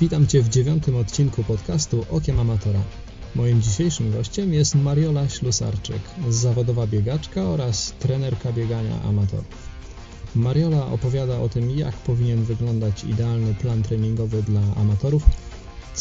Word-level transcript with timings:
Witam 0.00 0.26
Cię 0.26 0.42
w 0.42 0.48
dziewiątym 0.48 0.96
odcinku 0.96 1.44
podcastu 1.44 2.04
Okiem 2.10 2.40
Amatora. 2.40 2.80
Moim 3.34 3.62
dzisiejszym 3.62 4.12
gościem 4.12 4.52
jest 4.52 4.74
Mariola 4.74 5.28
Ślusarczyk, 5.28 6.02
zawodowa 6.28 6.86
biegaczka 6.86 7.42
oraz 7.42 7.92
trenerka 7.98 8.52
biegania 8.52 9.02
amatorów. 9.02 9.68
Mariola 10.34 10.86
opowiada 10.86 11.40
o 11.40 11.48
tym, 11.48 11.70
jak 11.70 11.94
powinien 11.94 12.44
wyglądać 12.44 13.04
idealny 13.04 13.54
plan 13.54 13.82
treningowy 13.82 14.42
dla 14.42 14.60
amatorów, 14.76 15.22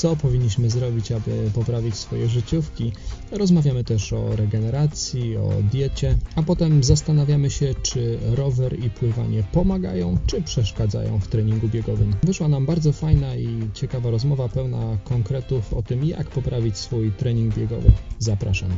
co 0.03 0.15
powinniśmy 0.15 0.69
zrobić, 0.69 1.11
aby 1.11 1.31
poprawić 1.55 1.95
swoje 1.95 2.27
życiówki. 2.27 2.91
Rozmawiamy 3.31 3.83
też 3.83 4.13
o 4.13 4.35
regeneracji, 4.35 5.37
o 5.37 5.49
diecie, 5.71 6.17
a 6.35 6.43
potem 6.43 6.83
zastanawiamy 6.83 7.49
się, 7.49 7.75
czy 7.81 8.19
rower 8.35 8.79
i 8.79 8.89
pływanie 8.89 9.43
pomagają, 9.51 10.17
czy 10.27 10.41
przeszkadzają 10.41 11.19
w 11.19 11.27
treningu 11.27 11.67
biegowym. 11.67 12.13
Wyszła 12.23 12.47
nam 12.47 12.65
bardzo 12.65 12.91
fajna 12.93 13.35
i 13.35 13.47
ciekawa 13.73 14.11
rozmowa, 14.11 14.49
pełna 14.49 14.97
konkretów 15.03 15.73
o 15.73 15.81
tym, 15.83 16.05
jak 16.05 16.29
poprawić 16.29 16.77
swój 16.77 17.11
trening 17.11 17.55
biegowy. 17.55 17.91
Zapraszam. 18.19 18.69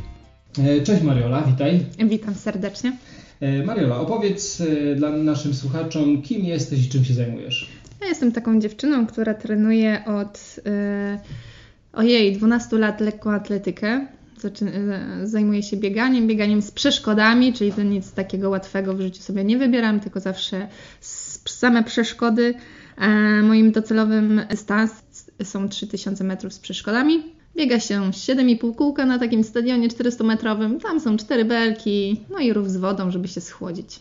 E, 0.60 0.82
cześć 0.82 1.04
Mariola, 1.04 1.42
witaj. 1.42 1.86
Witam 2.10 2.36
serdecznie. 2.36 2.98
E, 3.40 3.64
Mariola, 3.64 4.00
opowiedz 4.00 4.62
e, 4.62 4.96
dla 4.96 5.12
naszym 5.12 5.54
słuchaczom, 5.54 6.22
kim 6.22 6.46
jesteś 6.46 6.86
i 6.86 6.90
czym 6.90 7.06
się 7.06 7.14
zajmujesz. 7.14 7.70
Ja 8.02 8.08
jestem 8.08 8.32
taką 8.32 8.60
dziewczyną, 8.60 9.08
która 9.08 9.34
trenuje 9.34 10.06
od 10.06 10.56
yy, 10.66 11.20
ojej, 11.94 12.38
12 12.38 12.78
lat 12.78 13.02
lekkoatletykę. 13.02 14.08
Zaczy, 14.38 14.66
yy, 14.66 15.28
zajmuję 15.28 15.64
się 15.64 15.78
bieganiem, 15.78 16.28
bieganiem 16.28 16.62
z 16.62 16.72
przeszkodami, 16.72 17.54
czyli 17.54 17.72
to 17.72 17.84
nic 17.84 18.12
takiego 18.12 18.50
łatwego 18.50 18.94
w 18.94 19.02
życiu 19.02 19.22
sobie 19.22 19.44
nie 19.44 19.58
wybieram, 19.58 20.00
tylko 20.00 20.20
zawsze 20.20 20.68
same 21.46 21.84
przeszkody. 21.84 22.54
A 22.98 23.08
moim 23.44 23.72
docelowym 23.72 24.42
dystans 24.50 24.92
są 25.44 25.70
3000 25.70 26.24
metrów 26.24 26.54
z 26.54 26.60
przeszkodami. 26.60 27.24
Biega 27.56 27.80
się 27.80 28.02
7,5 28.02 28.76
kółka 28.76 29.06
na 29.06 29.20
takim 29.20 29.44
stadionie 29.44 29.88
400-metrowym. 29.90 30.82
Tam 30.82 31.00
są 31.00 31.18
cztery 31.18 31.46
belki, 31.46 32.22
no 32.30 32.40
i 32.40 32.54
rów 32.54 32.72
z 32.72 32.78
wodą, 32.78 33.12
żeby 33.12 33.28
się 33.28 33.42
schłodzić. 33.42 34.00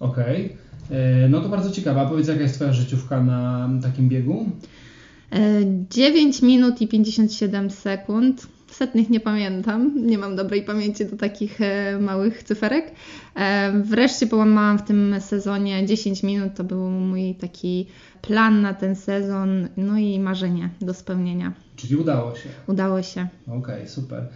Okej. 0.00 0.44
Okay. 0.46 0.66
E, 0.90 1.28
no 1.28 1.40
to 1.40 1.48
bardzo 1.48 1.70
ciekawe. 1.70 2.00
A 2.00 2.06
powiedz, 2.06 2.28
jaka 2.28 2.40
jest 2.40 2.54
Twoja 2.54 2.72
życiówka 2.72 3.22
na 3.22 3.68
takim 3.82 4.08
biegu? 4.08 4.46
9 5.90 6.42
e, 6.42 6.46
minut 6.46 6.82
i 6.82 6.88
57 6.88 7.70
sekund. 7.70 8.46
Setnych 8.70 9.10
nie 9.10 9.20
pamiętam, 9.20 10.06
nie 10.06 10.18
mam 10.18 10.36
dobrej 10.36 10.62
pamięci 10.62 11.06
do 11.06 11.16
takich 11.16 11.60
e, 11.60 11.98
małych 12.00 12.42
cyferek. 12.42 12.92
Wreszcie 13.74 14.26
połamałam 14.26 14.78
w 14.78 14.82
tym 14.82 15.14
sezonie 15.20 15.86
10 15.86 16.22
minut, 16.22 16.54
to 16.54 16.64
był 16.64 16.90
mój 16.90 17.34
taki 17.34 17.86
plan 18.22 18.62
na 18.62 18.74
ten 18.74 18.96
sezon, 18.96 19.68
no 19.76 19.98
i 19.98 20.20
marzenie 20.20 20.70
do 20.80 20.94
spełnienia. 20.94 21.52
Czyli 21.76 21.96
udało 21.96 22.34
się? 22.34 22.48
Udało 22.66 23.02
się. 23.02 23.28
Okej, 23.46 23.58
okay, 23.58 23.88
super. 23.88 24.28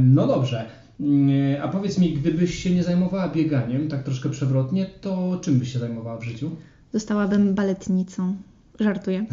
No 0.00 0.26
dobrze. 0.26 0.66
Mm, 1.00 1.62
a 1.62 1.68
powiedz 1.68 1.98
mi, 1.98 2.12
gdybyś 2.12 2.62
się 2.62 2.70
nie 2.70 2.82
zajmowała 2.82 3.28
bieganiem, 3.28 3.88
tak 3.88 4.02
troszkę 4.02 4.30
przewrotnie, 4.30 4.86
to 5.00 5.38
czym 5.42 5.58
byś 5.58 5.72
się 5.72 5.78
zajmowała 5.78 6.18
w 6.18 6.24
życiu? 6.24 6.50
Zostałabym 6.92 7.54
baletnicą. 7.54 8.36
Żartuję. 8.80 9.26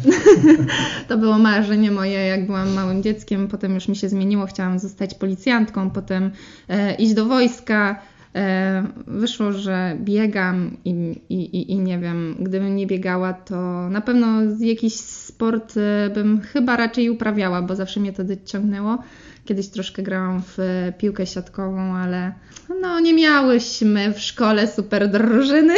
to 1.08 1.18
było 1.18 1.38
marzenie 1.38 1.90
moje, 1.90 2.26
jak 2.26 2.46
byłam 2.46 2.72
małym 2.72 3.02
dzieckiem. 3.02 3.48
Potem 3.48 3.74
już 3.74 3.88
mi 3.88 3.96
się 3.96 4.08
zmieniło. 4.08 4.46
Chciałam 4.46 4.78
zostać 4.78 5.14
policjantką, 5.14 5.90
potem 5.90 6.30
e, 6.68 6.94
iść 6.94 7.14
do 7.14 7.26
wojska. 7.26 8.02
E, 8.34 8.84
wyszło, 9.06 9.52
że 9.52 9.96
biegam 10.00 10.76
i, 10.84 10.90
i, 11.28 11.72
i 11.72 11.78
nie 11.78 11.98
wiem, 11.98 12.36
gdybym 12.40 12.76
nie 12.76 12.86
biegała, 12.86 13.32
to 13.32 13.88
na 13.90 14.00
pewno 14.00 14.26
jakiś 14.60 14.94
sport 14.94 15.74
e, 15.76 16.10
bym 16.14 16.40
chyba 16.40 16.76
raczej 16.76 17.10
uprawiała, 17.10 17.62
bo 17.62 17.76
zawsze 17.76 18.00
mnie 18.00 18.12
to 18.12 18.22
ciągnęło. 18.44 18.98
Kiedyś 19.46 19.68
troszkę 19.68 20.02
grałam 20.02 20.42
w 20.42 20.58
piłkę 20.98 21.26
siatkową, 21.26 21.94
ale 21.94 22.32
no 22.80 23.00
nie 23.00 23.14
miałyśmy 23.14 24.12
w 24.12 24.20
szkole 24.20 24.68
super 24.68 25.10
drużyny, 25.10 25.74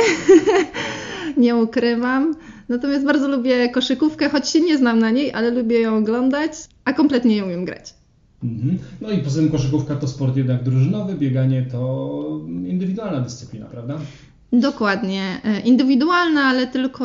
nie 1.37 1.57
ukrywam. 1.57 2.35
Natomiast 2.69 3.05
bardzo 3.05 3.29
lubię 3.29 3.69
koszykówkę, 3.69 4.29
choć 4.29 4.49
się 4.49 4.61
nie 4.61 4.79
znam 4.79 4.99
na 4.99 5.11
niej, 5.11 5.33
ale 5.33 5.51
lubię 5.51 5.81
ją 5.81 5.97
oglądać, 5.97 6.53
a 6.85 6.93
kompletnie 6.93 7.35
nie 7.35 7.45
umiem 7.45 7.65
grać. 7.65 7.95
Mhm. 8.45 8.79
No 9.01 9.11
i 9.11 9.19
poza 9.19 9.41
tym 9.41 9.51
koszykówka 9.51 9.97
to 9.97 10.09
sport 10.09 10.37
jednak 10.37 10.63
drużynowy, 10.63 11.15
bieganie 11.15 11.67
to 11.73 12.23
indywidualna 12.47 13.21
dyscyplina, 13.21 13.67
prawda? 13.67 13.99
Dokładnie. 14.53 15.41
E, 15.45 15.61
indywidualna, 15.61 16.45
ale 16.45 16.67
tylko 16.67 17.05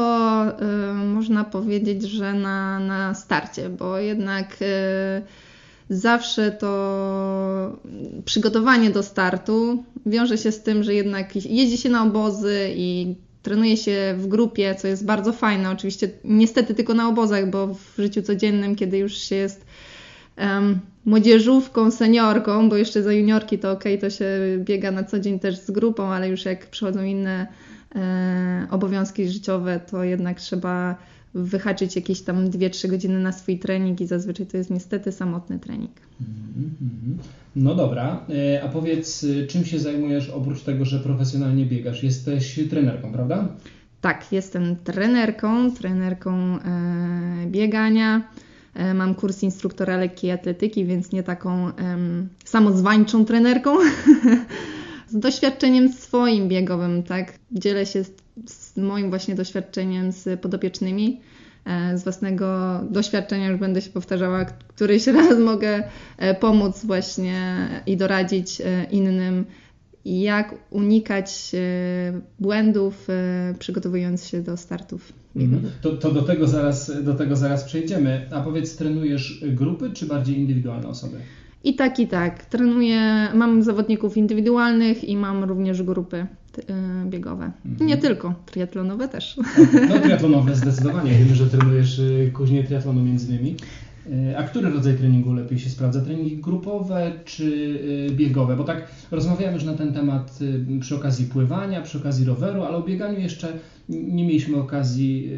y, 0.91 0.93
można 0.93 1.43
powiedzieć, 1.43 2.03
że 2.03 2.33
na, 2.33 2.79
na 2.79 3.13
starcie, 3.13 3.69
bo 3.69 3.97
jednak 3.97 4.57
y, 4.61 4.65
zawsze 5.93 6.51
to 6.51 7.77
przygotowanie 8.25 8.89
do 8.89 9.03
startu 9.03 9.83
wiąże 10.05 10.37
się 10.37 10.51
z 10.51 10.63
tym, 10.63 10.83
że 10.83 10.93
jednak 10.93 11.35
jeździ 11.35 11.77
się 11.77 11.89
na 11.89 12.03
obozy 12.03 12.69
i 12.75 13.15
trenuje 13.43 13.77
się 13.77 14.15
w 14.17 14.27
grupie, 14.27 14.75
co 14.75 14.87
jest 14.87 15.05
bardzo 15.05 15.33
fajne. 15.33 15.71
Oczywiście 15.71 16.09
niestety 16.23 16.73
tylko 16.73 16.93
na 16.93 17.09
obozach, 17.09 17.49
bo 17.49 17.67
w 17.67 17.93
życiu 17.97 18.21
codziennym, 18.21 18.75
kiedy 18.75 18.97
już 18.97 19.17
się 19.17 19.35
jest 19.35 19.65
um, 20.37 20.79
młodzieżówką, 21.05 21.91
seniorką, 21.91 22.69
bo 22.69 22.77
jeszcze 22.77 23.03
za 23.03 23.13
juniorki 23.13 23.59
to 23.59 23.71
ok, 23.71 23.83
to 24.01 24.09
się 24.09 24.25
biega 24.59 24.91
na 24.91 25.03
co 25.03 25.19
dzień 25.19 25.39
też 25.39 25.57
z 25.57 25.71
grupą, 25.71 26.07
ale 26.07 26.29
już 26.29 26.45
jak 26.45 26.67
przychodzą 26.67 27.03
inne 27.03 27.47
e, 27.95 28.67
obowiązki 28.71 29.29
życiowe, 29.29 29.79
to 29.91 30.03
jednak 30.03 30.39
trzeba 30.39 30.95
wyhaczyć 31.33 31.95
jakieś 31.95 32.21
tam 32.21 32.49
2-3 32.49 32.89
godziny 32.89 33.19
na 33.19 33.31
swój 33.31 33.59
trening 33.59 34.01
i 34.01 34.07
zazwyczaj 34.07 34.45
to 34.45 34.57
jest 34.57 34.69
niestety 34.69 35.11
samotny 35.11 35.59
trening. 35.59 35.91
Mm-hmm. 36.21 37.17
No 37.55 37.75
dobra, 37.75 38.25
e, 38.29 38.63
a 38.63 38.69
powiedz, 38.69 39.23
e, 39.23 39.47
czym 39.47 39.65
się 39.65 39.79
zajmujesz 39.79 40.29
oprócz 40.29 40.61
tego, 40.61 40.85
że 40.85 40.99
profesjonalnie 40.99 41.65
biegasz? 41.65 42.03
Jesteś 42.03 42.59
trenerką, 42.69 43.11
prawda? 43.11 43.47
Tak, 44.01 44.31
jestem 44.31 44.75
trenerką, 44.75 45.71
trenerką 45.71 46.59
e, 46.59 47.47
biegania. 47.47 48.21
Mam 48.93 49.15
kurs 49.15 49.43
instruktora 49.43 49.97
lekkiej 49.97 50.31
atletyki, 50.31 50.85
więc 50.85 51.11
nie 51.11 51.23
taką 51.23 51.71
samozwańczą 52.45 53.25
trenerką. 53.25 53.77
z 55.13 55.19
doświadczeniem 55.19 55.93
swoim 55.93 56.47
biegowym, 56.47 57.03
tak? 57.03 57.33
Dzielę 57.51 57.85
się 57.85 58.03
z, 58.03 58.11
z 58.75 58.77
moim 58.77 59.09
właśnie 59.09 59.35
doświadczeniem 59.35 60.11
z 60.11 60.39
podopiecznymi. 60.39 61.21
E, 61.65 61.97
z 61.97 62.03
własnego 62.03 62.79
doświadczenia 62.89 63.47
już 63.47 63.59
będę 63.59 63.81
się 63.81 63.89
powtarzała, 63.89 64.45
któryś 64.45 65.07
raz 65.17 65.39
mogę 65.39 65.83
e, 66.17 66.35
pomóc 66.35 66.85
właśnie 66.85 67.67
i 67.87 67.97
doradzić 67.97 68.61
e, 68.61 68.85
innym, 68.91 69.45
jak 70.05 70.55
unikać 70.69 71.51
błędów, 72.39 73.07
przygotowując 73.59 74.27
się 74.27 74.41
do 74.41 74.57
startów. 74.57 75.13
Mhm. 75.35 75.71
To, 75.81 75.97
to, 75.97 76.11
do, 76.11 76.21
tego 76.21 76.47
zaraz, 76.47 77.03
do 77.03 77.13
tego 77.13 77.35
zaraz 77.35 77.63
przejdziemy. 77.63 78.29
A 78.31 78.41
powiedz, 78.41 78.75
trenujesz 78.75 79.43
grupy 79.47 79.91
czy 79.91 80.05
bardziej 80.05 80.37
indywidualne 80.37 80.87
osoby? 80.87 81.17
I 81.63 81.75
tak, 81.75 81.99
i 81.99 82.07
tak. 82.07 82.45
Trenuję, 82.45 83.27
mam 83.33 83.63
zawodników 83.63 84.17
indywidualnych 84.17 85.03
i 85.03 85.17
mam 85.17 85.43
również 85.43 85.83
grupy 85.83 86.27
biegowe. 87.05 87.51
Mhm. 87.65 87.87
Nie 87.87 87.97
tylko, 87.97 88.33
triatlonowe 88.45 89.07
też. 89.07 89.37
No 89.89 89.99
triatlonowe 89.99 90.55
zdecydowanie. 90.55 91.11
Wiemy, 91.11 91.35
że 91.35 91.45
trenujesz 91.45 91.99
y, 91.99 92.31
kuźnie 92.33 92.63
triatlonu 92.63 93.03
między 93.03 93.27
innymi. 93.27 93.55
Y, 94.31 94.37
a 94.37 94.43
który 94.43 94.69
rodzaj 94.69 94.97
treningu 94.97 95.33
lepiej 95.33 95.59
się 95.59 95.69
sprawdza? 95.69 96.01
Treningi 96.01 96.37
grupowe 96.37 97.11
czy 97.25 97.79
biegowe? 98.11 98.55
Bo 98.55 98.63
tak 98.63 98.87
rozmawiamy 99.11 99.53
już 99.53 99.63
na 99.63 99.73
ten 99.73 99.93
temat 99.93 100.39
przy 100.79 100.95
okazji 100.95 101.25
pływania, 101.25 101.81
przy 101.81 101.97
okazji 101.97 102.25
roweru, 102.25 102.63
ale 102.63 102.77
o 102.77 102.83
bieganiu 102.83 103.19
jeszcze 103.19 103.47
nie 103.89 104.25
mieliśmy 104.25 104.57
okazji 104.57 105.31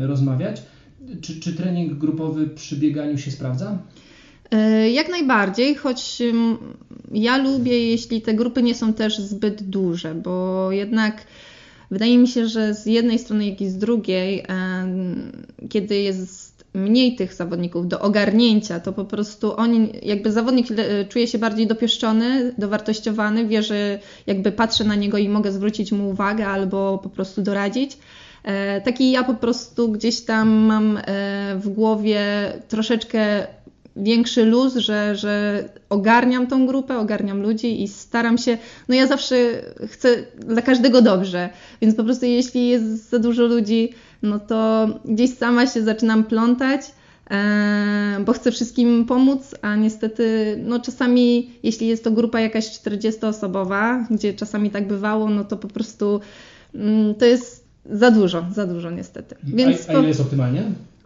rozmawiać. 0.00 0.62
Czy, 1.20 1.40
czy 1.40 1.52
trening 1.52 1.94
grupowy 1.94 2.48
przy 2.48 2.76
bieganiu 2.76 3.18
się 3.18 3.30
sprawdza? 3.30 3.78
E, 4.52 4.90
jak 4.90 5.08
najbardziej, 5.08 5.74
choć 5.74 6.22
ja 7.12 7.36
lubię, 7.36 7.90
jeśli 7.90 8.22
te 8.22 8.34
grupy 8.34 8.62
nie 8.62 8.74
są 8.74 8.92
też 8.92 9.18
zbyt 9.18 9.62
duże, 9.62 10.14
bo 10.14 10.72
jednak 10.72 11.26
wydaje 11.90 12.18
mi 12.18 12.28
się, 12.28 12.46
że 12.46 12.74
z 12.74 12.86
jednej 12.86 13.18
strony, 13.18 13.46
jak 13.46 13.60
i 13.60 13.68
z 13.68 13.78
drugiej, 13.78 14.44
kiedy 15.70 15.96
jest 15.96 16.64
mniej 16.74 17.16
tych 17.16 17.34
zawodników 17.34 17.88
do 17.88 18.00
ogarnięcia, 18.00 18.80
to 18.80 18.92
po 18.92 19.04
prostu 19.04 19.56
oni, 19.56 19.92
jakby 20.02 20.32
zawodnik 20.32 20.66
czuje 21.08 21.26
się 21.26 21.38
bardziej 21.38 21.66
dopieszczony, 21.66 22.54
dowartościowany, 22.58 23.46
wie, 23.46 23.62
że 23.62 23.98
jakby 24.26 24.52
patrzę 24.52 24.84
na 24.84 24.94
niego 24.94 25.18
i 25.18 25.28
mogę 25.28 25.52
zwrócić 25.52 25.92
mu 25.92 26.10
uwagę 26.10 26.46
albo 26.46 26.98
po 27.02 27.08
prostu 27.08 27.42
doradzić. 27.42 27.98
E, 28.44 28.80
taki 28.80 29.10
ja 29.10 29.24
po 29.24 29.34
prostu 29.34 29.88
gdzieś 29.88 30.20
tam 30.20 30.48
mam 30.48 30.96
e, 30.96 31.02
w 31.56 31.68
głowie 31.68 32.22
troszeczkę 32.68 33.46
większy 33.96 34.44
luz, 34.44 34.76
że, 34.76 35.16
że 35.16 35.64
ogarniam 35.88 36.46
tą 36.46 36.66
grupę, 36.66 36.98
ogarniam 36.98 37.42
ludzi 37.42 37.82
i 37.82 37.88
staram 37.88 38.38
się, 38.38 38.58
no 38.88 38.94
ja 38.94 39.06
zawsze 39.06 39.36
chcę 39.88 40.08
dla 40.38 40.62
każdego 40.62 41.02
dobrze, 41.02 41.48
więc 41.80 41.94
po 41.94 42.04
prostu 42.04 42.26
jeśli 42.26 42.68
jest 42.68 43.10
za 43.10 43.18
dużo 43.18 43.46
ludzi, 43.46 43.92
no 44.22 44.38
to 44.38 44.88
gdzieś 45.04 45.34
sama 45.34 45.66
się 45.66 45.82
zaczynam 45.82 46.24
plątać, 46.24 46.80
e, 47.30 48.20
bo 48.26 48.32
chcę 48.32 48.52
wszystkim 48.52 49.04
pomóc, 49.04 49.54
a 49.62 49.76
niestety, 49.76 50.56
no 50.64 50.80
czasami, 50.80 51.50
jeśli 51.62 51.88
jest 51.88 52.04
to 52.04 52.10
grupa 52.10 52.40
jakaś 52.40 52.64
40-osobowa, 52.64 54.06
gdzie 54.10 54.34
czasami 54.34 54.70
tak 54.70 54.88
bywało, 54.88 55.30
no 55.30 55.44
to 55.44 55.56
po 55.56 55.68
prostu 55.68 56.20
mm, 56.74 57.14
to 57.14 57.24
jest 57.24 57.62
za 57.90 58.10
dużo, 58.10 58.46
za 58.54 58.66
dużo 58.66 58.90
niestety. 58.90 59.36
Więc 59.44 59.88
a, 59.88 59.92
a 59.92 59.98
ile 59.98 60.08
jest 60.08 60.20
optymalnie? 60.20 60.62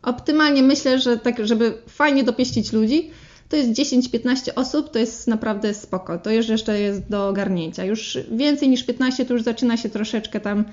Optymalnie 0.07 0.63
myślę, 0.63 0.99
że 0.99 1.19
tak, 1.19 1.47
żeby 1.47 1.79
fajnie 1.89 2.25
dopieścić 2.25 2.73
ludzi, 2.73 3.11
to 3.49 3.57
jest 3.57 3.71
10-15 3.71 4.51
osób, 4.55 4.91
to 4.91 4.99
jest 4.99 5.27
naprawdę 5.29 5.75
spoko. 5.75 6.19
To 6.19 6.31
już 6.31 6.49
jeszcze 6.49 6.81
jest 6.81 7.09
do 7.09 7.29
ogarnięcia. 7.29 7.85
Już 7.85 8.19
więcej 8.31 8.69
niż 8.69 8.85
15 8.85 9.25
to 9.25 9.33
już 9.35 9.43
zaczyna 9.43 9.77
się 9.77 9.89
troszeczkę 9.89 10.41
tam 10.41 10.65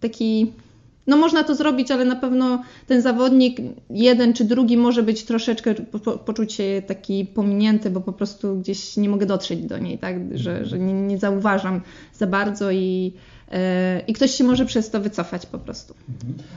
taki. 0.00 0.52
No 1.06 1.16
można 1.16 1.44
to 1.44 1.54
zrobić, 1.54 1.90
ale 1.90 2.04
na 2.04 2.16
pewno 2.16 2.62
ten 2.86 3.02
zawodnik, 3.02 3.56
jeden 3.90 4.32
czy 4.32 4.44
drugi, 4.44 4.76
może 4.76 5.02
być 5.02 5.24
troszeczkę 5.24 5.74
po, 5.74 5.98
poczuć 6.18 6.52
się 6.52 6.82
taki 6.86 7.24
pominięty, 7.24 7.90
bo 7.90 8.00
po 8.00 8.12
prostu 8.12 8.56
gdzieś 8.56 8.96
nie 8.96 9.08
mogę 9.08 9.26
dotrzeć 9.26 9.62
do 9.62 9.78
niej, 9.78 9.98
tak, 9.98 10.38
że, 10.38 10.66
że 10.66 10.78
nie, 10.78 10.92
nie 10.92 11.18
zauważam 11.18 11.80
za 12.12 12.26
bardzo 12.26 12.70
i 12.70 13.12
E, 13.52 14.02
i 14.06 14.12
ktoś 14.12 14.30
się 14.30 14.44
może 14.44 14.66
przez 14.66 14.90
to 14.90 15.00
wycofać 15.00 15.46
po 15.46 15.58
prostu. 15.58 15.94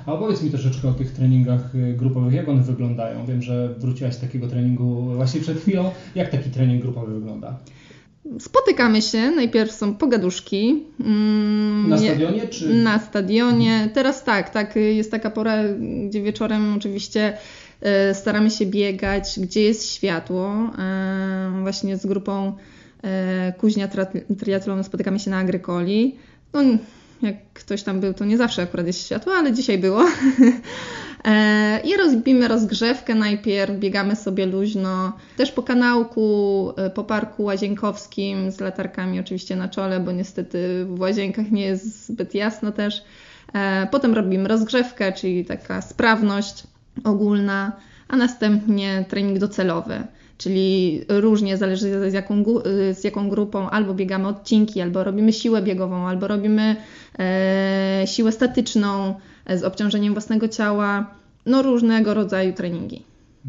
A 0.06 0.14
opowiedz 0.14 0.44
mi 0.44 0.50
troszeczkę 0.50 0.90
o 0.90 0.94
tych 0.94 1.12
treningach 1.12 1.76
y, 1.76 1.94
grupowych, 1.94 2.34
jak 2.34 2.50
one 2.50 2.64
wyglądają? 2.64 3.26
Wiem, 3.26 3.42
że 3.42 3.70
wróciłaś 3.78 4.14
z 4.14 4.20
takiego 4.20 4.48
treningu 4.48 5.02
właśnie 5.16 5.42
przed 5.42 5.60
chwilą. 5.60 5.92
Jak 6.16 6.30
taki 6.30 6.50
trening 6.50 6.82
grupowy 6.82 7.14
wygląda? 7.14 7.60
Spotykamy 8.40 9.02
się, 9.02 9.32
najpierw 9.32 9.72
są 9.72 9.96
pogaduszki. 9.96 10.84
Mm, 11.00 11.90
na 11.90 11.98
stadionie 11.98 12.48
czy? 12.48 12.74
Na 12.74 13.00
stadionie. 13.00 13.90
Teraz 13.94 14.24
tak, 14.24 14.50
tak, 14.50 14.76
jest 14.76 15.12
taka 15.12 15.30
pora, 15.30 15.64
gdzie 16.08 16.22
wieczorem 16.22 16.74
oczywiście 16.78 17.38
e, 17.82 18.14
staramy 18.14 18.52
się 18.52 18.66
biegać, 18.66 19.40
gdzie 19.40 19.62
jest 19.62 19.94
światło. 19.94 20.72
E, 20.80 21.60
właśnie 21.62 21.98
z 21.98 22.06
grupą 22.06 22.54
Kuźnia 23.58 23.90
Triathlonu 24.40 24.84
spotykamy 24.84 25.20
się 25.20 25.32
na 25.32 25.38
Agrykoli. 25.38 26.16
No, 26.54 26.62
jak 27.22 27.36
ktoś 27.54 27.84
tam 27.84 28.00
był, 28.00 28.14
to 28.14 28.26
nie 28.26 28.38
zawsze 28.38 28.62
akurat 28.62 28.88
jest 28.88 29.06
światło, 29.06 29.34
ale 29.34 29.54
dzisiaj 29.54 29.78
było. 29.78 30.06
E, 31.26 31.80
I 31.84 31.98
rozbimy 31.98 32.48
rozgrzewkę. 32.48 33.16
Najpierw, 33.16 33.80
biegamy 33.80 34.16
sobie 34.16 34.46
luźno, 34.46 35.14
też 35.38 35.52
po 35.52 35.64
kanałku, 35.64 36.72
e, 36.78 36.90
po 36.90 37.04
parku 37.04 37.44
łazienkowskim 37.44 38.52
z 38.52 38.60
latarkami 38.60 39.20
oczywiście 39.20 39.56
na 39.56 39.70
czole, 39.70 40.00
bo 40.00 40.12
niestety 40.12 40.86
w 40.86 41.00
łazienkach 41.00 41.52
nie 41.52 41.66
jest 41.66 42.08
zbyt 42.08 42.36
jasno 42.36 42.72
też. 42.72 43.04
E, 43.54 43.88
potem 43.92 44.14
robimy 44.14 44.48
rozgrzewkę, 44.48 45.14
czyli 45.14 45.46
taka 45.46 45.82
sprawność 45.82 46.64
ogólna, 47.04 47.72
a 48.08 48.18
następnie 48.18 49.06
trening 49.10 49.40
docelowy 49.40 50.04
czyli 50.38 51.02
różnie 51.10 51.58
zależy 51.58 52.12
z 52.12 52.14
jaką, 52.14 52.44
z 52.94 53.04
jaką 53.04 53.30
grupą, 53.30 53.70
albo 53.70 53.94
biegamy 53.94 54.28
odcinki, 54.28 54.82
albo 54.82 55.04
robimy 55.04 55.34
siłę 55.34 55.62
biegową, 55.62 56.08
albo 56.08 56.28
robimy 56.28 56.76
e, 57.20 58.04
siłę 58.06 58.32
statyczną 58.32 59.16
z 59.50 59.64
obciążeniem 59.64 60.14
własnego 60.14 60.48
ciała, 60.48 61.16
no 61.46 61.62
różnego 61.62 62.14
rodzaju 62.14 62.54
treningi. 62.54 63.04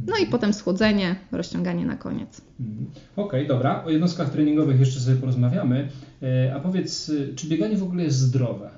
No 0.07 0.17
i 0.17 0.27
potem 0.27 0.53
schłodzenie, 0.53 1.17
rozciąganie 1.33 1.87
na 1.87 1.97
koniec. 1.97 2.41
Mhm. 2.61 2.87
Okej, 3.17 3.41
okay, 3.41 3.47
dobra. 3.47 3.85
O 3.85 3.91
jednostkach 3.91 4.31
treningowych 4.31 4.81
jeszcze 4.81 5.01
sobie 5.01 5.17
porozmawiamy. 5.17 5.89
E, 6.23 6.55
a 6.55 6.61
powiedz, 6.61 7.13
czy 7.37 7.47
bieganie 7.47 7.77
w 7.77 7.83
ogóle 7.83 8.03
jest 8.03 8.19
zdrowe? 8.19 8.71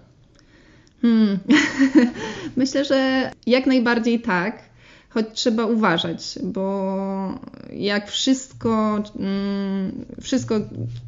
Hmm. 1.02 1.38
Myślę, 2.56 2.84
że 2.84 3.30
jak 3.46 3.66
najbardziej 3.66 4.20
tak 4.20 4.67
choć 5.08 5.26
trzeba 5.32 5.66
uważać, 5.66 6.38
bo 6.42 6.94
jak 7.72 8.10
wszystko, 8.10 9.02
mm, 9.18 10.04
wszystko 10.22 10.54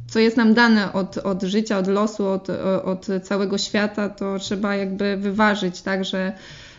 co 0.07 0.19
jest 0.19 0.37
nam 0.37 0.53
dane 0.53 0.93
od, 0.93 1.17
od 1.17 1.43
życia, 1.43 1.77
od 1.77 1.87
losu, 1.87 2.27
od, 2.27 2.47
od 2.83 3.07
całego 3.23 3.57
świata, 3.57 4.09
to 4.09 4.39
trzeba 4.39 4.75
jakby 4.75 5.17
wyważyć, 5.17 5.81
tak, 5.81 6.05
że 6.05 6.33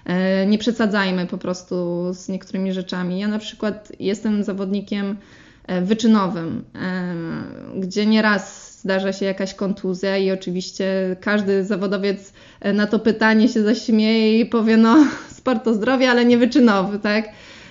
e, 0.04 0.46
nie 0.46 0.58
przesadzajmy 0.58 1.26
po 1.26 1.38
prostu 1.38 2.06
z 2.14 2.28
niektórymi 2.28 2.72
rzeczami. 2.72 3.18
Ja 3.18 3.28
na 3.28 3.38
przykład 3.38 3.92
jestem 4.00 4.44
zawodnikiem 4.44 5.16
e, 5.66 5.82
wyczynowym, 5.82 6.64
e, 6.74 7.14
gdzie 7.80 8.06
nieraz 8.06 8.71
zdarza 8.82 9.12
się 9.12 9.24
jakaś 9.24 9.54
kontuzja 9.54 10.16
i 10.16 10.30
oczywiście 10.30 11.16
każdy 11.20 11.64
zawodowiec 11.64 12.32
na 12.74 12.86
to 12.86 12.98
pytanie 12.98 13.48
się 13.48 13.62
zaśmieje 13.62 14.40
i 14.40 14.46
powie, 14.46 14.76
no 14.76 15.06
sport 15.38 15.64
to 15.64 15.74
zdrowie, 15.74 16.10
ale 16.10 16.24
nie 16.24 16.38
wyczynowy, 16.38 16.98
tak? 16.98 17.28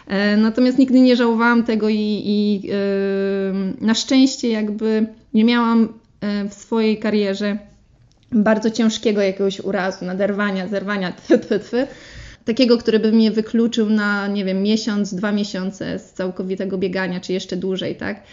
E, 0.08 0.38
natomiast 0.38 0.78
nigdy 0.78 1.00
nie 1.00 1.16
żałowałam 1.16 1.64
tego 1.64 1.90
i, 1.90 2.22
i 2.26 2.62
yy, 2.68 2.74
na 3.82 3.94
szczęście 3.94 4.50
jakby 4.50 5.06
nie 5.34 5.44
miałam 5.44 5.94
e, 6.22 6.50
w 6.50 6.54
swojej 6.54 6.98
karierze 6.98 7.58
bardzo 8.32 8.72
ciężkiego 8.72 9.22
jakiegoś 9.22 9.60
urazu, 9.60 10.06
naderwania, 10.06 10.68
zerwania, 10.68 11.12
tf, 11.50 11.72
takiego, 12.46 12.78
który 12.78 13.00
by 13.00 13.12
mnie 13.12 13.32
wykluczył 13.32 13.90
na, 13.90 14.28
nie 14.28 14.46
wiem, 14.46 14.64
miesiąc, 14.64 15.14
dwa 15.14 15.32
miesiące 15.32 16.00
z 16.00 16.14
całkowitego 16.14 16.78
biegania, 16.78 17.20
czy 17.20 17.34
jeszcze 17.34 17.56
dłużej, 17.58 17.96
tak? 17.96 18.24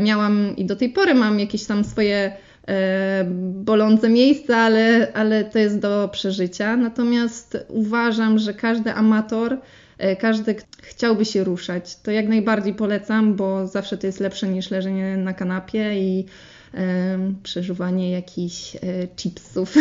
Miałam 0.00 0.56
i 0.56 0.64
do 0.64 0.76
tej 0.76 0.88
pory 0.88 1.14
mam 1.14 1.40
jakieś 1.40 1.64
tam 1.64 1.84
swoje 1.84 2.36
E, 2.68 3.24
bolące 3.54 4.08
miejsca, 4.08 4.56
ale, 4.56 5.12
ale 5.12 5.44
to 5.44 5.58
jest 5.58 5.78
do 5.78 6.08
przeżycia. 6.12 6.76
Natomiast 6.76 7.58
uważam, 7.68 8.38
że 8.38 8.54
każdy 8.54 8.92
amator, 8.92 9.58
e, 9.98 10.16
każdy 10.16 10.56
chciałby 10.82 11.24
się 11.24 11.44
ruszać, 11.44 11.96
to 11.96 12.10
jak 12.10 12.28
najbardziej 12.28 12.74
polecam, 12.74 13.36
bo 13.36 13.66
zawsze 13.66 13.98
to 13.98 14.06
jest 14.06 14.20
lepsze 14.20 14.48
niż 14.48 14.70
leżenie 14.70 15.16
na 15.16 15.32
kanapie 15.32 16.00
i 16.00 16.24
e, 16.74 17.18
przeżuwanie 17.42 18.10
jakichś 18.10 18.76
e, 18.76 18.78
chipsów. 19.16 19.74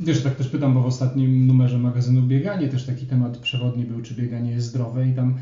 Wiesz, 0.00 0.22
tak 0.22 0.34
też 0.34 0.48
pytam, 0.48 0.74
bo 0.74 0.82
w 0.82 0.86
ostatnim 0.86 1.46
numerze 1.46 1.78
magazynu 1.78 2.22
Bieganie 2.22 2.68
też 2.68 2.86
taki 2.86 3.06
temat 3.06 3.38
przewodni 3.38 3.84
był, 3.84 4.02
czy 4.02 4.14
bieganie 4.14 4.50
jest 4.50 4.66
zdrowe 4.66 5.08
i 5.08 5.12
tam 5.12 5.34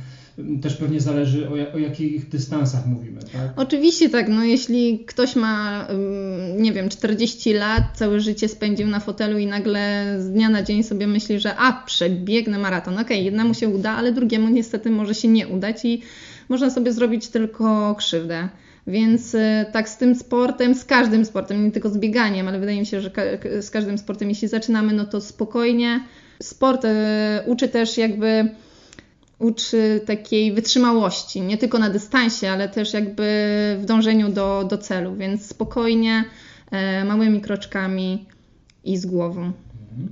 też 0.62 0.76
pewnie 0.76 1.00
zależy 1.00 1.48
o, 1.48 1.74
o 1.74 1.78
jakich 1.78 2.28
dystansach 2.28 2.86
mówimy, 2.86 3.20
tak? 3.32 3.52
Oczywiście 3.56 4.10
tak, 4.10 4.28
no 4.28 4.44
jeśli 4.44 5.04
ktoś 5.06 5.36
ma, 5.36 5.88
nie 6.58 6.72
wiem, 6.72 6.88
40 6.88 7.52
lat, 7.52 7.82
całe 7.94 8.20
życie 8.20 8.48
spędził 8.48 8.88
na 8.88 9.00
fotelu 9.00 9.38
i 9.38 9.46
nagle 9.46 10.14
z 10.18 10.30
dnia 10.30 10.48
na 10.48 10.62
dzień 10.62 10.82
sobie 10.82 11.06
myśli, 11.06 11.40
że 11.40 11.56
a, 11.56 11.82
przebiegnę 11.86 12.58
maraton, 12.58 12.94
okej, 12.94 13.04
okay, 13.04 13.24
jednemu 13.24 13.54
się 13.54 13.68
uda, 13.68 13.90
ale 13.90 14.12
drugiemu 14.12 14.48
niestety 14.48 14.90
może 14.90 15.14
się 15.14 15.28
nie 15.28 15.48
udać 15.48 15.84
i 15.84 16.02
można 16.48 16.70
sobie 16.70 16.92
zrobić 16.92 17.28
tylko 17.28 17.94
krzywdę. 17.94 18.48
Więc 18.86 19.34
y, 19.34 19.66
tak 19.72 19.88
z 19.88 19.96
tym 19.96 20.14
sportem, 20.14 20.74
z 20.74 20.84
każdym 20.84 21.24
sportem, 21.24 21.64
nie 21.64 21.70
tylko 21.70 21.90
z 21.90 21.98
bieganiem, 21.98 22.48
ale 22.48 22.58
wydaje 22.58 22.80
mi 22.80 22.86
się, 22.86 23.00
że 23.00 23.10
z 23.60 23.70
każdym 23.70 23.98
sportem, 23.98 24.28
jeśli 24.28 24.48
zaczynamy, 24.48 24.92
no 24.92 25.04
to 25.04 25.20
spokojnie. 25.20 26.00
Sport 26.42 26.84
y, 26.84 26.88
uczy 27.46 27.68
też 27.68 27.98
jakby 27.98 28.48
uczy 29.42 30.00
takiej 30.06 30.52
wytrzymałości, 30.52 31.40
nie 31.40 31.58
tylko 31.58 31.78
na 31.78 31.90
dystansie, 31.90 32.50
ale 32.50 32.68
też 32.68 32.92
jakby 32.92 33.22
w 33.80 33.84
dążeniu 33.84 34.32
do, 34.32 34.64
do 34.70 34.78
celu, 34.78 35.16
więc 35.16 35.46
spokojnie, 35.46 36.24
e, 36.70 37.04
małymi 37.04 37.40
kroczkami 37.40 38.26
i 38.84 38.96
z 38.96 39.06
głową. 39.06 39.52
Mhm. 39.90 40.08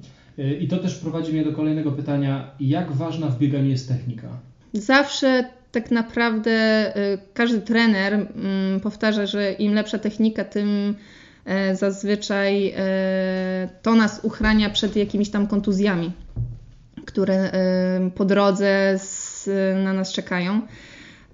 I 0.61 0.69
to 0.69 0.79
też 0.79 0.95
prowadzi 0.95 1.33
mnie 1.33 1.45
do 1.45 1.53
kolejnego 1.53 1.93
pytania. 1.93 2.51
Jak 2.61 2.93
ważna 2.93 3.27
w 3.29 3.39
bieganiu 3.39 3.71
jest 3.71 3.89
technika? 3.89 4.29
Zawsze 4.73 5.45
tak 5.73 5.91
naprawdę 5.91 6.51
e, 6.97 7.19
każdy 7.35 7.61
trener 7.61 8.15
mm, 8.15 8.81
powtarza, 8.81 9.27
że 9.27 9.53
im 9.53 9.75
lepsza 9.75 9.99
technika, 9.99 10.45
tym 10.45 10.95
e, 11.45 11.77
zazwyczaj 11.77 12.75
to 13.83 13.95
nas 13.95 14.21
uchrania 14.23 14.71
przed 14.71 14.97
jakimiś 14.97 15.31
tam 15.31 15.47
kontuzjami, 15.47 16.13
które 17.07 17.53
po 18.15 18.25
drodze 18.25 18.99
na 19.85 19.93
nas 19.93 20.13
czekają. 20.13 20.61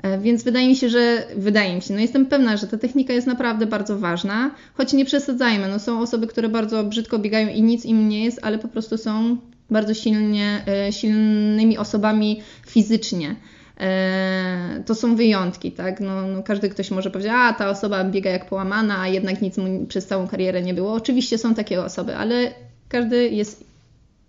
E, 0.03 0.19
więc 0.19 0.45
wydaje 0.45 0.69
mi 0.69 0.77
się, 0.77 0.89
że 0.89 1.27
wydaje 1.37 1.75
mi 1.75 1.83
się, 1.83 1.95
no 1.95 2.01
jestem 2.01 2.27
pewna, 2.27 2.57
że 2.57 2.67
ta 2.67 2.79
technika 2.79 3.13
jest 3.13 3.27
naprawdę 3.27 3.67
bardzo 3.67 3.99
ważna, 3.99 4.51
choć 4.75 4.93
nie 4.93 5.05
przesadzajmy. 5.05 5.69
No 5.69 5.79
są 5.79 6.01
osoby, 6.01 6.27
które 6.27 6.49
bardzo 6.49 6.85
brzydko 6.85 7.19
biegają 7.19 7.49
i 7.49 7.63
nic 7.63 7.85
im 7.85 8.09
nie 8.09 8.25
jest, 8.25 8.39
ale 8.43 8.59
po 8.59 8.69
prostu 8.69 8.99
są 8.99 9.37
bardzo 9.71 9.95
silnie, 9.95 10.63
e, 10.67 10.93
silnymi 10.93 11.79
osobami 11.79 12.43
fizycznie. 12.67 13.37
E, 13.81 14.83
to 14.87 14.95
są 14.95 15.17
wyjątki, 15.17 15.73
tak? 15.73 16.01
No, 16.01 16.27
no, 16.27 16.43
każdy 16.43 16.69
ktoś 16.69 16.91
może 16.91 17.11
powiedzieć, 17.11 17.33
a 17.35 17.53
ta 17.53 17.71
osoba 17.71 18.05
biega 18.05 18.31
jak 18.31 18.49
połamana, 18.49 19.01
a 19.01 19.09
jednak 19.09 19.43
nic 19.43 19.57
mu 19.57 19.87
przez 19.87 20.07
całą 20.07 20.29
karierę 20.29 20.63
nie 20.63 20.75
było. 20.75 20.93
Oczywiście 20.93 21.39
są 21.39 21.55
takie 21.55 21.85
osoby, 21.85 22.17
ale 22.17 22.55
każdy 22.89 23.29
jest 23.29 23.65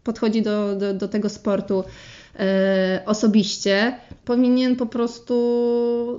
podchodzi 0.08 0.42
do, 0.42 0.76
do, 0.76 0.94
do 0.94 1.08
tego 1.08 1.30
sportu 1.30 1.84
e, 2.40 3.02
osobiście, 3.06 3.96
powinien 4.26 4.76
po 4.76 4.86
prostu 4.86 5.36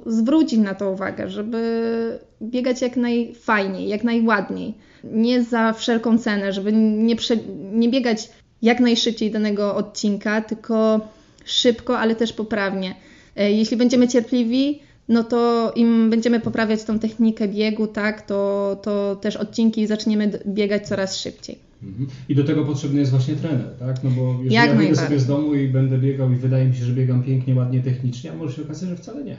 zwrócić 0.07 0.59
na 0.59 0.75
to 0.75 0.90
uwagę, 0.90 1.30
żeby 1.30 2.18
biegać 2.42 2.83
jak 2.83 2.97
najfajniej, 2.97 3.88
jak 3.88 4.04
najładniej. 4.04 4.75
Nie 5.04 5.42
za 5.42 5.73
wszelką 5.73 6.18
cenę, 6.18 6.52
żeby 6.52 6.73
nie, 6.73 7.16
prze, 7.16 7.37
nie 7.73 7.88
biegać 7.88 8.28
jak 8.62 8.80
najszybciej 8.80 9.30
danego 9.30 9.75
odcinka, 9.75 10.40
tylko 10.40 11.00
szybko, 11.45 11.99
ale 11.99 12.14
też 12.14 12.33
poprawnie. 12.33 12.95
E, 13.37 13.52
jeśli 13.52 13.76
będziemy 13.76 14.09
cierpliwi, 14.09 14.80
no 15.09 15.25
to 15.25 15.73
im 15.77 16.11
będziemy 16.11 16.41
poprawiać 16.41 16.85
tą 16.85 16.99
technikę 16.99 17.49
biegu, 17.49 17.87
tak, 17.87 18.23
to, 18.23 18.77
to 18.83 19.17
też 19.17 19.37
odcinki 19.37 19.87
zaczniemy 19.87 20.31
biegać 20.47 20.88
coraz 20.88 21.17
szybciej. 21.17 21.59
Mhm. 21.83 22.09
I 22.29 22.35
do 22.35 22.45
tego 22.45 22.65
potrzebny 22.65 23.00
jest 23.00 23.11
właśnie 23.11 23.37
trener, 23.37 23.71
tak? 23.79 24.05
No 24.05 24.11
bo 24.11 24.33
jeżeli 24.33 24.55
Jak 24.55 24.69
ja 24.69 24.75
wyjdę 24.75 24.97
sobie 24.97 25.19
z 25.19 25.27
domu 25.27 25.55
i 25.55 25.69
będę 25.69 25.99
biegał 25.99 26.33
i 26.33 26.37
wydaje 26.37 26.65
mi 26.67 26.77
się, 26.77 26.85
że 26.85 26.93
biegam 26.93 27.23
pięknie, 27.23 27.55
ładnie, 27.55 27.83
technicznie, 27.83 28.33
a 28.33 28.35
może 28.35 28.57
się 28.57 28.62
okazać, 28.62 28.88
że 28.88 28.97
wcale 28.97 29.25
nie. 29.25 29.37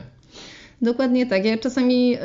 Dokładnie 0.82 1.26
tak. 1.26 1.46
Ja 1.46 1.58
czasami 1.58 2.18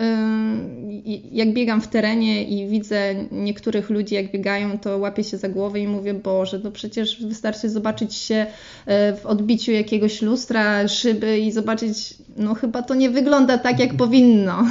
jak 1.32 1.52
biegam 1.52 1.80
w 1.80 1.88
terenie 1.88 2.44
i 2.44 2.68
widzę 2.68 3.14
niektórych 3.32 3.90
ludzi, 3.90 4.14
jak 4.14 4.32
biegają, 4.32 4.78
to 4.78 4.98
łapię 4.98 5.24
się 5.24 5.36
za 5.36 5.48
głowę 5.48 5.80
i 5.80 5.88
mówię, 5.88 6.14
Boże, 6.14 6.60
no 6.64 6.70
przecież 6.70 7.22
wystarczy 7.26 7.68
zobaczyć 7.68 8.14
się 8.14 8.46
w 8.86 9.26
odbiciu 9.26 9.72
jakiegoś 9.72 10.22
lustra, 10.22 10.88
szyby 10.88 11.38
i 11.38 11.52
zobaczyć, 11.52 12.14
no 12.36 12.54
chyba 12.54 12.82
to 12.82 12.94
nie 12.94 13.10
wygląda 13.10 13.58
tak, 13.58 13.78
jak 13.78 13.94
powinno. 13.94 14.62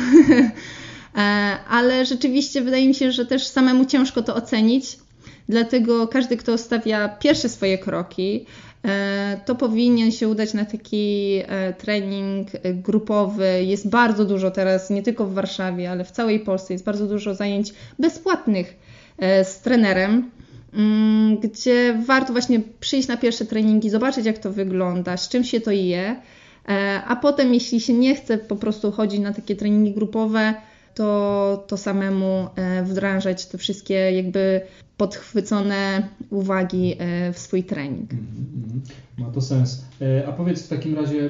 E, 1.15 1.19
ale 1.69 2.05
rzeczywiście 2.05 2.61
wydaje 2.61 2.87
mi 2.87 2.95
się, 2.95 3.11
że 3.11 3.25
też 3.25 3.47
samemu 3.47 3.85
ciężko 3.85 4.21
to 4.21 4.35
ocenić. 4.35 4.97
Dlatego 5.49 6.07
każdy, 6.07 6.37
kto 6.37 6.57
stawia 6.57 7.09
pierwsze 7.09 7.49
swoje 7.49 7.77
kroki, 7.77 8.45
to 9.45 9.55
powinien 9.55 10.11
się 10.11 10.27
udać 10.27 10.53
na 10.53 10.65
taki 10.65 11.39
e, 11.47 11.73
trening 11.73 12.47
e, 12.55 12.73
grupowy. 12.73 13.63
Jest 13.63 13.89
bardzo 13.89 14.25
dużo 14.25 14.51
teraz, 14.51 14.89
nie 14.89 15.03
tylko 15.03 15.25
w 15.25 15.33
Warszawie, 15.33 15.91
ale 15.91 16.03
w 16.03 16.11
całej 16.11 16.39
Polsce, 16.39 16.73
jest 16.73 16.85
bardzo 16.85 17.07
dużo 17.07 17.35
zajęć 17.35 17.73
bezpłatnych 17.99 18.79
z 19.43 19.61
trenerem, 19.61 20.31
mm, 20.73 21.37
gdzie 21.37 22.01
warto 22.05 22.31
właśnie 22.31 22.61
przyjść 22.79 23.07
na 23.07 23.17
pierwsze 23.17 23.45
treningi, 23.45 23.89
zobaczyć 23.89 24.25
jak 24.25 24.37
to 24.37 24.51
wygląda, 24.51 25.17
z 25.17 25.29
czym 25.29 25.43
się 25.43 25.61
to 25.61 25.71
je, 25.71 26.15
a 27.07 27.15
potem 27.21 27.53
jeśli 27.53 27.81
się 27.81 27.93
nie 27.93 28.15
chce 28.15 28.37
po 28.37 28.55
prostu 28.55 28.91
chodzić 28.91 29.19
na 29.19 29.33
takie 29.33 29.55
treningi 29.55 29.91
grupowe, 29.91 30.53
to, 30.95 31.63
to 31.67 31.77
samemu 31.77 32.47
wdrażać 32.83 33.45
te 33.45 33.57
wszystkie 33.57 33.93
jakby 33.93 34.61
podchwycone 34.97 36.07
uwagi 36.29 36.95
e, 36.99 37.33
w 37.33 37.39
swój 37.39 37.63
trening. 37.63 38.13
Mm 38.13 38.25
-hmm. 38.25 39.21
Ma 39.21 39.31
to 39.31 39.41
sens. 39.41 39.85
E, 40.01 40.27
a 40.27 40.31
powiedz 40.31 40.63
w 40.63 40.67
takim 40.67 40.95
razie, 40.95 41.29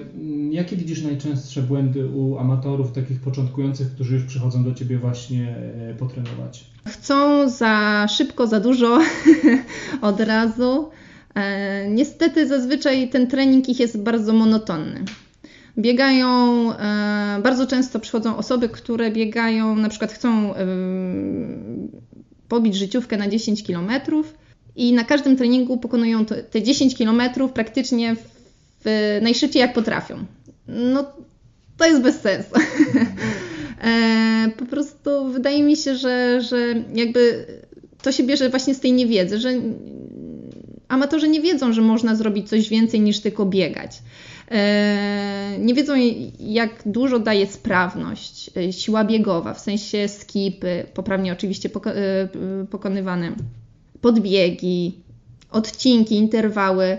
jakie 0.51 0.75
widzisz 0.75 1.03
najczęstsze 1.03 1.61
błędy 1.61 2.07
u 2.07 2.37
amatorów, 2.37 2.91
takich 2.91 3.19
początkujących, 3.19 3.91
którzy 3.91 4.15
już 4.15 4.23
przychodzą 4.23 4.63
do 4.63 4.73
Ciebie 4.73 4.97
właśnie 4.97 5.55
e, 5.89 5.93
potrenować? 5.93 6.65
Chcą 6.87 7.49
za 7.49 8.05
szybko, 8.09 8.47
za 8.47 8.59
dużo 8.59 8.99
od 10.01 10.19
razu. 10.19 10.89
Niestety 11.89 12.47
zazwyczaj 12.47 13.09
ten 13.09 13.27
trening 13.27 13.69
ich 13.69 13.79
jest 13.79 14.03
bardzo 14.03 14.33
monotonny. 14.33 15.05
Biegają, 15.77 16.69
bardzo 17.43 17.67
często 17.67 17.99
przychodzą 17.99 18.37
osoby, 18.37 18.69
które 18.69 19.11
biegają, 19.11 19.75
na 19.75 19.89
przykład 19.89 20.13
chcą 20.13 20.53
pobić 22.47 22.75
życiówkę 22.75 23.17
na 23.17 23.27
10 23.27 23.63
km 23.63 23.89
i 24.75 24.93
na 24.93 25.03
każdym 25.03 25.37
treningu 25.37 25.77
pokonują 25.77 26.25
te 26.25 26.61
10 26.61 26.97
km 26.97 27.21
praktycznie 27.53 28.15
w, 28.85 29.19
najszybciej 29.21 29.59
jak 29.59 29.73
potrafią. 29.73 30.25
No 30.67 31.05
to 31.77 31.85
jest 31.85 32.01
bez 32.01 32.21
sensu. 32.21 32.49
E, 33.83 34.49
po 34.57 34.65
prostu 34.65 35.27
wydaje 35.31 35.63
mi 35.63 35.77
się, 35.77 35.95
że, 35.95 36.41
że 36.41 36.73
jakby 36.95 37.45
to 38.01 38.11
się 38.11 38.23
bierze 38.23 38.49
właśnie 38.49 38.75
z 38.75 38.79
tej 38.79 38.93
niewiedzy, 38.93 39.39
że 39.39 39.49
amatorzy 40.87 41.27
nie 41.27 41.41
wiedzą, 41.41 41.73
że 41.73 41.81
można 41.81 42.15
zrobić 42.15 42.49
coś 42.49 42.69
więcej 42.69 43.01
niż 43.01 43.19
tylko 43.19 43.45
biegać. 43.45 43.91
E, 44.51 45.57
nie 45.59 45.73
wiedzą, 45.73 45.93
jak 46.39 46.69
dużo 46.85 47.19
daje 47.19 47.47
sprawność, 47.47 48.51
e, 48.57 48.73
siła 48.73 49.05
biegowa, 49.05 49.53
w 49.53 49.59
sensie 49.59 50.07
skipy, 50.07 50.85
poprawnie 50.93 51.33
oczywiście 51.33 51.69
e, 51.85 52.65
pokonywane, 52.67 53.31
podbiegi, 54.01 54.97
odcinki, 55.51 56.15
interwały. 56.15 56.97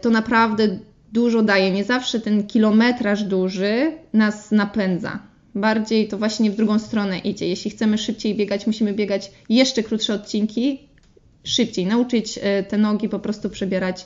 To 0.00 0.10
naprawdę 0.10 0.78
dużo 1.12 1.42
daje. 1.42 1.70
Nie 1.70 1.84
zawsze 1.84 2.20
ten 2.20 2.46
kilometraż 2.46 3.22
duży 3.22 3.92
nas 4.12 4.50
napędza. 4.50 5.18
Bardziej 5.54 6.08
to 6.08 6.18
właśnie 6.18 6.50
w 6.50 6.56
drugą 6.56 6.78
stronę 6.78 7.18
idzie. 7.18 7.48
Jeśli 7.48 7.70
chcemy 7.70 7.98
szybciej 7.98 8.34
biegać, 8.34 8.66
musimy 8.66 8.92
biegać 8.92 9.32
jeszcze 9.48 9.82
krótsze 9.82 10.14
odcinki, 10.14 10.78
szybciej, 11.44 11.86
nauczyć 11.86 12.38
te 12.68 12.78
nogi 12.78 13.08
po 13.08 13.18
prostu 13.18 13.50
przebierać 13.50 14.04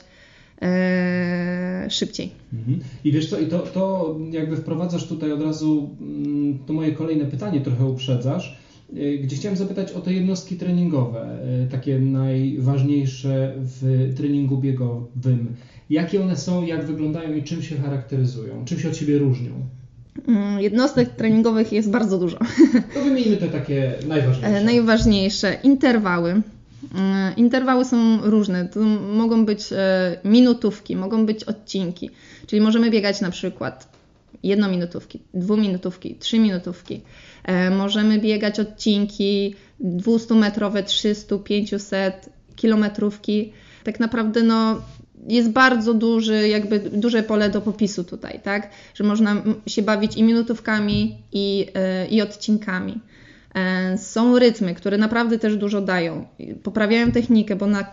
szybciej. 1.89 2.31
Mhm. 2.53 2.79
I 3.03 3.11
wiesz 3.11 3.29
co, 3.29 3.39
i 3.39 3.47
to, 3.47 3.59
to 3.59 4.15
jakby 4.31 4.55
wprowadzasz 4.55 5.07
tutaj 5.07 5.31
od 5.31 5.41
razu 5.41 5.89
mm, 6.01 6.59
to 6.65 6.73
moje 6.73 6.91
kolejne 6.91 7.25
pytanie, 7.25 7.61
trochę 7.61 7.85
uprzedzasz, 7.85 8.57
e, 8.95 9.17
gdzie 9.17 9.35
chciałem 9.35 9.57
zapytać 9.57 9.91
o 9.91 10.01
te 10.01 10.13
jednostki 10.13 10.55
treningowe, 10.55 11.39
e, 11.63 11.67
takie 11.67 11.99
najważniejsze 11.99 13.53
w 13.57 14.13
treningu 14.17 14.57
biegowym. 14.57 15.55
Jakie 15.89 16.21
one 16.21 16.37
są, 16.37 16.65
jak 16.65 16.85
wyglądają 16.85 17.33
i 17.33 17.43
czym 17.43 17.61
się 17.61 17.77
charakteryzują? 17.77 18.65
Czym 18.65 18.79
się 18.79 18.89
od 18.89 18.97
siebie 18.97 19.17
różnią? 19.17 19.51
Mm, 20.27 20.59
jednostek 20.59 21.09
treningowych 21.09 21.71
jest 21.71 21.89
bardzo 21.89 22.17
dużo. 22.17 22.37
To 22.93 23.03
wymienimy 23.03 23.37
te 23.37 23.47
takie 23.47 23.93
najważniejsze. 24.07 24.63
Najważniejsze. 24.73 25.57
Interwały. 25.63 26.41
E, 26.97 27.33
interwały 27.37 27.85
są 27.85 28.21
różne. 28.21 28.65
To 28.65 28.79
mogą 29.13 29.45
być 29.45 29.73
e, 29.73 30.17
minutówki, 30.23 30.95
mogą 30.95 31.25
być 31.25 31.43
odcinki. 31.43 32.09
Czyli 32.47 32.61
możemy 32.61 32.91
biegać 32.91 33.21
na 33.21 33.31
przykład 33.31 33.95
jednominutówki, 34.43 35.19
dwuminutówki, 35.33 36.15
trzyminutówki. 36.15 37.01
E, 37.43 37.69
możemy 37.69 38.19
biegać 38.19 38.59
odcinki 38.59 39.55
200-metrowe, 39.83 40.83
300, 40.83 41.37
500, 41.37 42.29
kilometrówki. 42.55 43.53
Tak 43.83 43.99
naprawdę 43.99 44.43
no, 44.43 44.81
jest 45.27 45.49
bardzo 45.49 45.93
duży, 45.93 46.47
jakby 46.47 46.79
duże 46.79 47.23
pole 47.23 47.49
do 47.49 47.61
popisu 47.61 48.03
tutaj, 48.03 48.39
tak? 48.43 48.69
Że 48.93 49.03
można 49.03 49.43
się 49.67 49.81
bawić 49.81 50.17
i 50.17 50.23
minutówkami, 50.23 51.17
i, 51.31 51.67
i 52.09 52.21
odcinkami. 52.21 52.99
E, 53.55 53.97
są 53.97 54.39
rytmy, 54.39 54.75
które 54.75 54.97
naprawdę 54.97 55.39
też 55.39 55.57
dużo 55.57 55.81
dają. 55.81 56.25
Poprawiają 56.63 57.11
technikę, 57.11 57.55
bo 57.55 57.67
na 57.67 57.85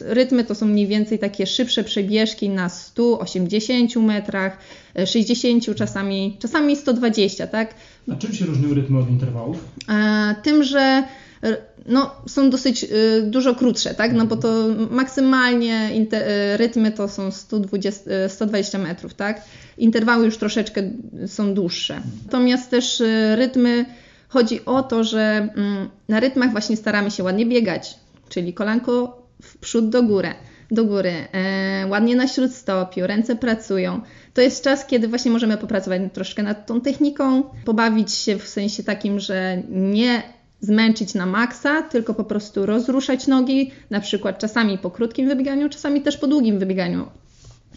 rytmy 0.00 0.44
to 0.44 0.54
są 0.54 0.66
mniej 0.66 0.86
więcej 0.86 1.18
takie 1.18 1.46
szybsze 1.46 1.84
przebieżki 1.84 2.48
na 2.48 2.68
180 2.68 3.96
metrach, 3.96 4.58
60 5.06 5.76
czasami, 5.76 6.36
czasami 6.38 6.76
120, 6.76 7.46
tak? 7.46 7.74
A 8.12 8.16
czym 8.16 8.32
się 8.32 8.44
różnią 8.44 8.74
rytmy 8.74 8.98
od 8.98 9.10
interwałów? 9.10 9.64
E, 9.88 10.34
tym, 10.42 10.62
że 10.62 11.02
no, 11.86 12.14
są 12.26 12.50
dosyć 12.50 12.86
dużo 13.22 13.54
krótsze, 13.54 13.94
tak? 13.94 14.12
No 14.12 14.26
bo 14.26 14.36
to 14.36 14.68
maksymalnie 14.90 15.90
rytmy 16.56 16.92
to 16.92 17.08
są 17.08 17.30
120, 17.30 18.10
120 18.28 18.78
metrów, 18.78 19.14
tak? 19.14 19.42
Interwały 19.78 20.24
już 20.24 20.36
troszeczkę 20.36 20.82
są 21.26 21.54
dłuższe. 21.54 22.00
Natomiast 22.24 22.70
też 22.70 23.02
rytmy 23.36 23.84
Chodzi 24.28 24.64
o 24.64 24.82
to, 24.82 25.04
że 25.04 25.48
mm, 25.56 25.88
na 26.08 26.20
rytmach 26.20 26.50
właśnie 26.50 26.76
staramy 26.76 27.10
się 27.10 27.24
ładnie 27.24 27.46
biegać, 27.46 27.98
czyli 28.28 28.54
kolanko 28.54 29.22
w 29.42 29.58
przód 29.58 29.88
do 29.88 30.02
góry, 30.02 30.28
do 30.70 30.84
góry, 30.84 31.12
e, 31.32 31.86
ładnie 31.86 32.16
na 32.16 32.28
śródstopiu, 32.28 33.06
ręce 33.06 33.36
pracują. 33.36 34.00
To 34.34 34.40
jest 34.40 34.64
czas, 34.64 34.86
kiedy 34.86 35.08
właśnie 35.08 35.30
możemy 35.30 35.56
popracować 35.56 36.02
troszkę 36.12 36.42
nad 36.42 36.66
tą 36.66 36.80
techniką, 36.80 37.42
pobawić 37.64 38.12
się 38.12 38.38
w 38.38 38.48
sensie 38.48 38.82
takim, 38.82 39.20
że 39.20 39.62
nie 39.68 40.22
zmęczyć 40.60 41.14
na 41.14 41.26
maksa, 41.26 41.82
tylko 41.82 42.14
po 42.14 42.24
prostu 42.24 42.66
rozruszać 42.66 43.26
nogi, 43.26 43.70
na 43.90 44.00
przykład 44.00 44.38
czasami 44.38 44.78
po 44.78 44.90
krótkim 44.90 45.28
wybieganiu, 45.28 45.68
czasami 45.68 46.02
też 46.02 46.16
po 46.16 46.26
długim 46.26 46.58
wybieganiu. 46.58 47.06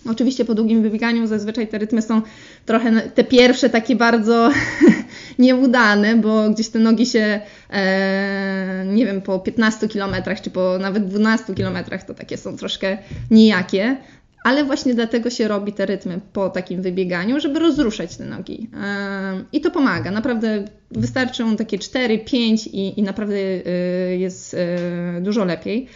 Oczywiście 0.10 0.46
po 0.46 0.56
długim 0.56 0.82
wybieganiu 0.82 1.28
zazwyczaj 1.28 1.68
te 1.68 1.78
rytmy 1.78 2.02
są 2.02 2.22
trochę, 2.66 3.02
te 3.02 3.24
pierwsze 3.24 3.70
takie 3.70 3.96
bardzo 3.96 4.52
nieudane, 5.40 6.16
bo 6.16 6.50
gdzieś 6.50 6.70
te 6.70 6.80
nogi 6.80 7.06
się, 7.06 7.40
e, 7.70 8.86
nie 8.88 9.06
wiem, 9.06 9.22
po 9.22 9.40
15 9.40 9.88
kilometrach, 9.88 10.42
czy 10.42 10.50
po 10.50 10.78
nawet 10.80 11.08
12 11.08 11.54
kilometrach 11.54 12.04
to 12.04 12.14
takie 12.14 12.38
są 12.38 12.58
troszkę 12.58 12.98
nijakie. 13.32 13.98
Ale 14.44 14.64
właśnie 14.64 14.94
dlatego 14.94 15.30
się 15.30 15.48
robi 15.48 15.74
te 15.74 15.86
rytmy 15.86 16.20
po 16.34 16.50
takim 16.50 16.82
wybieganiu, 16.82 17.40
żeby 17.40 17.60
rozruszać 17.60 18.18
te 18.18 18.26
nogi. 18.26 18.70
E, 18.84 19.44
I 19.54 19.62
to 19.62 19.72
pomaga. 19.72 20.12
Naprawdę 20.12 20.66
wystarczą 20.92 21.56
takie 21.56 21.80
4, 21.80 22.20
5 22.20 22.68
i, 22.68 23.00
i 23.00 23.04
naprawdę 23.04 23.36
e, 23.36 23.70
jest 24.18 24.54
e, 24.54 25.22
dużo 25.22 25.46
lepiej. 25.46 25.88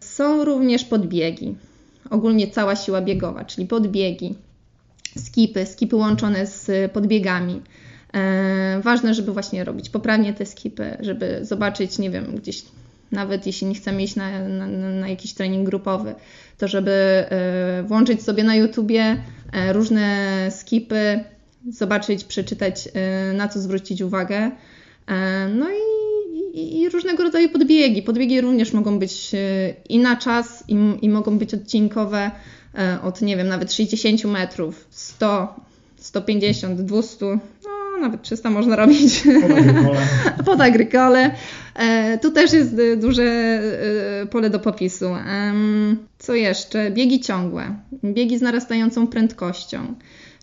Są 0.00 0.44
również 0.44 0.84
podbiegi. 0.84 1.54
Ogólnie 2.12 2.48
cała 2.48 2.76
siła 2.76 3.00
biegowa, 3.00 3.44
czyli 3.44 3.66
podbiegi, 3.66 4.34
skipy, 5.16 5.66
skipy 5.66 5.96
łączone 5.96 6.46
z 6.46 6.92
podbiegami. 6.92 7.60
E, 8.14 8.80
ważne, 8.84 9.14
żeby 9.14 9.32
właśnie 9.32 9.64
robić 9.64 9.88
poprawnie 9.88 10.34
te 10.34 10.46
skipy, 10.46 10.96
żeby 11.00 11.44
zobaczyć, 11.44 11.98
nie 11.98 12.10
wiem, 12.10 12.36
gdzieś 12.36 12.62
nawet 13.12 13.46
jeśli 13.46 13.66
nie 13.66 13.74
chcemy 13.74 14.02
iść 14.02 14.16
na, 14.16 14.48
na, 14.48 14.66
na 14.66 15.08
jakiś 15.08 15.34
trening 15.34 15.66
grupowy, 15.66 16.14
to 16.58 16.68
żeby 16.68 16.90
e, 16.90 17.82
włączyć 17.82 18.22
sobie 18.22 18.44
na 18.44 18.54
YouTubie 18.54 19.16
e, 19.52 19.72
różne 19.72 20.48
skipy, 20.50 21.24
zobaczyć, 21.70 22.24
przeczytać, 22.24 22.88
na 23.34 23.48
co 23.48 23.60
zwrócić 23.60 24.00
uwagę. 24.00 24.50
No 25.54 25.70
i, 25.70 26.11
i, 26.52 26.80
i, 26.80 26.88
różnego 26.88 27.22
rodzaju 27.22 27.48
podbiegi. 27.48 28.02
Podbiegi 28.02 28.40
również 28.40 28.72
mogą 28.72 28.98
być 28.98 29.30
i 29.88 29.98
na 29.98 30.16
czas, 30.16 30.64
i, 30.68 30.76
i 31.02 31.08
mogą 31.08 31.38
być 31.38 31.54
odcinkowe 31.54 32.30
od, 33.02 33.22
nie 33.22 33.36
wiem, 33.36 33.48
nawet 33.48 33.72
60 33.72 34.24
metrów, 34.24 34.86
100, 34.90 35.54
150, 35.96 36.80
200, 36.80 37.26
no 37.64 37.98
nawet 38.00 38.22
300 38.22 38.50
można 38.50 38.76
robić. 38.76 39.22
Pod 40.46 40.60
agrykole. 40.60 41.30
E, 41.74 42.18
tu 42.18 42.30
też 42.30 42.52
jest 42.52 42.74
e, 42.78 42.96
duże 42.96 43.22
e, 43.22 44.26
pole 44.26 44.50
do 44.50 44.58
popisu. 44.58 45.06
Co 46.18 46.34
jeszcze? 46.34 46.90
Biegi 46.90 47.20
ciągłe. 47.20 47.74
Biegi 48.04 48.38
z 48.38 48.42
narastającą 48.42 49.06
prędkością. 49.06 49.94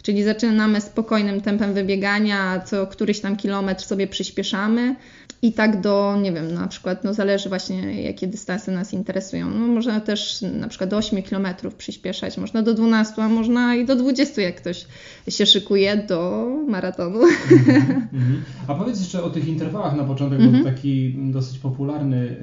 Czyli 0.01 0.23
zaczynamy 0.23 0.81
spokojnym 0.81 1.41
tempem 1.41 1.73
wybiegania, 1.73 2.59
co 2.59 2.87
któryś 2.87 3.19
tam 3.19 3.37
kilometr 3.37 3.83
sobie 3.83 4.07
przyspieszamy 4.07 4.95
i 5.41 5.53
tak 5.53 5.81
do, 5.81 6.17
nie 6.21 6.31
wiem, 6.31 6.53
na 6.53 6.67
przykład, 6.67 7.03
no 7.03 7.13
zależy 7.13 7.49
właśnie 7.49 8.01
jakie 8.01 8.27
dystanse 8.27 8.71
nas 8.71 8.93
interesują. 8.93 9.49
No 9.49 9.67
można 9.67 9.99
też 9.99 10.41
na 10.41 10.67
przykład 10.67 10.89
do 10.89 10.97
8 10.97 11.23
km 11.23 11.47
przyspieszać, 11.77 12.37
można 12.37 12.61
do 12.61 12.73
12, 12.73 13.23
a 13.23 13.29
można 13.29 13.75
i 13.75 13.85
do 13.85 13.95
20, 13.95 14.41
jak 14.41 14.55
ktoś 14.55 14.85
się 15.29 15.45
szykuje 15.45 15.97
do 15.97 16.47
maratonu. 16.67 17.19
Mm 17.19 18.09
-hmm. 18.13 18.39
A 18.67 18.75
powiedz 18.75 18.99
jeszcze 18.99 19.23
o 19.23 19.29
tych 19.29 19.47
interwałach 19.47 19.95
na 19.95 20.03
początek, 20.03 20.39
mm 20.39 20.51
-hmm. 20.51 20.57
bo 20.57 20.63
to 20.63 20.69
mhm. 20.69 20.75
taki 20.75 21.15
dosyć 21.31 21.59
popularny, 21.59 22.37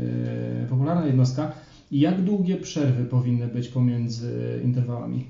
yy, 0.61 0.69
popularna 0.69 1.07
jednostka. 1.07 1.53
Jak 1.93 2.23
długie 2.23 2.57
przerwy 2.57 3.05
powinny 3.05 3.47
być 3.47 3.69
pomiędzy 3.69 4.61
interwałami? 4.65 5.27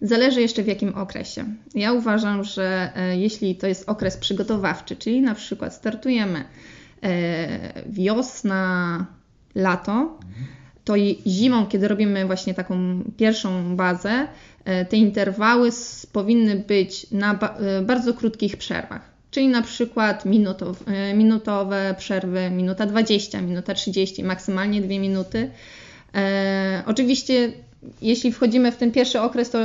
Zależy 0.00 0.40
jeszcze 0.40 0.62
w 0.62 0.66
jakim 0.66 0.94
okresie. 0.94 1.44
Ja 1.74 1.92
uważam, 1.92 2.44
że 2.44 2.92
e, 2.96 3.18
jeśli 3.18 3.56
to 3.56 3.66
jest 3.66 3.88
okres 3.88 4.16
przygotowawczy, 4.16 4.96
czyli 4.96 5.20
na 5.20 5.34
przykład 5.34 5.74
startujemy 5.74 6.44
wiosna, 7.86 9.06
lato, 9.54 10.18
to 10.84 10.94
zimą, 11.26 11.66
kiedy 11.66 11.88
robimy 11.88 12.26
właśnie 12.26 12.54
taką 12.54 13.04
pierwszą 13.16 13.76
bazę, 13.76 14.26
e, 14.64 14.84
te 14.84 14.96
interwały 14.96 15.70
powinny 16.12 16.56
być 16.56 17.10
na 17.10 17.38
bardzo 17.82 18.14
krótkich 18.14 18.56
przerwach. 18.56 19.14
Czyli 19.30 19.48
na 19.48 19.62
przykład 19.62 20.24
minutowe, 20.24 21.14
minutowe 21.14 21.94
przerwy, 21.98 22.50
minuta 22.50 22.86
20, 22.86 23.40
minuta 23.40 23.74
30, 23.74 24.24
maksymalnie 24.24 24.80
2 24.80 24.88
minuty. 24.88 25.50
E, 26.14 26.82
oczywiście, 26.86 27.52
jeśli 28.02 28.32
wchodzimy 28.32 28.72
w 28.72 28.76
ten 28.76 28.92
pierwszy 28.92 29.20
okres, 29.20 29.50
to 29.50 29.58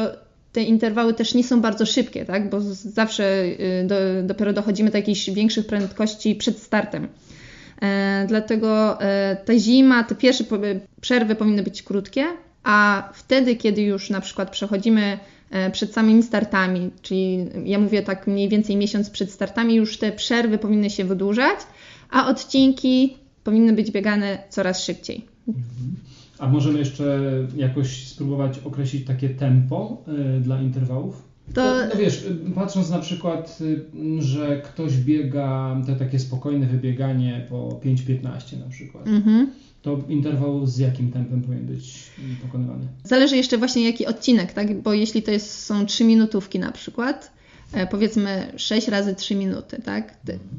te 0.53 0.63
interwały 0.63 1.13
też 1.13 1.33
nie 1.33 1.43
są 1.43 1.61
bardzo 1.61 1.85
szybkie, 1.85 2.25
tak? 2.25 2.49
bo 2.49 2.61
zawsze 2.71 3.43
y, 3.43 3.85
do, 3.87 3.95
dopiero 4.23 4.53
dochodzimy 4.53 4.91
do 4.91 4.97
jakichś 4.97 5.29
większych 5.29 5.67
prędkości 5.67 6.35
przed 6.35 6.59
startem. 6.59 7.07
E, 7.81 8.25
dlatego 8.27 9.01
e, 9.01 9.37
ta 9.45 9.59
zima, 9.59 10.03
te 10.03 10.15
pierwsze 10.15 10.43
przerwy 11.01 11.35
powinny 11.35 11.63
być 11.63 11.83
krótkie, 11.83 12.25
a 12.63 13.09
wtedy, 13.13 13.55
kiedy 13.55 13.81
już 13.81 14.09
na 14.09 14.21
przykład 14.21 14.49
przechodzimy 14.49 15.19
e, 15.49 15.71
przed 15.71 15.93
samymi 15.93 16.23
startami, 16.23 16.91
czyli 17.01 17.45
ja 17.65 17.79
mówię 17.79 18.01
tak 18.01 18.27
mniej 18.27 18.49
więcej 18.49 18.77
miesiąc 18.77 19.09
przed 19.09 19.31
startami, 19.31 19.75
już 19.75 19.97
te 19.97 20.11
przerwy 20.11 20.57
powinny 20.57 20.89
się 20.89 21.05
wydłużać, 21.05 21.59
a 22.09 22.27
odcinki 22.29 23.17
powinny 23.43 23.73
być 23.73 23.91
biegane 23.91 24.37
coraz 24.49 24.83
szybciej. 24.83 25.25
A 26.39 26.47
możemy 26.47 26.79
jeszcze 26.79 27.19
jakoś 27.55 28.07
spróbować 28.07 28.59
określić 28.59 29.07
takie 29.07 29.29
tempo 29.29 30.03
dla 30.41 30.61
interwałów? 30.61 31.28
To... 31.53 31.61
No, 31.63 31.85
no, 31.85 31.95
wiesz, 31.99 32.25
patrząc 32.55 32.89
na 32.89 32.99
przykład, 32.99 33.57
y, 33.61 33.85
że 34.21 34.61
ktoś 34.61 34.97
biega 34.97 35.81
te 35.85 35.95
takie 35.95 36.19
spokojne 36.19 36.67
wybieganie 36.67 37.45
po 37.49 37.79
5.15 37.85 38.59
na 38.59 38.69
przykład. 38.69 39.07
Mhm. 39.07 39.51
To 39.81 39.99
interwał 40.09 40.65
z 40.65 40.77
jakim 40.77 41.11
tempem 41.11 41.41
powinien 41.41 41.65
być 41.65 42.11
pokonywany? 42.41 42.87
Zależy 43.03 43.37
jeszcze 43.37 43.57
właśnie 43.57 43.85
jaki 43.85 44.05
odcinek, 44.05 44.53
tak? 44.53 44.81
Bo 44.81 44.93
jeśli 44.93 45.23
to 45.23 45.31
jest, 45.31 45.63
są 45.65 45.85
3 45.85 46.03
minutówki 46.03 46.59
na 46.59 46.71
przykład, 46.71 47.31
e, 47.73 47.87
powiedzmy 47.87 48.51
6 48.57 48.87
razy 48.87 49.15
3 49.15 49.35
minuty, 49.35 49.81
tak? 49.85 50.17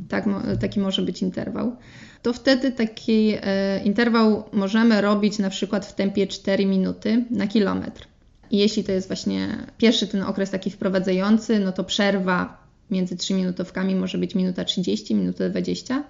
tak 0.08 0.24
taki 0.60 0.80
może 0.80 1.02
być 1.02 1.22
interwał 1.22 1.76
to 2.22 2.32
wtedy 2.32 2.72
taki 2.72 3.34
e, 3.42 3.80
interwał 3.84 4.44
możemy 4.52 5.00
robić 5.00 5.38
na 5.38 5.50
przykład 5.50 5.86
w 5.86 5.94
tempie 5.94 6.26
4 6.26 6.66
minuty 6.66 7.24
na 7.30 7.46
kilometr. 7.46 8.09
I 8.50 8.58
jeśli 8.58 8.84
to 8.84 8.92
jest 8.92 9.08
właśnie 9.08 9.66
pierwszy 9.78 10.06
ten 10.06 10.22
okres 10.22 10.50
taki 10.50 10.70
wprowadzający, 10.70 11.58
no 11.58 11.72
to 11.72 11.84
przerwa 11.84 12.60
między 12.90 13.16
3 13.16 13.34
minutówkami 13.34 13.94
może 13.94 14.18
być 14.18 14.34
minuta 14.34 14.64
30, 14.64 15.14
minuta 15.14 15.48
20. 15.48 16.04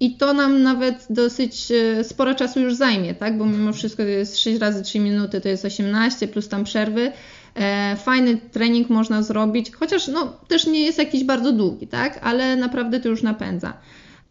I 0.00 0.16
to 0.16 0.32
nam 0.32 0.62
nawet 0.62 1.06
dosyć 1.10 1.68
e, 1.70 2.04
sporo 2.04 2.34
czasu 2.34 2.60
już 2.60 2.74
zajmie, 2.74 3.14
tak? 3.14 3.38
Bo 3.38 3.46
mimo 3.46 3.72
wszystko 3.72 4.02
to 4.02 4.08
jest 4.08 4.38
6 4.38 4.60
razy 4.60 4.82
3 4.82 5.00
minuty, 5.00 5.40
to 5.40 5.48
jest 5.48 5.64
18 5.64 6.28
plus 6.28 6.48
tam 6.48 6.64
przerwy. 6.64 7.12
E, 7.54 7.96
fajny 7.96 8.36
trening 8.36 8.90
można 8.90 9.22
zrobić, 9.22 9.72
chociaż 9.72 10.08
no, 10.08 10.36
też 10.48 10.66
nie 10.66 10.80
jest 10.80 10.98
jakiś 10.98 11.24
bardzo 11.24 11.52
długi, 11.52 11.86
tak? 11.86 12.20
Ale 12.22 12.56
naprawdę 12.56 13.00
to 13.00 13.08
już 13.08 13.22
napędza. 13.22 13.72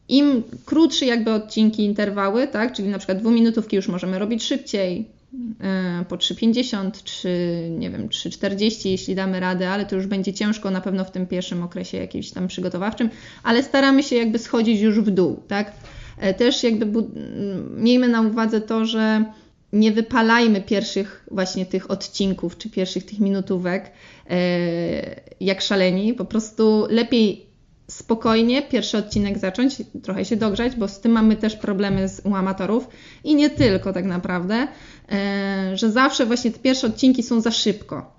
Im 0.09 0.43
krótszy 0.65 1.05
jakby 1.05 1.31
odcinki, 1.31 1.85
interwały, 1.85 2.47
tak, 2.47 2.73
czyli 2.73 2.87
na 2.89 2.97
przykład 2.97 3.17
dwuminutówki 3.17 3.75
już 3.75 3.87
możemy 3.87 4.19
robić 4.19 4.43
szybciej, 4.43 5.09
po 6.09 6.15
3,50 6.15 7.03
czy 7.03 7.29
nie 7.69 7.89
wiem, 7.89 8.09
3,40 8.09 8.89
jeśli 8.89 9.15
damy 9.15 9.39
radę, 9.39 9.69
ale 9.69 9.85
to 9.85 9.95
już 9.95 10.07
będzie 10.07 10.33
ciężko 10.33 10.71
na 10.71 10.81
pewno 10.81 11.05
w 11.05 11.11
tym 11.11 11.27
pierwszym 11.27 11.63
okresie 11.63 11.97
jakimś 11.97 12.31
tam 12.31 12.47
przygotowawczym, 12.47 13.09
ale 13.43 13.63
staramy 13.63 14.03
się 14.03 14.15
jakby 14.15 14.39
schodzić 14.39 14.81
już 14.81 14.99
w 14.99 15.11
dół, 15.11 15.43
tak. 15.47 15.71
E, 16.17 16.33
też 16.33 16.63
jakby 16.63 17.03
miejmy 17.77 18.07
na 18.07 18.21
uwadze 18.21 18.61
to, 18.61 18.85
że 18.85 19.25
nie 19.73 19.91
wypalajmy 19.91 20.61
pierwszych 20.61 21.25
właśnie 21.31 21.65
tych 21.65 21.91
odcinków, 21.91 22.57
czy 22.57 22.69
pierwszych 22.69 23.05
tych 23.05 23.19
minutówek 23.19 23.91
e, 24.29 24.37
jak 25.39 25.61
szaleni, 25.61 26.13
po 26.13 26.25
prostu 26.25 26.87
lepiej 26.89 27.44
spokojnie 27.97 28.61
pierwszy 28.61 28.97
odcinek 28.97 29.37
zacząć, 29.37 29.75
trochę 30.03 30.25
się 30.25 30.35
dogrzać, 30.35 30.75
bo 30.75 30.87
z 30.87 30.99
tym 30.99 31.11
mamy 31.11 31.35
też 31.35 31.55
problemy 31.55 32.09
z, 32.09 32.21
u 32.25 32.35
amatorów 32.35 32.87
i 33.23 33.35
nie 33.35 33.49
tylko 33.49 33.93
tak 33.93 34.05
naprawdę, 34.05 34.67
e, 35.11 35.77
że 35.77 35.91
zawsze 35.91 36.25
właśnie 36.25 36.51
te 36.51 36.59
pierwsze 36.59 36.87
odcinki 36.87 37.23
są 37.23 37.41
za 37.41 37.51
szybko. 37.51 38.13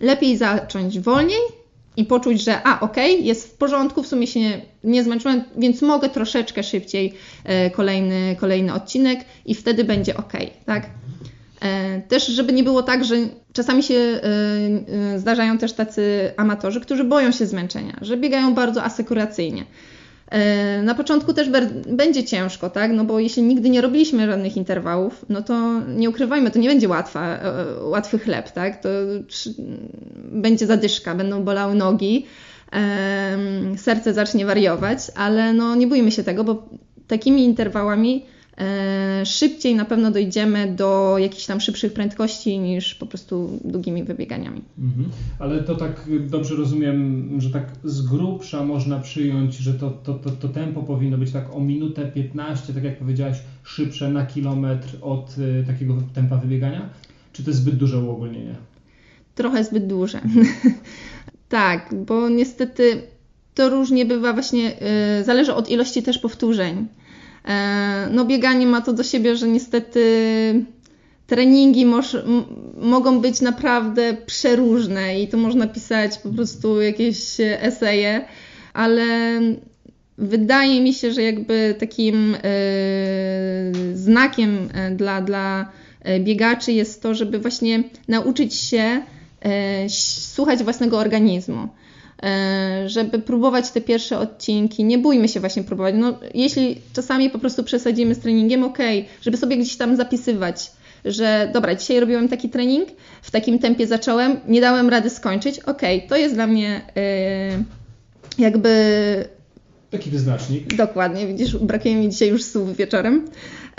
Lepiej 0.00 0.36
zacząć 0.36 1.00
wolniej 1.00 1.40
i 1.96 2.04
poczuć, 2.04 2.44
że 2.44 2.62
a 2.62 2.80
okej, 2.80 3.14
okay, 3.14 3.26
jest 3.26 3.48
w 3.48 3.56
porządku, 3.56 4.02
w 4.02 4.06
sumie 4.06 4.26
się 4.26 4.40
nie, 4.40 4.60
nie 4.84 5.04
zmęczyłem, 5.04 5.44
więc 5.56 5.82
mogę 5.82 6.08
troszeczkę 6.08 6.62
szybciej 6.62 7.14
e, 7.44 7.70
kolejny, 7.70 8.36
kolejny 8.40 8.74
odcinek 8.74 9.20
i 9.46 9.54
wtedy 9.54 9.84
będzie 9.84 10.16
ok, 10.16 10.32
tak? 10.66 10.90
E, 11.60 12.00
też, 12.00 12.26
żeby 12.26 12.52
nie 12.52 12.64
było 12.64 12.82
tak, 12.82 13.04
że 13.04 13.16
czasami 13.52 13.82
się 13.82 13.94
e, 13.94 14.22
e, 15.14 15.18
zdarzają 15.18 15.58
też 15.58 15.72
tacy 15.72 16.32
amatorzy, 16.36 16.80
którzy 16.80 17.04
boją 17.04 17.32
się 17.32 17.46
zmęczenia, 17.46 17.96
że 18.02 18.16
biegają 18.16 18.54
bardzo 18.54 18.84
asekuracyjnie. 18.84 19.64
Na 20.82 20.94
początku 20.94 21.34
też 21.34 21.48
będzie 21.86 22.24
ciężko, 22.24 22.70
tak? 22.70 22.90
No 22.92 23.04
bo 23.04 23.18
jeśli 23.18 23.42
nigdy 23.42 23.70
nie 23.70 23.80
robiliśmy 23.80 24.26
żadnych 24.26 24.56
interwałów, 24.56 25.24
no 25.28 25.42
to 25.42 25.80
nie 25.96 26.10
ukrywajmy, 26.10 26.50
to 26.50 26.58
nie 26.58 26.68
będzie 26.68 26.88
łatwa, 26.88 27.38
łatwy 27.82 28.18
chleb, 28.18 28.50
tak? 28.50 28.82
To 28.82 28.88
będzie 30.16 30.66
zadyszka, 30.66 31.14
będą 31.14 31.44
bolały 31.44 31.74
nogi, 31.74 32.26
serce 33.76 34.14
zacznie 34.14 34.46
wariować, 34.46 34.98
ale 35.14 35.52
no 35.52 35.74
nie 35.74 35.86
bójmy 35.86 36.10
się 36.10 36.24
tego, 36.24 36.44
bo 36.44 36.68
takimi 37.06 37.44
interwałami 37.44 38.24
szybciej 39.24 39.74
na 39.74 39.84
pewno 39.84 40.10
dojdziemy 40.10 40.74
do 40.76 41.16
jakichś 41.18 41.46
tam 41.46 41.60
szybszych 41.60 41.92
prędkości 41.92 42.58
niż 42.58 42.94
po 42.94 43.06
prostu 43.06 43.58
długimi 43.64 44.04
wybieganiami. 44.04 44.62
Mhm. 44.78 45.08
Ale 45.38 45.62
to 45.62 45.74
tak 45.74 46.00
dobrze 46.30 46.54
rozumiem, 46.54 47.28
że 47.40 47.50
tak 47.50 47.72
z 47.84 48.02
grubsza 48.02 48.64
można 48.64 48.98
przyjąć, 48.98 49.56
że 49.56 49.74
to, 49.74 49.90
to, 49.90 50.14
to, 50.14 50.30
to 50.30 50.48
tempo 50.48 50.82
powinno 50.82 51.18
być 51.18 51.32
tak 51.32 51.54
o 51.54 51.60
minutę 51.60 52.06
15, 52.06 52.72
tak 52.72 52.84
jak 52.84 52.98
powiedziałaś, 52.98 53.36
szybsze 53.64 54.10
na 54.10 54.26
kilometr 54.26 54.88
od 55.00 55.38
y, 55.38 55.64
takiego 55.66 55.94
tempa 56.14 56.36
wybiegania? 56.36 56.88
Czy 57.32 57.44
to 57.44 57.50
jest 57.50 57.60
zbyt 57.60 57.76
duże 57.76 57.98
uogólnienie? 57.98 58.54
Trochę 59.34 59.64
zbyt 59.64 59.86
duże. 59.86 60.20
tak, 61.48 61.94
bo 62.06 62.28
niestety 62.28 63.02
to 63.54 63.68
różnie 63.70 64.06
bywa 64.06 64.32
właśnie, 64.32 64.76
y, 65.20 65.24
zależy 65.24 65.54
od 65.54 65.70
ilości 65.70 66.02
też 66.02 66.18
powtórzeń. 66.18 66.86
E, 67.48 68.08
no 68.10 68.24
bieganie 68.24 68.66
ma 68.66 68.80
to 68.80 68.92
do 68.92 69.02
siebie, 69.02 69.36
że 69.36 69.48
niestety 69.48 70.02
treningi 71.26 71.86
moż, 71.86 72.16
mogą 72.80 73.20
być 73.20 73.40
naprawdę 73.40 74.16
przeróżne 74.26 75.20
i 75.20 75.28
tu 75.28 75.38
można 75.38 75.66
pisać 75.66 76.18
po 76.18 76.28
prostu 76.28 76.82
jakieś 76.82 77.16
eseje, 77.40 78.24
ale 78.72 79.04
wydaje 80.18 80.80
mi 80.80 80.94
się, 80.94 81.12
że 81.12 81.22
jakby 81.22 81.74
takim 81.78 82.34
e, 82.34 82.38
znakiem 83.94 84.68
e, 84.74 84.90
dla, 84.90 85.20
dla 85.20 85.72
biegaczy 86.20 86.72
jest 86.72 87.02
to, 87.02 87.14
żeby 87.14 87.38
właśnie 87.38 87.82
nauczyć 88.08 88.54
się 88.54 89.02
słuchać 89.88 90.62
własnego 90.62 90.98
organizmu 90.98 91.68
żeby 92.86 93.18
próbować 93.18 93.70
te 93.70 93.80
pierwsze 93.80 94.18
odcinki. 94.18 94.84
Nie 94.84 94.98
bójmy 94.98 95.28
się 95.28 95.40
właśnie 95.40 95.62
próbować. 95.62 95.94
No, 95.98 96.18
jeśli 96.34 96.80
czasami 96.92 97.30
po 97.30 97.38
prostu 97.38 97.64
przesadzimy 97.64 98.14
z 98.14 98.18
treningiem, 98.18 98.64
ok, 98.64 98.78
żeby 99.22 99.36
sobie 99.36 99.56
gdzieś 99.56 99.76
tam 99.76 99.96
zapisywać, 99.96 100.70
że 101.04 101.50
dobra, 101.52 101.74
dzisiaj 101.74 102.00
robiłem 102.00 102.28
taki 102.28 102.48
trening, 102.48 102.88
w 103.22 103.30
takim 103.30 103.58
tempie 103.58 103.86
zacząłem, 103.86 104.40
nie 104.48 104.60
dałem 104.60 104.88
rady 104.88 105.10
skończyć, 105.10 105.60
ok, 105.60 105.82
to 106.08 106.16
jest 106.16 106.34
dla 106.34 106.46
mnie 106.46 106.80
jakby 108.38 109.37
Taki 109.90 110.10
wyznacznik. 110.10 110.76
Dokładnie, 110.76 111.26
widzisz, 111.26 111.56
brakuje 111.56 111.96
mi 111.96 112.08
dzisiaj 112.08 112.28
już 112.28 112.44
słów 112.44 112.76
wieczorem, 112.76 113.24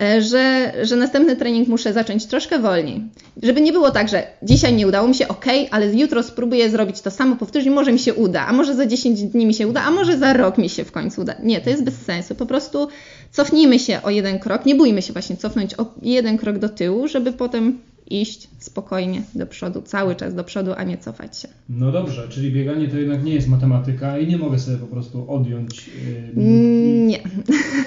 e, 0.02 0.22
że, 0.22 0.74
że 0.82 0.96
następny 0.96 1.36
trening 1.36 1.68
muszę 1.68 1.94
zacząć 1.94 2.26
troszkę 2.26 2.60
wolniej. 2.60 3.02
Żeby 3.44 3.62
nie 3.62 3.72
było 3.72 3.92
tak, 3.92 4.10
że 4.10 4.28
dzisiaj 4.44 4.74
nie 4.74 4.88
udało 4.88 5.08
mi 5.08 5.16
się, 5.16 5.28
ok, 5.28 5.46
ale 5.72 5.94
jutro 5.94 6.24
spróbuję 6.24 6.70
zrobić 6.70 7.02
to 7.02 7.12
samo, 7.12 7.36
powtórzyć, 7.36 7.70
może 7.70 7.92
mi 7.92 8.00
się 8.00 8.14
uda, 8.14 8.46
a 8.46 8.54
może 8.54 8.76
za 8.76 8.86
10 8.86 9.24
dni 9.24 9.46
mi 9.46 9.54
się 9.54 9.68
uda, 9.68 9.82
a 9.84 9.92
może 9.92 10.18
za 10.18 10.34
rok 10.34 10.58
mi 10.58 10.70
się 10.70 10.84
w 10.84 10.92
końcu 10.92 11.22
uda. 11.22 11.36
Nie, 11.44 11.62
to 11.62 11.70
jest 11.70 11.84
bez 11.84 12.02
sensu. 12.02 12.36
Po 12.36 12.46
prostu 12.46 12.88
cofnijmy 13.32 13.80
się 13.80 14.02
o 14.04 14.10
jeden 14.10 14.40
krok, 14.40 14.66
nie 14.66 14.76
bójmy 14.76 15.02
się 15.02 15.14
właśnie 15.14 15.38
cofnąć 15.38 15.80
o 15.80 15.86
jeden 16.02 16.38
krok 16.38 16.58
do 16.58 16.70
tyłu, 16.70 17.08
żeby 17.08 17.34
potem 17.34 17.80
iść 18.10 18.50
spokojnie 18.60 19.22
do 19.36 19.48
przodu, 19.48 19.82
cały 19.82 20.16
czas 20.16 20.36
do 20.36 20.44
przodu, 20.44 20.74
a 20.78 20.84
nie 20.84 20.98
cofać 20.98 21.38
się. 21.38 21.48
No 21.70 21.92
dobrze, 21.92 22.28
czyli 22.30 22.52
bieganie 22.52 22.88
to 22.88 22.98
jednak 22.98 23.24
nie 23.24 23.34
jest 23.34 23.48
matematyka 23.48 24.20
i 24.20 24.28
nie 24.28 24.38
mogę 24.38 24.60
sobie 24.60 24.78
po 24.78 24.88
prostu 24.88 25.32
odjąć 25.32 25.88
yy, 25.88 26.44
nie. 27.06 27.20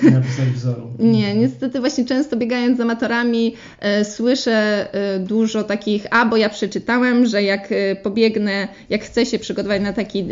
i 0.02 0.12
napisać 0.12 0.48
wzoru. 0.54 0.90
Nie, 0.98 1.34
niestety 1.34 1.80
właśnie 1.80 2.04
często 2.04 2.36
biegając 2.36 2.78
z 2.78 2.80
amatorami 2.80 3.54
y, 4.00 4.04
słyszę 4.04 4.88
y, 5.16 5.20
dużo 5.20 5.62
takich, 5.62 6.06
a 6.10 6.26
bo 6.26 6.36
ja 6.36 6.48
przeczytałem, 6.48 7.26
że 7.26 7.42
jak 7.42 7.72
y, 7.72 7.96
pobiegnę, 8.02 8.68
jak 8.90 9.04
chcę 9.04 9.26
się 9.26 9.38
przygotować 9.38 9.82
na 9.82 9.92
taki, 9.92 10.24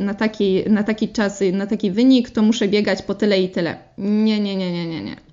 na 0.00 0.14
taki, 0.14 0.70
na 0.70 0.82
taki 0.82 1.08
czas, 1.08 1.42
na 1.52 1.66
taki 1.66 1.90
wynik, 1.90 2.30
to 2.30 2.42
muszę 2.42 2.68
biegać 2.68 3.02
po 3.02 3.14
tyle 3.14 3.42
i 3.42 3.48
tyle. 3.48 3.76
Nie, 3.98 4.40
nie, 4.40 4.56
nie, 4.56 4.72
nie, 4.72 4.86
nie, 4.86 5.02
nie. 5.02 5.25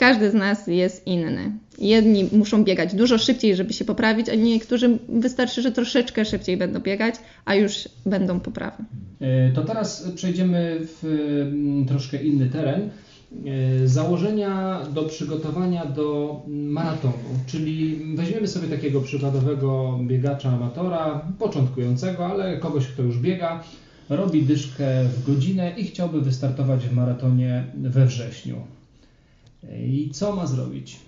Każdy 0.00 0.30
z 0.30 0.34
nas 0.34 0.66
jest 0.66 1.06
inny. 1.06 1.52
Jedni 1.78 2.28
muszą 2.32 2.64
biegać 2.64 2.94
dużo 2.94 3.18
szybciej, 3.18 3.56
żeby 3.56 3.72
się 3.72 3.84
poprawić, 3.84 4.28
a 4.28 4.34
niektórzy 4.34 4.98
wystarczy, 5.08 5.62
że 5.62 5.72
troszeczkę 5.72 6.24
szybciej 6.24 6.56
będą 6.56 6.80
biegać, 6.80 7.14
a 7.44 7.54
już 7.54 7.88
będą 8.06 8.40
poprawy. 8.40 8.84
E, 9.20 9.52
to 9.52 9.62
teraz 9.64 10.08
przejdziemy 10.14 10.78
w 10.80 11.04
mm, 11.04 11.86
troszkę 11.86 12.22
inny 12.22 12.46
teren. 12.46 12.80
E, 12.82 13.88
założenia 13.88 14.80
do 14.94 15.02
przygotowania 15.02 15.86
do 15.86 16.40
maratonu, 16.48 17.28
czyli 17.46 18.00
weźmiemy 18.16 18.48
sobie 18.48 18.68
takiego 18.68 19.00
przykładowego 19.00 19.98
biegacza 20.02 20.48
amatora, 20.50 21.28
początkującego, 21.38 22.26
ale 22.26 22.58
kogoś, 22.58 22.86
kto 22.86 23.02
już 23.02 23.18
biega, 23.18 23.62
robi 24.08 24.42
dyszkę 24.42 25.04
w 25.04 25.26
godzinę 25.26 25.72
i 25.76 25.84
chciałby 25.84 26.20
wystartować 26.20 26.86
w 26.86 26.92
maratonie 26.92 27.64
we 27.74 28.06
wrześniu. 28.06 28.56
I 29.68 30.10
co 30.12 30.36
ma 30.36 30.46
zrobić? 30.46 31.00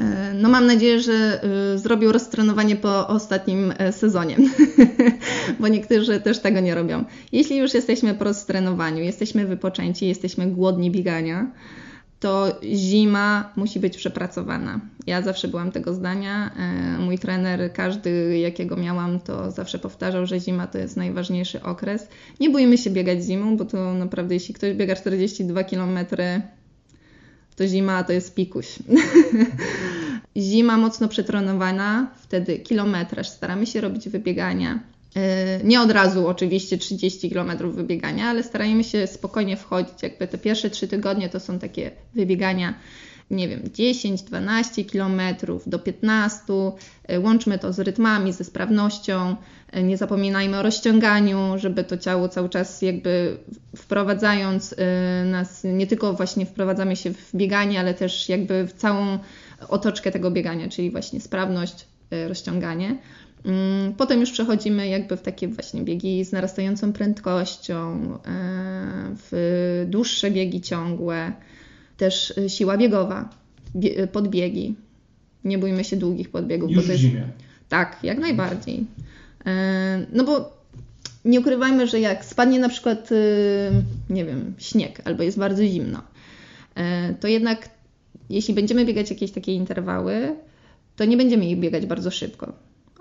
E, 0.00 0.34
no 0.34 0.48
mam 0.48 0.66
nadzieję, 0.66 1.00
że 1.00 1.42
e, 1.74 1.78
zrobił 1.78 2.12
roztrenowanie 2.12 2.76
po 2.76 3.08
ostatnim 3.08 3.72
e, 3.78 3.92
sezonie, 3.92 4.36
bo 5.60 5.68
niektórzy 5.68 6.20
też 6.20 6.38
tego 6.38 6.60
nie 6.60 6.74
robią. 6.74 7.04
Jeśli 7.32 7.56
już 7.56 7.74
jesteśmy 7.74 8.14
po 8.14 8.24
roztrenowaniu, 8.24 9.02
jesteśmy 9.02 9.46
wypoczęci, 9.46 10.06
jesteśmy 10.08 10.46
głodni 10.46 10.90
biegania, 10.90 11.50
to 12.20 12.60
zima 12.74 13.52
musi 13.56 13.80
być 13.80 13.96
przepracowana. 13.96 14.80
Ja 15.06 15.22
zawsze 15.22 15.48
byłam 15.48 15.72
tego 15.72 15.94
zdania. 15.94 16.50
Mój 16.98 17.18
trener, 17.18 17.72
każdy 17.72 18.38
jakiego 18.38 18.76
miałam, 18.76 19.20
to 19.20 19.50
zawsze 19.50 19.78
powtarzał, 19.78 20.26
że 20.26 20.40
zima 20.40 20.66
to 20.66 20.78
jest 20.78 20.96
najważniejszy 20.96 21.62
okres. 21.62 22.08
Nie 22.40 22.50
bójmy 22.50 22.78
się 22.78 22.90
biegać 22.90 23.22
zimą, 23.24 23.56
bo 23.56 23.64
to 23.64 23.94
naprawdę, 23.94 24.34
jeśli 24.34 24.54
ktoś 24.54 24.74
biega 24.74 24.96
42 24.96 25.64
km 25.64 25.98
to 27.60 27.66
zima 27.66 28.04
to 28.04 28.12
jest 28.12 28.34
pikuś. 28.34 28.66
zima 30.36 30.76
mocno 30.76 31.08
przetrenowana, 31.08 32.10
wtedy 32.16 32.58
kilometraż, 32.58 33.28
staramy 33.28 33.66
się 33.66 33.80
robić 33.80 34.08
wybiegania. 34.08 34.80
E, 35.16 35.60
nie 35.64 35.80
od 35.80 35.90
razu 35.90 36.28
oczywiście 36.28 36.78
30 36.78 37.30
km 37.30 37.72
wybiegania, 37.72 38.26
ale 38.26 38.42
starajmy 38.42 38.84
się 38.84 39.06
spokojnie 39.06 39.56
wchodzić. 39.56 40.02
Jakby 40.02 40.28
te 40.28 40.38
pierwsze 40.38 40.70
3 40.70 40.88
tygodnie 40.88 41.28
to 41.28 41.40
są 41.40 41.58
takie 41.58 41.90
wybiegania 42.14 42.74
nie 43.30 43.48
wiem, 43.48 43.62
10, 43.74 44.22
12 44.22 44.84
km 44.84 45.20
do 45.66 45.78
15. 45.78 46.52
E, 47.08 47.20
łączmy 47.20 47.58
to 47.58 47.72
z 47.72 47.78
rytmami, 47.78 48.32
ze 48.32 48.44
sprawnością. 48.44 49.36
E, 49.72 49.82
nie 49.82 49.96
zapominajmy 49.96 50.58
o 50.58 50.62
rozciąganiu, 50.62 51.38
żeby 51.56 51.84
to 51.84 51.98
ciało 51.98 52.28
cały 52.28 52.48
czas 52.48 52.82
jakby 52.82 53.36
wprowadzając 53.76 54.74
e, 54.78 55.24
nas, 55.24 55.64
nie 55.64 55.86
tylko 55.86 56.14
właśnie 56.14 56.46
wprowadzamy 56.46 56.96
się 56.96 57.14
w 57.14 57.30
bieganie, 57.34 57.80
ale 57.80 57.94
też 57.94 58.28
jakby 58.28 58.66
w 58.66 58.72
całą 58.72 59.18
otoczkę 59.68 60.10
tego 60.10 60.30
biegania, 60.30 60.68
czyli 60.68 60.90
właśnie 60.90 61.20
sprawność, 61.20 61.86
rozciąganie. 62.28 62.98
Mm, 63.44 63.94
potem 63.94 64.20
już 64.20 64.30
przechodzimy 64.30 64.88
jakby 64.88 65.16
w 65.16 65.22
takie 65.22 65.48
właśnie 65.48 65.82
biegi 65.82 66.24
z 66.24 66.32
narastającą 66.32 66.92
prędkością, 66.92 68.00
w 69.30 69.86
dłuższe 69.88 70.30
biegi 70.30 70.60
ciągłe, 70.60 71.32
też 72.00 72.30
y, 72.38 72.48
siła 72.48 72.76
biegowa, 72.76 73.28
y, 73.84 74.06
podbiegi. 74.06 74.74
Nie 75.44 75.58
bójmy 75.58 75.84
się 75.84 75.96
długich 75.96 76.30
podbiegów. 76.30 76.70
Już 76.70 76.86
bo 76.86 76.92
w 76.92 76.96
zimie. 76.96 77.24
Tak, 77.68 77.98
jak 78.02 78.18
najbardziej. 78.18 78.84
E, 79.46 80.06
no 80.12 80.24
bo 80.24 80.60
nie 81.24 81.40
ukrywajmy, 81.40 81.86
że 81.86 82.00
jak 82.00 82.24
spadnie 82.24 82.58
na 82.58 82.68
przykład, 82.68 83.12
y, 83.12 83.70
nie 84.10 84.24
wiem, 84.24 84.54
śnieg 84.58 85.00
albo 85.04 85.22
jest 85.22 85.38
bardzo 85.38 85.64
zimno, 85.64 86.02
e, 86.74 87.14
to 87.14 87.28
jednak 87.28 87.68
jeśli 88.30 88.54
będziemy 88.54 88.84
biegać 88.84 89.10
jakieś 89.10 89.30
takie 89.30 89.54
interwały, 89.54 90.36
to 90.96 91.04
nie 91.04 91.16
będziemy 91.16 91.46
ich 91.46 91.58
biegać 91.58 91.86
bardzo 91.86 92.10
szybko 92.10 92.52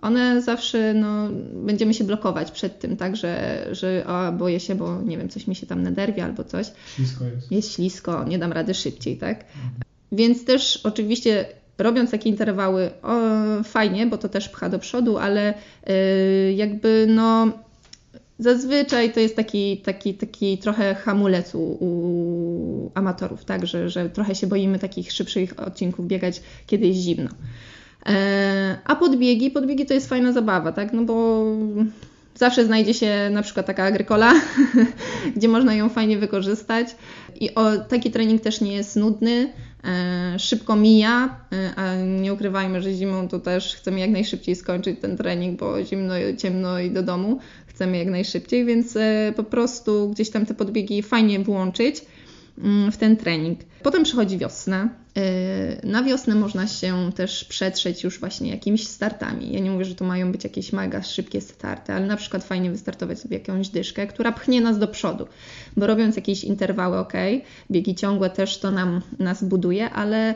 one 0.02 0.42
zawsze, 0.42 0.94
no, 0.94 1.30
będziemy 1.54 1.94
się 1.94 2.04
blokować 2.04 2.52
przed 2.52 2.80
tym, 2.80 2.98
tak, 2.98 3.16
że, 3.16 3.66
że 3.72 4.06
o, 4.08 4.32
boję 4.32 4.60
się, 4.60 4.76
bo 4.76 5.02
nie 5.02 5.18
wiem, 5.18 5.30
coś 5.30 5.48
mi 5.48 5.56
się 5.56 5.68
tam 5.68 5.84
naderwie 5.84 6.24
albo 6.24 6.44
coś. 6.44 6.72
Ślisko 6.96 7.26
jest. 7.26 7.52
Jest 7.52 7.74
ślisko, 7.74 8.24
nie 8.24 8.40
dam 8.40 8.52
rady 8.52 8.74
szybciej, 8.74 9.18
tak. 9.18 9.44
Mhm. 9.44 9.72
Więc 10.12 10.46
też 10.46 10.82
oczywiście 10.84 11.46
robiąc 11.78 12.12
takie 12.12 12.30
interwały, 12.30 12.90
o, 13.02 13.20
fajnie, 13.64 14.08
bo 14.08 14.18
to 14.18 14.30
też 14.30 14.50
pcha 14.50 14.70
do 14.70 14.80
przodu, 14.80 15.18
ale 15.18 15.54
yy, 15.88 16.54
jakby 16.54 17.08
no 17.10 17.52
zazwyczaj 18.40 19.14
to 19.14 19.20
jest 19.20 19.36
taki, 19.36 19.78
taki, 19.78 20.14
taki 20.14 20.58
trochę 20.58 20.96
hamulec 20.96 21.56
u, 21.56 21.60
u 21.60 22.92
amatorów, 22.96 23.46
tak, 23.46 23.68
że, 23.68 23.90
że 23.90 24.10
trochę 24.10 24.36
się 24.36 24.48
boimy 24.48 24.80
takich 24.80 25.12
szybszych 25.12 25.60
odcinków 25.60 26.08
biegać, 26.08 26.42
kiedy 26.68 26.88
jest 26.88 27.00
zimno. 27.00 27.30
E, 28.06 28.78
a 28.86 28.96
podbiegi, 28.96 29.52
podbiegi 29.52 29.86
to 29.86 29.94
jest 29.94 30.10
fajna 30.10 30.32
zabawa, 30.32 30.72
tak? 30.72 30.94
No 30.94 31.02
bo 31.02 31.44
zawsze 32.36 32.66
znajdzie 32.66 32.94
się 32.94 33.30
na 33.32 33.42
przykład 33.42 33.66
taka 33.66 33.84
agrykola, 33.84 34.34
gdzie 35.36 35.48
można 35.48 35.76
ją 35.76 35.90
fajnie 35.90 36.18
wykorzystać. 36.18 36.96
I 37.40 37.56
o, 37.56 37.78
taki 37.78 38.12
trening 38.12 38.42
też 38.42 38.62
nie 38.62 38.74
jest 38.74 38.96
nudny, 38.96 39.54
e, 39.84 40.40
szybko 40.40 40.76
mija, 40.76 41.36
e, 41.54 41.76
a 41.76 41.96
nie 41.96 42.34
ukrywajmy, 42.34 42.82
że 42.82 42.94
zimą 42.94 43.28
to 43.28 43.40
też 43.40 43.76
chcemy 43.76 44.00
jak 44.00 44.10
najszybciej 44.10 44.56
skończyć 44.56 45.00
ten 45.00 45.18
trening, 45.18 45.60
bo 45.60 45.84
zimno, 45.84 46.14
ciemno 46.38 46.80
i 46.80 46.92
do 46.92 47.04
domu 47.04 47.40
chcemy 47.68 47.98
jak 47.98 48.08
najszybciej, 48.08 48.66
więc 48.66 48.98
po 49.36 49.44
prostu 49.44 50.10
gdzieś 50.10 50.30
tam 50.30 50.46
te 50.46 50.54
podbiegi 50.54 51.04
fajnie 51.04 51.40
włączyć 51.40 52.06
w 52.92 52.98
ten 52.98 53.18
trening. 53.18 53.60
Potem 53.84 54.04
przychodzi 54.04 54.38
wiosna. 54.38 54.90
Y, 55.18 55.88
na 55.88 56.04
wiosnę 56.04 56.36
można 56.36 56.68
się 56.68 57.12
też 57.16 57.46
przetrzeć 57.46 58.04
już 58.04 58.20
właśnie 58.20 58.52
jakimiś 58.52 58.88
startami. 58.88 59.54
Ja 59.54 59.60
nie 59.60 59.72
mówię, 59.72 59.86
że 59.86 59.96
to 59.96 60.06
mają 60.06 60.32
być 60.32 60.44
jakieś 60.44 60.74
mega 60.74 61.02
szybkie 61.02 61.42
starty, 61.42 61.94
ale 61.94 62.06
na 62.06 62.18
przykład 62.18 62.44
fajnie 62.44 62.72
wystartować 62.72 63.20
sobie 63.20 63.38
jakąś 63.38 63.70
dyszkę, 63.70 64.08
która 64.08 64.32
pchnie 64.32 64.62
nas 64.62 64.80
do 64.80 64.88
przodu, 64.88 65.28
bo 65.78 65.88
robiąc 65.88 66.16
jakieś 66.16 66.44
interwały, 66.44 66.98
ok, 66.98 67.14
biegi 67.72 67.96
ciągłe 67.96 68.30
też 68.30 68.58
to 68.58 68.72
nam, 68.72 69.02
nas 69.20 69.44
buduje, 69.44 69.90
ale 69.90 70.36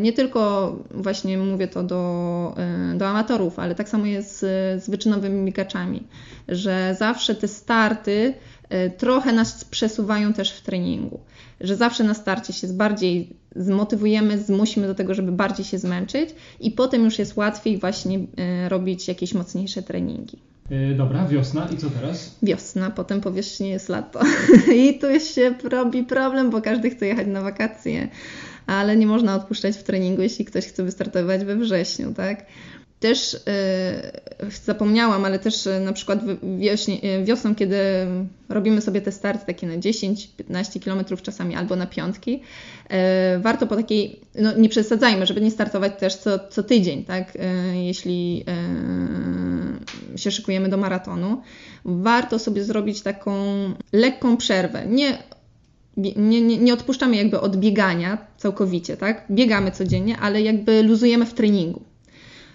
nie 0.00 0.12
tylko 0.12 0.72
właśnie 0.90 1.38
mówię 1.38 1.68
to 1.68 1.82
do, 1.82 2.54
y, 2.94 2.98
do 2.98 3.08
amatorów, 3.08 3.58
ale 3.58 3.74
tak 3.74 3.88
samo 3.88 4.06
jest 4.06 4.38
z, 4.38 4.84
z 4.84 4.90
wyczynowymi 4.90 5.46
biegaczami, 5.46 6.02
że 6.48 6.96
zawsze 6.98 7.34
te 7.34 7.48
starty 7.48 8.34
trochę 8.98 9.32
nas 9.32 9.64
przesuwają 9.64 10.32
też 10.32 10.52
w 10.52 10.60
treningu. 10.60 11.20
Że 11.60 11.76
zawsze 11.76 12.04
na 12.04 12.14
starcie 12.14 12.52
się 12.52 12.66
bardziej 12.66 13.36
zmotywujemy, 13.56 14.38
zmusimy 14.38 14.86
do 14.86 14.94
tego, 14.94 15.14
żeby 15.14 15.32
bardziej 15.32 15.64
się 15.64 15.78
zmęczyć 15.78 16.30
i 16.60 16.70
potem 16.70 17.04
już 17.04 17.18
jest 17.18 17.36
łatwiej 17.36 17.78
właśnie 17.78 18.18
e, 18.18 18.68
robić 18.68 19.08
jakieś 19.08 19.34
mocniejsze 19.34 19.82
treningi. 19.82 20.38
E, 20.70 20.94
dobra, 20.94 21.26
wiosna 21.26 21.68
i 21.74 21.76
co 21.76 21.90
teraz? 21.90 22.36
Wiosna, 22.42 22.90
potem 22.90 23.20
powierzchnie 23.20 23.68
jest 23.68 23.88
lato 23.88 24.20
i 24.74 24.98
tu 24.98 25.20
się 25.20 25.54
robi 25.64 26.04
problem, 26.04 26.50
bo 26.50 26.62
każdy 26.62 26.90
chce 26.90 27.06
jechać 27.06 27.26
na 27.26 27.42
wakacje, 27.42 28.08
ale 28.66 28.96
nie 28.96 29.06
można 29.06 29.34
odpuszczać 29.34 29.76
w 29.76 29.82
treningu, 29.82 30.22
jeśli 30.22 30.44
ktoś 30.44 30.66
chce 30.66 30.84
wystartować 30.84 31.44
we 31.44 31.56
wrześniu, 31.56 32.14
tak? 32.14 32.46
Też 33.00 33.32
yy, 34.42 34.50
zapomniałam, 34.64 35.24
ale 35.24 35.38
też 35.38 35.66
yy, 35.66 35.80
na 35.80 35.92
przykład 35.92 36.18
wiośnie, 36.58 36.98
yy, 36.98 37.24
wiosną, 37.24 37.54
kiedy 37.54 37.76
robimy 38.48 38.80
sobie 38.80 39.00
te 39.00 39.12
starty 39.12 39.46
takie 39.46 39.66
na 39.66 39.74
10-15 39.74 40.84
km 40.84 41.04
czasami 41.22 41.54
albo 41.54 41.76
na 41.76 41.86
piątki, 41.86 42.42
warto 43.38 43.66
po 43.66 43.76
takiej, 43.76 44.20
no 44.34 44.56
nie 44.56 44.68
przesadzajmy, 44.68 45.26
żeby 45.26 45.40
nie 45.40 45.50
startować 45.50 45.92
też 45.98 46.16
co, 46.16 46.38
co 46.48 46.62
tydzień, 46.62 47.04
tak? 47.04 47.38
Jeśli 47.74 48.44
się 50.16 50.30
szykujemy 50.30 50.68
do 50.68 50.76
maratonu, 50.76 51.42
warto 51.84 52.38
sobie 52.38 52.64
zrobić 52.64 53.02
taką 53.02 53.34
lekką 53.92 54.36
przerwę. 54.36 54.86
Nie 54.86 55.18
nie, 55.98 56.40
nie, 56.42 56.58
nie, 56.58 56.74
odpuszczamy 56.74 57.16
jakby 57.16 57.40
od 57.40 57.56
biegania 57.56 58.18
całkowicie, 58.36 58.96
tak? 58.96 59.24
Biegamy 59.30 59.70
codziennie, 59.70 60.18
ale 60.18 60.42
jakby 60.42 60.82
luzujemy 60.82 61.26
w 61.26 61.34
treningu. 61.34 61.82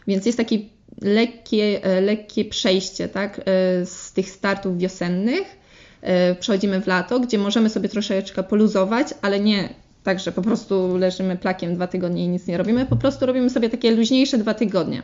Więc 0.07 0.25
jest 0.25 0.37
takie 0.37 0.59
lekkie, 1.01 1.83
e, 1.83 2.01
lekkie 2.01 2.45
przejście 2.45 3.07
tak, 3.07 3.39
e, 3.39 3.43
z 3.85 4.11
tych 4.13 4.29
startów 4.29 4.77
wiosennych. 4.77 5.57
E, 6.01 6.35
przechodzimy 6.35 6.81
w 6.81 6.87
lato, 6.87 7.19
gdzie 7.19 7.37
możemy 7.37 7.69
sobie 7.69 7.89
troszeczkę 7.89 8.43
poluzować, 8.43 9.07
ale 9.21 9.39
nie 9.39 9.69
tak, 10.03 10.19
że 10.19 10.31
po 10.31 10.41
prostu 10.41 10.97
leżymy 10.97 11.37
plakiem 11.37 11.75
dwa 11.75 11.87
tygodnie 11.87 12.25
i 12.25 12.27
nic 12.27 12.47
nie 12.47 12.57
robimy. 12.57 12.85
Po 12.85 12.95
prostu 12.95 13.25
robimy 13.25 13.49
sobie 13.49 13.69
takie 13.69 13.91
luźniejsze 13.91 14.37
dwa 14.37 14.53
tygodnie. 14.53 15.03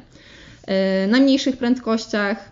Na 1.07 1.19
mniejszych 1.19 1.57
prędkościach, 1.57 2.51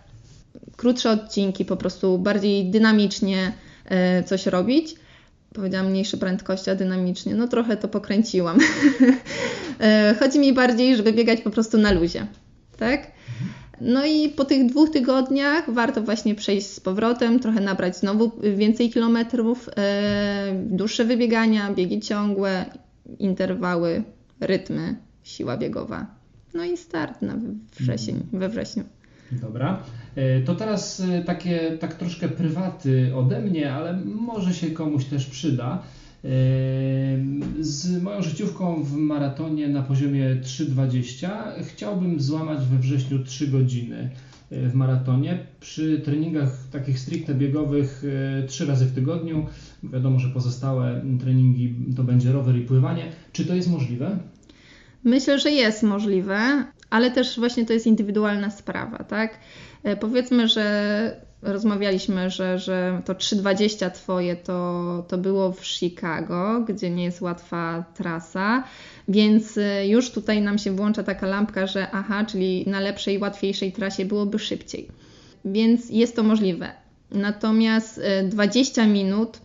krótsze 0.76 1.12
odcinki, 1.12 1.66
po 1.66 1.78
prostu 1.78 2.20
bardziej 2.20 2.66
dynamicznie 2.66 3.52
coś 4.26 4.46
robić 4.46 4.96
powiedziałam 5.58 5.90
mniejsze 5.90 6.18
prędkości, 6.18 6.70
a 6.70 6.76
dynamicznie, 6.76 7.36
no 7.36 7.48
trochę 7.48 7.78
to 7.78 7.88
pokręciłam. 7.88 8.58
E, 9.80 10.16
chodzi 10.20 10.40
mi 10.40 10.54
bardziej, 10.54 10.96
żeby 10.96 11.14
biegać 11.14 11.42
po 11.42 11.50
prostu 11.50 11.78
na 11.78 11.92
luzie, 11.92 12.28
tak? 12.78 13.12
No 13.82 14.06
i 14.06 14.30
po 14.30 14.46
tych 14.46 14.66
dwóch 14.66 14.90
tygodniach 14.90 15.74
warto 15.74 16.02
właśnie 16.02 16.36
przejść 16.36 16.68
z 16.68 16.80
powrotem, 16.80 17.40
trochę 17.40 17.62
nabrać 17.62 17.98
znowu 17.98 18.32
więcej 18.56 18.90
kilometrów, 18.90 19.70
e, 19.78 20.64
dłuższe 20.66 21.06
wybiegania, 21.06 21.74
biegi 21.74 22.00
ciągłe, 22.00 22.66
interwały, 23.20 24.04
rytmy, 24.40 24.96
siła 25.24 25.58
biegowa. 25.58 26.06
No 26.54 26.64
i 26.64 26.78
start 26.78 27.22
na 27.22 27.36
wrzesień, 27.80 28.20
we 28.34 28.50
wrześniu. 28.50 28.84
Dobra. 29.32 29.84
E, 30.16 30.42
to 30.42 30.56
teraz 30.56 31.00
e, 31.00 31.24
takie 31.24 31.78
tak 31.80 31.94
troszkę 31.94 32.30
prywaty 32.30 33.16
ode 33.16 33.42
mnie, 33.42 33.74
ale 33.74 34.00
może 34.06 34.54
się 34.54 34.72
komuś 34.72 35.06
też 35.06 35.26
przyda. 35.26 35.84
E, 36.24 36.28
z 37.60 38.04
moją 38.04 38.22
życiówką 38.22 38.84
w 38.84 38.96
maratonie 38.96 39.68
na 39.68 39.84
poziomie 39.84 40.38
3,20 40.44 41.30
chciałbym 41.64 42.22
złamać 42.22 42.60
we 42.66 42.78
wrześniu 42.78 43.24
3 43.24 43.48
godziny 43.48 44.10
w 44.52 44.74
maratonie. 44.74 45.40
Przy 45.60 46.02
treningach 46.06 46.50
takich 46.72 47.00
stricte 47.00 47.36
biegowych 47.36 48.04
3 48.48 48.66
razy 48.66 48.86
w 48.86 48.96
tygodniu. 48.96 49.46
Wiadomo, 49.84 50.20
że 50.20 50.30
pozostałe 50.30 51.02
treningi 51.20 51.76
to 51.96 52.04
będzie 52.04 52.32
rower 52.32 52.56
i 52.56 52.62
pływanie. 52.62 53.12
Czy 53.32 53.46
to 53.46 53.56
jest 53.56 53.70
możliwe? 53.70 54.20
Myślę, 55.04 55.40
że 55.40 55.52
jest 55.52 55.84
możliwe, 55.84 56.66
ale 56.90 57.12
też 57.12 57.40
właśnie 57.40 57.66
to 57.66 57.74
jest 57.74 57.88
indywidualna 57.88 58.52
sprawa, 58.52 58.98
tak? 58.98 59.40
E, 59.84 59.98
powiedzmy, 59.98 60.48
że 60.48 61.28
rozmawialiśmy, 61.42 62.30
że, 62.30 62.60
że 62.60 63.02
to 63.06 63.14
3,20 63.14 63.92
Twoje 63.92 64.36
to, 64.36 65.06
to 65.08 65.18
było 65.18 65.52
w 65.52 65.66
Chicago, 65.66 66.66
gdzie 66.68 66.90
nie 66.90 67.04
jest 67.04 67.22
łatwa 67.22 67.86
trasa, 67.96 68.64
więc 69.08 69.58
e, 69.58 69.88
już 69.88 70.12
tutaj 70.12 70.42
nam 70.42 70.58
się 70.58 70.72
włącza 70.72 71.04
taka 71.04 71.28
lampka, 71.28 71.68
że 71.68 71.92
aha, 71.92 72.26
czyli 72.26 72.64
na 72.68 72.80
lepszej, 72.80 73.20
łatwiejszej 73.20 73.72
trasie 73.72 74.06
byłoby 74.06 74.40
szybciej. 74.40 74.88
Więc 75.46 75.90
jest 75.90 76.16
to 76.16 76.24
możliwe. 76.24 76.72
Natomiast 77.12 78.02
20 78.24 78.82
e, 78.82 78.88
minut 78.88 79.42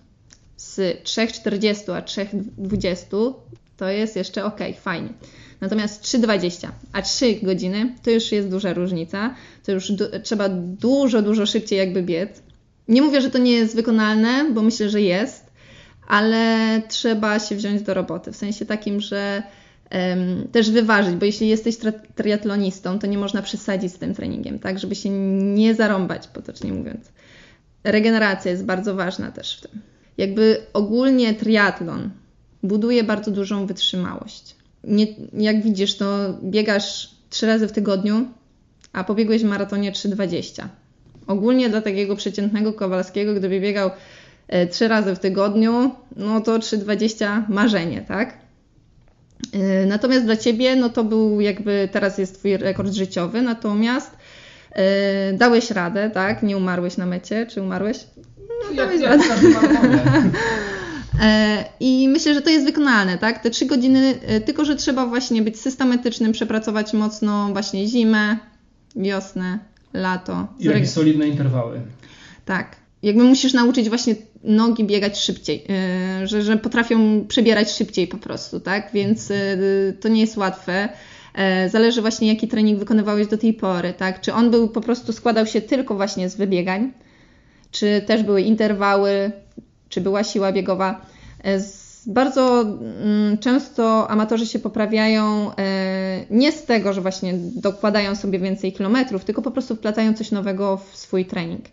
z 0.57 1.03
3,40 1.05 1.93
a 1.93 2.01
3,20 2.01 3.33
to 3.77 3.89
jest 3.89 4.17
jeszcze 4.17 4.45
ok, 4.45 4.59
fajnie. 4.81 5.09
Natomiast 5.63 6.03
3,20, 6.03 6.69
a 6.93 7.03
3 7.03 7.35
godziny 7.43 7.95
to 8.03 8.11
już 8.11 8.33
jest 8.33 8.49
duża 8.49 8.73
różnica. 8.73 9.35
To 9.65 9.73
już 9.73 9.93
du 9.93 10.05
trzeba 10.23 10.49
dużo, 10.49 11.23
dużo 11.23 11.47
szybciej 11.47 11.79
jakby 11.79 12.03
biec. 12.03 12.43
Nie 12.89 13.03
mówię, 13.03 13.21
że 13.21 13.31
to 13.31 13.39
nie 13.39 13.53
jest 13.53 13.77
wykonalne, 13.77 14.51
bo 14.55 14.63
myślę, 14.63 14.91
że 14.91 15.01
jest, 15.01 15.47
ale 16.09 16.83
trzeba 16.89 17.39
się 17.39 17.57
wziąć 17.57 17.83
do 17.83 17.95
roboty. 17.95 18.33
W 18.33 18.37
sensie 18.37 18.67
takim, 18.67 19.01
że 19.01 19.43
um, 19.93 20.49
też 20.53 20.71
wyważyć, 20.71 21.15
bo 21.15 21.25
jeśli 21.25 21.49
jesteś 21.49 21.77
triatlonistą, 22.15 22.99
to 22.99 23.07
nie 23.07 23.19
można 23.19 23.43
przesadzić 23.43 23.93
z 23.93 23.99
tym 23.99 24.15
treningiem, 24.15 24.59
tak, 24.59 24.79
żeby 24.79 24.95
się 24.95 25.11
nie 25.55 25.75
zarąbać, 25.75 26.27
potocznie 26.27 26.73
mówiąc. 26.73 27.13
Regeneracja 27.85 28.51
jest 28.51 28.65
bardzo 28.65 28.95
ważna 28.95 29.33
też 29.33 29.59
w 29.59 29.61
tym. 29.61 29.81
Jakby 30.19 30.67
ogólnie 30.73 31.35
triatlon 31.35 32.11
buduje 32.63 33.05
bardzo 33.05 33.31
dużą 33.31 33.67
wytrzymałość 33.67 34.62
nie, 34.85 35.07
jak 35.33 35.63
widzisz, 35.63 35.97
to 35.97 36.07
biegasz 36.45 37.11
trzy 37.31 37.47
razy 37.47 37.69
w 37.69 37.73
tygodniu, 37.73 38.27
a 38.93 39.05
pobiegłeś 39.05 39.43
w 39.43 39.47
maratonie 39.47 39.93
3,20. 39.93 40.65
Ogólnie 41.27 41.69
dla 41.69 41.81
takiego 41.81 42.17
przeciętnego 42.17 42.73
Kowalskiego, 42.73 43.35
gdyby 43.35 43.61
biegał 43.61 43.91
e, 44.49 44.67
trzy 44.67 44.89
razy 44.89 45.15
w 45.15 45.19
tygodniu, 45.19 45.91
no 46.17 46.41
to 46.41 46.59
3,20 46.59 47.43
marzenie, 47.49 48.05
tak? 48.09 48.39
E, 49.53 49.87
natomiast 49.87 50.25
dla 50.25 50.37
Ciebie, 50.37 50.77
no 50.77 50.89
to 50.89 51.05
był 51.05 51.41
jakby, 51.41 51.89
teraz 51.93 52.19
jest 52.19 52.39
Twój 52.39 52.57
rekord 52.57 52.93
życiowy, 52.93 53.43
natomiast 53.43 54.11
yy, 54.77 54.83
dałeś 55.39 55.71
radę, 55.71 56.11
tak? 56.11 56.43
Nie 56.43 56.57
umarłeś 56.57 56.97
na 56.97 57.07
mecie, 57.07 57.47
czy 57.47 57.63
umarłeś? 57.63 58.07
No, 58.39 58.77
dałeś 58.77 59.01
jak, 59.01 59.11
radę. 59.11 59.49
Jak 59.51 60.23
I 61.81 62.09
myślę, 62.09 62.35
że 62.35 62.43
to 62.43 62.51
jest 62.51 62.67
wykonalne, 62.67 63.19
tak? 63.19 63.43
Te 63.43 63.51
trzy 63.51 63.67
godziny, 63.67 64.15
e, 64.27 64.41
tylko 64.41 64.65
że 64.65 64.77
trzeba 64.77 65.07
właśnie 65.07 65.43
być 65.43 65.61
systematycznym, 65.61 66.33
przepracować 66.33 66.93
mocno 66.93 67.49
właśnie 67.53 67.89
zimę, 67.89 68.37
wiosnę, 68.97 69.59
lato. 69.93 70.47
I 70.61 70.65
jakieś 70.65 70.91
solidne 70.91 71.29
interwały. 71.29 71.81
Tak. 72.45 72.77
Jakby 73.03 73.25
musisz 73.25 73.53
nauczyć 73.53 73.89
właśnie 73.89 74.15
nogi 74.45 74.85
biegać 74.85 75.21
szybciej, 75.21 75.65
e, 75.69 76.27
że, 76.27 76.43
że 76.43 76.57
potrafią 76.57 77.25
przebierać 77.29 77.71
szybciej 77.71 78.07
po 78.09 78.19
prostu, 78.19 78.61
tak? 78.61 78.91
Więc 78.95 79.33
to 80.01 80.09
nie 80.09 80.21
jest 80.21 80.37
łatwe. 80.37 80.89
Zależy 81.71 82.01
właśnie, 82.01 82.29
jaki 82.29 82.49
trening 82.49 82.79
wykonywałeś 82.79 83.27
do 83.27 83.39
tej 83.39 83.55
pory, 83.55 83.93
tak? 83.93 84.21
Czy 84.21 84.33
on 84.33 84.51
był 84.51 84.69
po 84.69 84.81
prostu 84.81 85.13
składał 85.13 85.47
się 85.47 85.61
tylko 85.61 85.95
właśnie 85.95 86.29
z 86.29 86.37
wybiegań, 86.37 86.93
czy 87.71 88.03
też 88.07 88.23
były 88.23 88.43
interwały, 88.43 89.33
czy 89.89 90.01
była 90.01 90.25
siła 90.25 90.53
biegowa. 90.53 91.12
E, 91.45 91.61
bardzo 92.07 92.61
mm, 92.61 93.39
często 93.39 94.11
amatorzy 94.11 94.47
się 94.47 94.59
poprawiają 94.59 95.51
e, 95.57 96.25
nie 96.31 96.53
z 96.53 96.65
tego, 96.65 96.93
że 96.93 97.01
właśnie 97.01 97.35
dokładają 97.37 98.17
sobie 98.17 98.39
więcej 98.39 98.73
kilometrów, 98.73 99.25
tylko 99.25 99.43
po 99.43 99.51
prostu 99.51 99.77
wplatają 99.77 100.15
coś 100.15 100.31
nowego 100.31 100.77
w 100.77 100.97
swój 100.97 101.25
trening. 101.25 101.65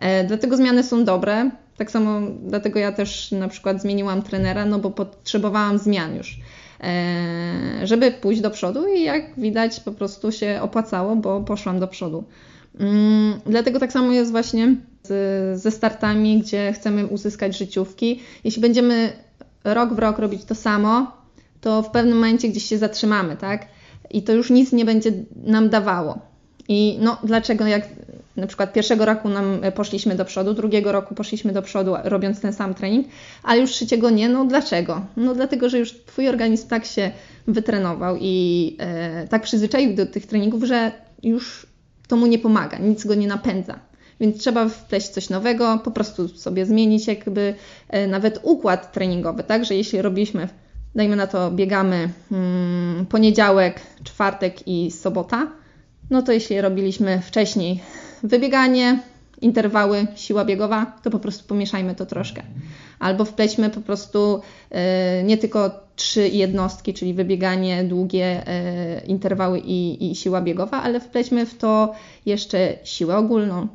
E, 0.00 0.24
dlatego 0.24 0.56
zmiany 0.56 0.82
są 0.82 1.04
dobre. 1.04 1.50
Tak 1.76 1.90
samo 1.90 2.20
dlatego 2.42 2.78
ja 2.78 2.92
też 2.92 3.32
na 3.32 3.48
przykład 3.48 3.82
zmieniłam 3.82 4.22
trenera, 4.22 4.64
no 4.64 4.78
bo 4.78 4.90
potrzebowałam 4.90 5.78
zmian 5.78 6.16
już, 6.16 6.40
żeby 7.82 8.12
pójść 8.12 8.40
do 8.40 8.50
przodu 8.50 8.86
i 8.86 9.02
jak 9.02 9.40
widać 9.40 9.80
po 9.80 9.92
prostu 9.92 10.32
się 10.32 10.58
opłacało, 10.62 11.16
bo 11.16 11.40
poszłam 11.40 11.80
do 11.80 11.88
przodu. 11.88 12.24
Mm, 12.80 13.40
dlatego 13.46 13.80
tak 13.80 13.92
samo 13.92 14.12
jest 14.12 14.30
właśnie 14.30 14.76
z, 15.02 15.60
ze 15.60 15.70
startami, 15.70 16.38
gdzie 16.38 16.72
chcemy 16.72 17.06
uzyskać 17.06 17.58
życiówki. 17.58 18.20
Jeśli 18.44 18.62
będziemy 18.62 19.12
rok 19.64 19.94
w 19.94 19.98
rok 19.98 20.18
robić 20.18 20.44
to 20.44 20.54
samo, 20.54 21.12
to 21.60 21.82
w 21.82 21.90
pewnym 21.90 22.14
momencie 22.14 22.48
gdzieś 22.48 22.64
się 22.64 22.78
zatrzymamy, 22.78 23.36
tak? 23.36 23.66
I 24.10 24.22
to 24.22 24.32
już 24.32 24.50
nic 24.50 24.72
nie 24.72 24.84
będzie 24.84 25.12
nam 25.36 25.68
dawało. 25.68 26.18
I 26.68 26.98
no, 27.00 27.18
dlaczego 27.24 27.66
jak 27.66 27.88
na 28.36 28.46
przykład 28.46 28.72
pierwszego 28.72 29.04
roku 29.04 29.28
nam 29.28 29.60
poszliśmy 29.74 30.14
do 30.14 30.24
przodu, 30.24 30.54
drugiego 30.54 30.92
roku 30.92 31.14
poszliśmy 31.14 31.52
do 31.52 31.62
przodu 31.62 31.94
robiąc 32.04 32.40
ten 32.40 32.52
sam 32.52 32.74
trening, 32.74 33.06
a 33.42 33.56
już 33.56 33.70
trzeciego 33.70 34.10
nie, 34.10 34.28
no 34.28 34.44
dlaczego? 34.44 35.00
No 35.16 35.34
dlatego, 35.34 35.68
że 35.68 35.78
już 35.78 35.92
Twój 35.92 36.28
organizm 36.28 36.68
tak 36.68 36.84
się 36.84 37.10
wytrenował 37.46 38.16
i 38.20 38.76
e, 38.80 39.28
tak 39.28 39.42
przyzwyczaił 39.42 39.94
do 39.94 40.06
tych 40.06 40.26
treningów, 40.26 40.64
że 40.64 40.92
już 41.22 41.65
to 42.08 42.16
mu 42.16 42.26
nie 42.26 42.38
pomaga, 42.38 42.78
nic 42.78 43.06
go 43.06 43.14
nie 43.14 43.26
napędza. 43.26 43.78
Więc 44.20 44.38
trzeba 44.38 44.68
wpleść 44.68 45.08
coś 45.08 45.30
nowego, 45.30 45.78
po 45.84 45.90
prostu 45.90 46.28
sobie 46.28 46.66
zmienić 46.66 47.06
jakby 47.06 47.54
e, 47.88 48.06
nawet 48.06 48.40
układ 48.42 48.92
treningowy, 48.92 49.44
tak? 49.44 49.64
Że 49.64 49.74
jeśli 49.74 50.02
robiliśmy, 50.02 50.48
dajmy 50.94 51.16
na 51.16 51.26
to, 51.26 51.50
biegamy 51.50 52.08
hmm, 52.30 53.06
poniedziałek, 53.06 53.80
czwartek 54.04 54.68
i 54.68 54.90
sobota, 54.90 55.46
no 56.10 56.22
to 56.22 56.32
jeśli 56.32 56.60
robiliśmy 56.60 57.20
wcześniej 57.20 57.80
wybieganie, 58.22 58.98
interwały, 59.40 60.06
siła 60.14 60.44
biegowa, 60.44 60.98
to 61.02 61.10
po 61.10 61.18
prostu 61.18 61.48
pomieszajmy 61.48 61.94
to 61.94 62.06
troszkę. 62.06 62.42
Albo 62.98 63.24
wplećmy 63.24 63.70
po 63.70 63.80
prostu 63.80 64.40
e, 64.70 65.22
nie 65.22 65.38
tylko 65.38 65.85
trzy 65.96 66.28
jednostki, 66.28 66.94
czyli 66.94 67.14
wybieganie, 67.14 67.84
długie 67.84 68.46
e, 68.46 69.00
interwały 69.06 69.58
i, 69.58 70.10
i 70.10 70.14
siła 70.14 70.40
biegowa, 70.40 70.82
ale 70.82 71.00
wplećmy 71.00 71.46
w 71.46 71.58
to 71.58 71.94
jeszcze 72.26 72.78
siłę 72.84 73.16
ogólną, 73.16 73.68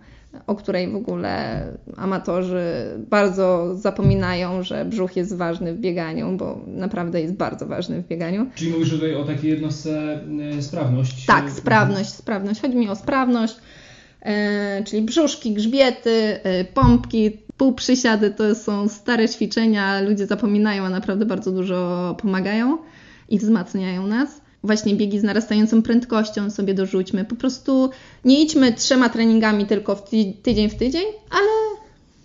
o 0.48 0.56
której 0.56 0.92
w 0.92 0.96
ogóle 0.96 1.64
amatorzy 1.98 2.64
bardzo 3.10 3.76
zapominają, 3.76 4.64
że 4.64 4.86
brzuch 4.86 5.16
jest 5.16 5.36
ważny 5.36 5.74
w 5.74 5.80
bieganiu, 5.80 6.38
bo 6.38 6.62
naprawdę 6.68 7.22
jest 7.22 7.34
bardzo 7.34 7.66
ważny 7.66 8.02
w 8.02 8.08
bieganiu. 8.08 8.46
Czyli 8.56 8.72
mówisz 8.72 8.90
tutaj 8.90 9.16
o 9.16 9.24
takiej 9.24 9.52
jednostce 9.52 10.20
e, 10.58 10.62
sprawność? 10.62 11.26
Tak, 11.26 11.52
sprawność, 11.52 12.10
sprawność. 12.10 12.62
Chodzi 12.62 12.76
mi 12.76 12.90
o 12.90 12.96
sprawność, 12.96 13.56
e, 14.22 14.84
czyli 14.84 15.02
brzuszki, 15.02 15.54
grzbiety, 15.54 16.40
pompki, 16.74 17.38
półprzysiady 17.58 18.32
to 18.32 18.56
są 18.56 18.88
stare 18.88 19.30
ćwiczenia, 19.30 20.02
ludzie 20.02 20.28
zapominają, 20.28 20.84
a 20.84 20.90
naprawdę 20.90 21.26
bardzo 21.26 21.52
dużo 21.52 22.16
pomagają 22.22 22.78
i 23.30 23.40
wzmacniają 23.40 24.08
nas 24.08 24.42
właśnie 24.64 24.96
biegi 24.96 25.20
z 25.20 25.24
narastającą 25.24 25.82
prędkością 25.82 26.50
sobie 26.50 26.74
dorzućmy. 26.74 27.26
Po 27.26 27.36
prostu 27.36 27.90
nie 28.26 28.42
idźmy 28.42 28.74
trzema 28.74 29.10
treningami 29.10 29.66
tylko 29.66 29.96
w 29.96 30.10
tydzień 30.44 30.70
w 30.70 30.76
tydzień, 30.76 31.06
ale 31.30 31.50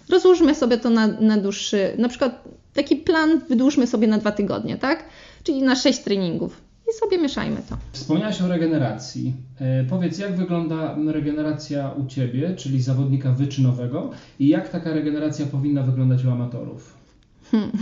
rozłóżmy 0.08 0.54
sobie 0.54 0.78
to 0.78 0.90
na, 0.90 1.06
na 1.06 1.36
dłuższy, 1.36 1.94
na 1.98 2.08
przykład 2.08 2.44
taki 2.74 2.96
plan 2.96 3.40
wydłużmy 3.48 3.86
sobie 3.86 4.08
na 4.08 4.18
dwa 4.18 4.32
tygodnie, 4.32 4.76
tak? 4.76 5.04
Czyli 5.44 5.62
na 5.62 5.76
sześć 5.76 5.98
treningów 5.98 6.65
i 6.90 6.98
sobie 7.00 7.18
mieszajmy 7.18 7.56
to. 7.68 7.76
Wspomniałaś 7.92 8.42
o 8.42 8.48
regeneracji. 8.48 9.34
E, 9.60 9.84
powiedz, 9.84 10.18
jak 10.18 10.36
wygląda 10.36 10.96
regeneracja 11.06 11.90
u 11.90 12.06
Ciebie, 12.06 12.54
czyli 12.56 12.82
zawodnika 12.82 13.32
wyczynowego 13.32 14.10
i 14.38 14.48
jak 14.48 14.68
taka 14.68 14.92
regeneracja 14.92 15.46
powinna 15.46 15.82
wyglądać 15.82 16.24
u 16.24 16.30
amatorów? 16.30 16.96
Hmm. 17.50 17.72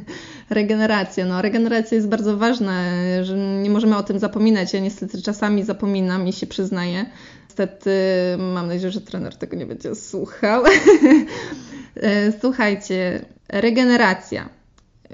Regeneracja. 0.50 1.26
No, 1.26 1.42
regeneracja 1.42 1.96
jest 1.96 2.08
bardzo 2.08 2.36
ważna, 2.36 2.84
że 3.22 3.36
nie 3.36 3.70
możemy 3.70 3.96
o 3.96 4.02
tym 4.02 4.18
zapominać. 4.18 4.74
Ja 4.74 4.80
niestety 4.80 5.22
czasami 5.22 5.64
zapominam 5.64 6.28
i 6.28 6.32
się 6.32 6.46
przyznaję. 6.46 7.06
Niestety 7.44 7.90
mam 8.38 8.66
nadzieję, 8.66 8.90
że 8.90 9.00
trener 9.00 9.36
tego 9.36 9.56
nie 9.56 9.66
będzie 9.66 9.94
słuchał. 9.94 10.64
E, 12.02 12.32
słuchajcie, 12.40 13.24
regeneracja. 13.48 14.48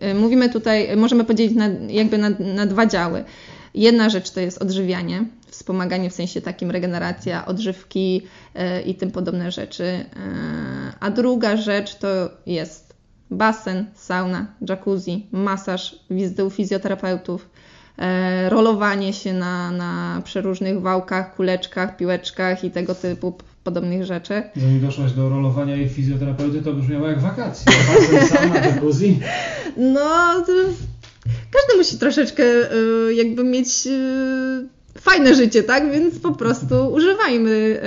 E, 0.00 0.14
mówimy 0.14 0.48
tutaj, 0.48 0.96
możemy 0.96 1.24
podzielić 1.24 1.57
na, 1.57 1.68
jakby 1.88 2.18
na, 2.18 2.31
na 2.55 2.66
dwa 2.66 2.87
działy. 2.87 3.24
Jedna 3.74 4.11
rzecz 4.11 4.31
to 4.31 4.40
jest 4.40 4.62
odżywianie, 4.62 5.24
wspomaganie 5.46 6.11
w 6.11 6.14
sensie 6.14 6.40
takim 6.40 6.70
regeneracja, 6.70 7.46
odżywki 7.46 8.22
e, 8.55 8.83
i 8.83 8.94
tym 8.94 9.11
podobne 9.11 9.50
rzeczy. 9.50 10.05
A 11.00 11.11
druga 11.11 11.57
rzecz 11.57 11.94
to 11.94 12.09
jest 12.46 12.94
basen, 13.31 13.87
sauna, 13.94 14.46
jacuzzi, 14.68 15.26
masaż, 15.33 15.96
wizyty 16.11 16.44
u 16.44 16.50
fizjoterapeutów, 16.50 17.50
rolowanie 18.48 19.12
się 19.12 19.33
na, 19.33 19.70
na 19.70 20.22
przeróżnych 20.24 20.81
wałkach, 20.81 21.35
kuleczkach, 21.37 21.96
piłeczkach 21.96 22.64
i 22.64 22.70
tego 22.70 22.94
typu 22.94 23.33
podobnych 23.64 24.05
rzeczy. 24.05 24.42
Zanim 24.57 24.81
doszłaś 24.81 25.12
do 25.12 25.29
rolowania 25.29 25.77
i 25.77 25.88
fizjoterapeuty, 25.88 26.62
to 26.62 26.72
brzmiało 26.72 27.09
jak 27.09 27.20
wakacje. 27.20 27.72
Basen, 27.72 28.29
sauna, 28.38 28.66
jacuzzi. 28.66 29.18
No, 29.77 30.44
każdy 31.27 31.79
musi 31.79 31.98
troszeczkę 31.98 32.44
e, 32.44 33.14
jakby 33.14 33.44
mieć 33.44 33.87
e, 33.87 35.01
fajne 35.01 35.35
życie, 35.35 35.62
tak? 35.62 35.92
Więc 35.92 36.18
po 36.18 36.33
prostu 36.33 36.92
używajmy 36.92 37.81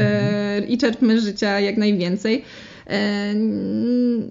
i 0.67 0.77
czerpmy 0.77 1.21
życia 1.21 1.59
jak 1.59 1.77
najwięcej. 1.77 2.45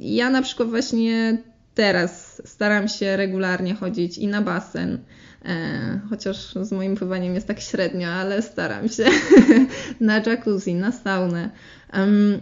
Ja 0.01 0.31
na 0.31 0.43
przykład 0.43 0.69
właśnie 0.69 1.39
teraz 1.75 2.43
staram 2.45 2.89
się 2.89 3.17
regularnie 3.17 3.75
chodzić 3.75 4.19
i 4.19 4.27
na 4.27 4.43
basen, 4.43 4.99
chociaż 6.11 6.55
z 6.63 6.73
moim 6.73 6.97
pływaniem 6.97 7.35
jest 7.35 7.47
tak 7.47 7.61
średnio, 7.61 8.09
ale 8.09 8.43
staram 8.43 8.89
się 8.89 9.05
na 10.01 10.23
jacuzzi, 10.27 10.75
na 10.75 10.93
saunę. 10.93 11.51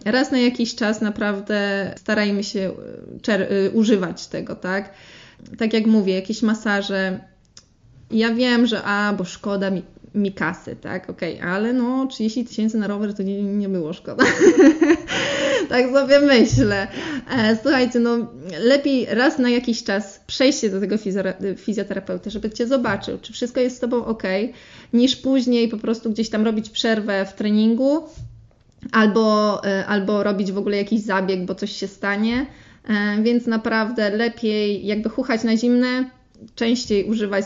Raz 0.04 0.30
na 0.30 0.38
jakiś 0.38 0.74
czas 0.74 1.00
naprawdę 1.00 1.90
starajmy 1.98 2.44
się 2.44 2.72
y, 3.50 3.70
używać 3.70 4.26
tego, 4.26 4.56
tak? 4.56 4.92
Tak 5.58 5.72
jak 5.72 5.86
mówię, 5.86 6.14
jakieś 6.14 6.42
masaże. 6.42 7.20
Ja 8.10 8.34
wiem, 8.34 8.66
że 8.66 8.82
a, 8.82 9.12
bo 9.18 9.24
szkoda 9.24 9.70
mi, 9.70 9.82
mi 10.14 10.32
kasy, 10.32 10.76
tak? 10.76 11.10
Okej, 11.10 11.36
okay, 11.36 11.50
ale 11.50 11.72
no 11.72 12.06
30 12.06 12.44
tysięcy 12.44 12.78
na 12.78 12.86
rower 12.86 13.14
to 13.14 13.22
nie, 13.22 13.42
nie 13.42 13.68
było 13.68 13.92
szkoda. 13.92 14.24
tak 15.68 15.90
sobie 15.92 16.20
myślę. 16.20 16.88
E, 17.30 17.58
słuchajcie, 17.62 18.00
no 18.00 18.18
lepiej 18.60 19.06
raz 19.10 19.38
na 19.38 19.50
jakiś 19.50 19.84
czas 19.84 20.20
przejść 20.26 20.70
do 20.70 20.80
tego 20.80 20.96
fizjoterapeuty, 21.56 22.30
żeby 22.30 22.50
Cię 22.50 22.66
zobaczył, 22.66 23.18
czy 23.18 23.32
wszystko 23.32 23.60
jest 23.60 23.76
z 23.76 23.80
Tobą 23.80 24.04
ok, 24.04 24.22
niż 24.92 25.16
później 25.16 25.68
po 25.68 25.76
prostu 25.76 26.10
gdzieś 26.10 26.30
tam 26.30 26.44
robić 26.44 26.70
przerwę 26.70 27.26
w 27.26 27.32
treningu 27.32 28.02
albo, 28.92 29.60
e, 29.64 29.86
albo 29.86 30.22
robić 30.22 30.52
w 30.52 30.58
ogóle 30.58 30.76
jakiś 30.76 31.00
zabieg, 31.00 31.44
bo 31.44 31.54
coś 31.54 31.72
się 31.72 31.88
stanie. 31.88 32.46
E, 32.88 33.22
więc 33.22 33.46
naprawdę 33.46 34.10
lepiej 34.10 34.86
jakby 34.86 35.08
chuchać 35.08 35.44
na 35.44 35.56
zimne, 35.56 36.10
częściej 36.54 37.04
używać 37.04 37.44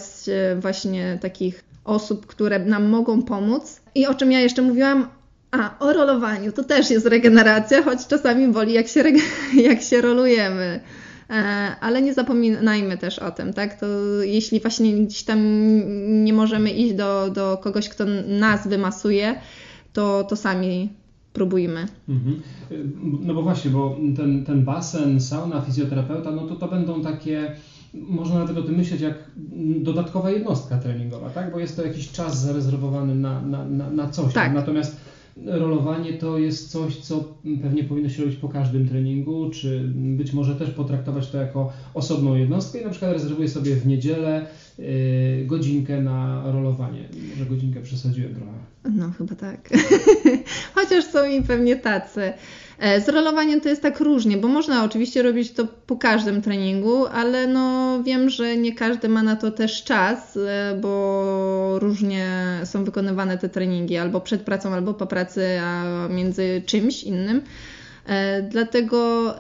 właśnie 0.61 1.18
takich 1.20 1.64
osób, 1.87 2.27
które 2.27 2.59
nam 2.59 2.88
mogą 2.88 3.22
pomóc. 3.22 3.81
I 3.94 4.07
o 4.07 4.14
czym 4.14 4.33
ja 4.33 4.40
jeszcze 4.40 4.62
mówiłam, 4.62 5.09
a, 5.51 5.79
o 5.79 5.92
rolowaniu. 5.92 6.53
To 6.53 6.64
też 6.64 6.90
jest 6.90 7.07
regeneracja, 7.07 7.83
choć 7.83 8.07
czasami 8.07 8.49
boli, 8.49 8.72
jak 8.72 8.88
się, 8.88 9.03
jak 9.68 9.83
się 9.83 10.01
rolujemy. 10.01 10.81
E, 11.31 11.35
ale 11.81 12.03
nie 12.03 12.14
zapominajmy 12.14 12.99
też 12.99 13.18
o 13.18 13.31
tym, 13.31 13.53
tak? 13.53 13.81
To 13.81 13.87
jeśli 14.22 14.61
właśnie 14.61 14.92
gdzieś 14.92 15.22
tam 15.22 15.38
nie 16.25 16.33
możemy 16.33 16.70
iść 16.70 16.94
do, 16.94 17.31
do 17.31 17.59
kogoś, 17.62 17.88
kto 17.88 18.05
nas 18.29 18.68
wymasuje, 18.68 19.35
to, 19.92 20.25
to 20.25 20.37
sami 20.37 20.88
próbujmy. 21.33 21.87
Mhm. 22.09 22.42
No 23.22 23.35
bo 23.35 23.42
właśnie, 23.42 23.70
bo 23.70 23.96
ten, 24.16 24.44
ten 24.44 24.64
basen, 24.64 25.20
sauna, 25.20 25.61
fizjoterapeuta, 25.61 26.31
no 26.31 26.46
to 26.46 26.57
to 26.57 26.68
będą 26.68 27.03
takie 27.03 27.57
można 27.94 28.38
nawet 28.38 28.57
o 28.59 28.62
tym 28.62 28.77
myśleć 28.77 29.01
jak 29.01 29.14
dodatkowa 29.81 30.31
jednostka 30.31 30.79
treningowa, 30.79 31.31
tak? 31.31 31.53
Bo 31.53 31.59
jest 31.59 31.77
to 31.77 31.87
jakiś 31.87 32.12
czas 32.12 32.40
zarezerwowany 32.40 33.14
na, 33.14 33.42
na, 33.42 33.64
na, 33.64 33.90
na 33.90 34.09
coś. 34.09 34.35
Tak. 34.35 34.55
Natomiast 34.55 35.01
rolowanie 35.44 36.12
to 36.12 36.38
jest 36.38 36.70
coś, 36.70 36.96
co 36.96 37.35
pewnie 37.62 37.85
powinno 37.85 38.09
się 38.09 38.22
robić 38.22 38.38
po 38.38 38.49
każdym 38.49 38.88
treningu, 38.88 39.51
czy 39.51 39.92
być 39.94 40.33
może 40.33 40.57
też 40.57 40.70
potraktować 40.70 41.31
to 41.31 41.38
jako 41.38 41.72
osobną 41.94 42.35
jednostkę 42.35 42.81
i 42.81 42.85
na 42.85 42.90
przykład 42.90 43.12
rezerwuję 43.12 43.49
sobie 43.49 43.77
w 43.77 43.87
niedzielę 43.87 44.46
yy, 44.79 44.87
godzinkę 45.46 46.03
na 46.03 46.42
rolowanie. 46.53 47.09
Może 47.31 47.46
godzinkę 47.46 47.81
przesadziłem 47.81 48.35
trochę. 48.35 48.53
No 48.85 49.11
chyba 49.18 49.35
tak. 49.35 49.70
Chociaż 50.75 51.05
są 51.05 51.31
i 51.31 51.42
pewnie 51.42 51.77
tacy. 51.77 52.33
E, 52.79 53.01
z 53.01 53.09
rolowaniem 53.09 53.61
to 53.61 53.69
jest 53.69 53.83
tak 53.83 54.01
różnie, 54.01 54.37
bo 54.37 54.49
można 54.49 54.85
oczywiście 54.85 55.23
robić 55.23 55.53
to 55.53 55.67
po 55.87 55.97
każdym 55.97 56.43
treningu, 56.43 57.07
ale 57.07 57.47
no 57.47 57.99
wiem, 58.03 58.31
że 58.31 58.57
nie 58.57 58.75
każdy 58.75 59.09
ma 59.09 59.23
na 59.23 59.37
to 59.37 59.51
też 59.51 59.85
czas, 59.85 60.37
e, 60.37 60.79
bo 60.81 61.79
różnie 61.79 62.29
są 62.65 62.85
wykonywane 62.85 63.39
te 63.39 63.49
treningi, 63.49 63.97
albo 63.97 64.21
przed 64.21 64.43
pracą, 64.43 64.75
albo 64.75 64.95
po 64.95 65.07
pracy, 65.07 65.61
a 65.62 65.85
między 66.09 66.62
czymś 66.67 67.05
innym. 67.05 67.43
E, 68.07 68.42
dlatego 68.42 69.35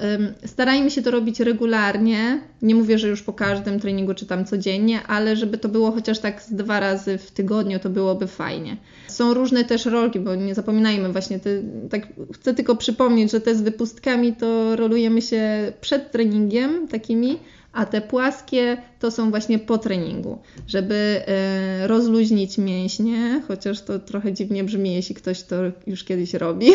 starajmy 0.44 0.90
się 0.90 1.02
to 1.02 1.10
robić 1.10 1.40
regularnie. 1.40 2.40
Nie 2.62 2.74
mówię, 2.74 2.98
że 2.98 3.08
już 3.08 3.22
po 3.22 3.32
każdym 3.32 3.80
treningu 3.80 4.14
czy 4.14 4.26
tam 4.26 4.44
codziennie, 4.44 5.02
ale 5.06 5.36
żeby 5.36 5.58
to 5.58 5.68
było 5.68 5.92
chociaż 5.92 6.18
tak 6.18 6.42
z 6.42 6.52
dwa 6.52 6.80
razy 6.80 7.18
w 7.18 7.30
tygodniu, 7.30 7.78
to 7.78 7.90
byłoby 7.90 8.26
fajnie. 8.26 8.76
Są 9.08 9.34
różne 9.34 9.64
też 9.64 9.86
rolki, 9.86 10.20
bo 10.20 10.34
nie 10.34 10.54
zapominajmy 10.54 11.12
właśnie, 11.12 11.38
te, 11.38 11.50
tak 11.90 12.06
chcę 12.34 12.54
tylko 12.54 12.76
przypomnieć, 12.76 13.30
że 13.30 13.40
te 13.40 13.54
z 13.54 13.62
wypustkami 13.62 14.32
to 14.32 14.76
rolujemy 14.76 15.22
się 15.22 15.72
przed 15.80 16.12
treningiem 16.12 16.88
takimi, 16.88 17.38
a 17.76 17.86
te 17.86 18.00
płaskie 18.00 18.76
to 18.98 19.10
są 19.10 19.30
właśnie 19.30 19.58
po 19.58 19.78
treningu, 19.78 20.38
żeby 20.66 21.22
e, 21.26 21.86
rozluźnić 21.86 22.58
mięśnie, 22.58 23.42
chociaż 23.48 23.82
to 23.82 23.98
trochę 23.98 24.32
dziwnie 24.32 24.64
brzmi, 24.64 24.94
jeśli 24.94 25.14
ktoś 25.14 25.42
to 25.42 25.56
już 25.86 26.04
kiedyś 26.04 26.34
robi. 26.34 26.66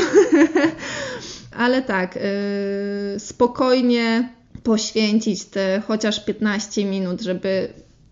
Ale 1.51 1.81
tak, 1.81 2.15
yy, 2.15 3.19
spokojnie 3.19 4.29
poświęcić 4.63 5.45
te 5.45 5.81
chociaż 5.87 6.25
15 6.25 6.85
minut, 6.85 7.21
żeby 7.21 7.67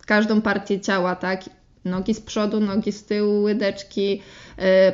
każdą 0.05 0.41
partię 0.41 0.79
ciała, 0.79 1.15
tak, 1.15 1.43
Nogi 1.85 2.13
z 2.13 2.21
przodu, 2.21 2.59
nogi 2.59 2.91
z 2.91 3.03
tyłu, 3.03 3.43
łydeczki, 3.43 4.21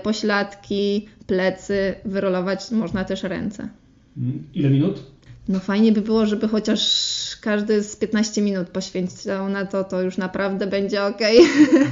pośladki, 0.03 1.07
plecy, 1.27 1.95
wyrolować 2.05 2.71
można 2.71 3.03
też 3.03 3.23
ręce. 3.23 3.69
Ile 4.53 4.69
minut? 4.69 5.03
No 5.47 5.59
fajnie 5.59 5.91
by 5.91 6.01
było, 6.01 6.25
żeby 6.25 6.47
chociaż 6.47 6.81
każdy 7.45 7.83
z 7.83 7.95
15 7.95 8.41
minut 8.41 8.67
poświęcał 8.67 9.49
na 9.49 9.65
to, 9.65 9.83
to 9.83 10.01
już 10.01 10.17
naprawdę 10.17 10.67
będzie 10.67 11.03
ok. 11.03 11.19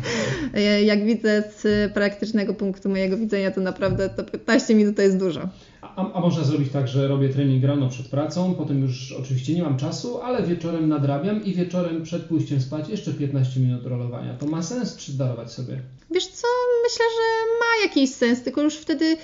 Jak 0.85 1.05
widzę 1.05 1.43
z 1.57 1.93
praktycznego 1.93 2.53
punktu 2.53 2.89
mojego 2.89 3.17
widzenia, 3.17 3.51
to 3.51 3.61
naprawdę 3.61 4.09
to 4.09 4.23
15 4.23 4.75
minut 4.75 4.95
to 4.95 5.01
jest 5.01 5.19
dużo. 5.19 5.49
A, 5.81 6.13
a, 6.13 6.19
można 6.19 6.43
zrobić 6.43 6.71
tak, 6.71 6.87
że 6.87 7.07
robię 7.07 7.29
trening 7.29 7.63
rano 7.63 7.89
przed 7.89 8.07
pracą, 8.07 8.55
potem 8.55 8.81
już 8.81 9.11
oczywiście 9.11 9.53
nie 9.53 9.63
mam 9.63 9.77
czasu, 9.77 10.21
ale 10.21 10.43
wieczorem 10.43 10.89
nadrabiam 10.89 11.43
i 11.43 11.53
wieczorem 11.53 12.03
przed 12.03 12.23
pójściem 12.23 12.61
spać 12.61 12.89
jeszcze 12.89 13.13
15 13.13 13.59
minut 13.59 13.85
rolowania. 13.85 14.33
To 14.33 14.45
ma 14.45 14.63
sens, 14.63 14.95
czy 14.97 15.17
darować 15.17 15.51
sobie? 15.51 15.79
Wiesz 16.11 16.27
co, 16.27 16.47
myślę, 16.83 17.05
że 17.15 17.49
ma 17.59 17.87
jakiś 17.87 18.09
sens, 18.09 18.43
tylko 18.43 18.61
już 18.61 18.75
wtedy 18.75 19.17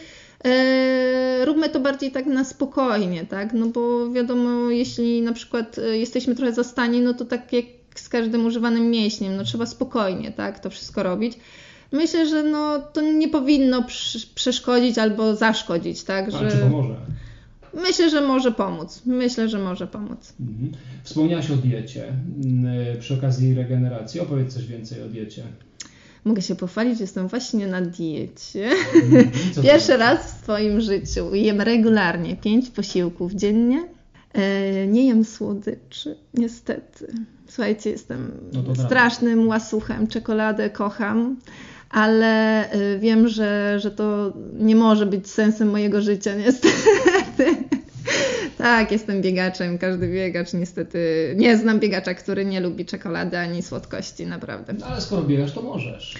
róbmy 1.45 1.69
to 1.69 1.79
bardziej 1.79 2.11
tak 2.11 2.25
na 2.25 2.43
spokojnie, 2.43 3.25
tak? 3.25 3.53
No 3.53 3.67
bo 3.67 4.11
wiadomo, 4.11 4.69
jeśli 4.69 5.21
na 5.21 5.33
przykład 5.33 5.77
e, 5.77 5.97
jesteśmy 5.97 6.35
trochę 6.35 6.53
zastani, 6.53 7.01
no 7.01 7.13
to 7.13 7.25
tak 7.25 7.53
jak 7.53 7.65
z 7.95 8.09
każdym 8.09 8.45
używanym 8.45 8.91
mięśniem, 8.91 9.35
no 9.35 9.43
trzeba 9.43 9.65
spokojnie, 9.65 10.31
tak? 10.31 10.59
To 10.59 10.69
wszystko 10.69 11.03
robić. 11.03 11.33
Myślę, 11.91 12.27
że 12.27 12.43
no, 12.43 12.79
to 12.79 13.01
nie 13.01 13.27
powinno 13.27 13.83
przeszkodzić 14.35 14.97
albo 14.97 15.35
zaszkodzić, 15.35 16.03
tak? 16.03 16.31
Że... 16.31 16.51
Czy 16.51 16.57
pomoże? 16.57 16.95
Myślę, 17.73 18.09
że 18.09 18.21
może 18.21 18.51
pomóc. 18.51 19.01
Myślę, 19.05 19.49
że 19.49 19.59
może 19.59 19.87
pomóc. 19.87 20.33
Mhm. 20.39 20.71
Wspomniałaś 21.03 21.51
o 21.51 21.55
diecie. 21.55 22.13
Mm, 22.43 22.99
przy 22.99 23.13
okazji 23.13 23.53
regeneracji 23.53 24.19
opowiedz 24.19 24.53
coś 24.53 24.65
więcej 24.65 25.03
o 25.03 25.05
diecie. 25.05 25.43
Mogę 26.25 26.41
się 26.41 26.55
pochwalić, 26.55 26.97
że 26.97 27.03
jestem 27.03 27.27
właśnie 27.27 27.67
na 27.67 27.81
diecie. 27.81 28.69
Mhm. 29.03 29.31
Pierwszy 29.63 29.97
raz 29.97 30.33
w 30.33 30.43
swoim 30.43 30.81
życiu 30.81 31.35
jem 31.35 31.61
regularnie 31.61 32.35
pięć 32.35 32.69
posiłków 32.69 33.33
dziennie. 33.33 33.87
E, 34.33 34.87
nie 34.87 35.07
jem 35.07 35.25
słodyczy, 35.25 36.15
niestety. 36.33 37.13
Słuchajcie, 37.47 37.89
jestem 37.89 38.31
no 38.67 38.75
strasznym 38.75 39.47
łasuchem, 39.47 40.07
czekoladę 40.07 40.69
kocham, 40.69 41.35
ale 41.89 42.63
e, 42.71 42.99
wiem, 42.99 43.27
że, 43.27 43.79
że 43.79 43.91
to 43.91 44.33
nie 44.59 44.75
może 44.75 45.05
być 45.05 45.29
sensem 45.29 45.69
mojego 45.69 46.01
życia, 46.01 46.35
niestety. 46.35 46.73
Tak, 48.59 48.91
jestem 48.91 49.21
biegaczem. 49.21 49.77
Każdy 49.77 50.07
biegacz 50.07 50.53
niestety. 50.53 51.33
Nie 51.37 51.57
znam 51.57 51.79
biegacza, 51.79 52.13
który 52.13 52.45
nie 52.45 52.59
lubi 52.59 52.85
czekolady 52.85 53.37
ani 53.37 53.61
słodkości, 53.61 54.25
naprawdę. 54.25 54.73
No, 54.73 54.85
ale 54.85 55.01
skoro 55.01 55.21
biegasz, 55.21 55.51
to 55.51 55.61
możesz. 55.61 56.15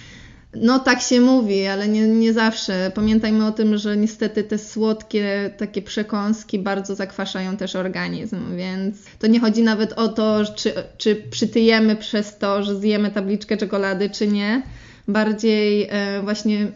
No 0.56 0.80
tak 0.80 1.02
się 1.02 1.22
mówi, 1.22 1.66
ale 1.66 1.88
nie, 1.88 2.08
nie 2.08 2.34
zawsze. 2.34 2.92
Pamiętajmy 2.96 3.48
o 3.48 3.52
tym, 3.52 3.78
że 3.78 3.98
niestety 3.98 4.44
te 4.44 4.58
słodkie 4.58 5.54
takie 5.58 5.82
przekąski 5.82 6.60
bardzo 6.60 6.96
zakwaszają 6.96 7.58
też 7.58 7.76
organizm, 7.76 8.58
więc 8.58 8.98
to 9.20 9.28
nie 9.28 9.40
chodzi 9.40 9.64
nawet 9.64 9.94
o 9.94 10.08
to, 10.08 10.46
czy, 10.56 10.74
czy 10.98 11.16
przytyjemy 11.16 11.96
przez 11.96 12.38
to, 12.38 12.64
że 12.64 12.80
zjemy 12.80 13.12
tabliczkę 13.12 13.58
czekolady, 13.58 14.10
czy 14.10 14.28
nie. 14.28 14.62
Bardziej 15.08 15.88
e, 15.90 16.22
właśnie 16.22 16.72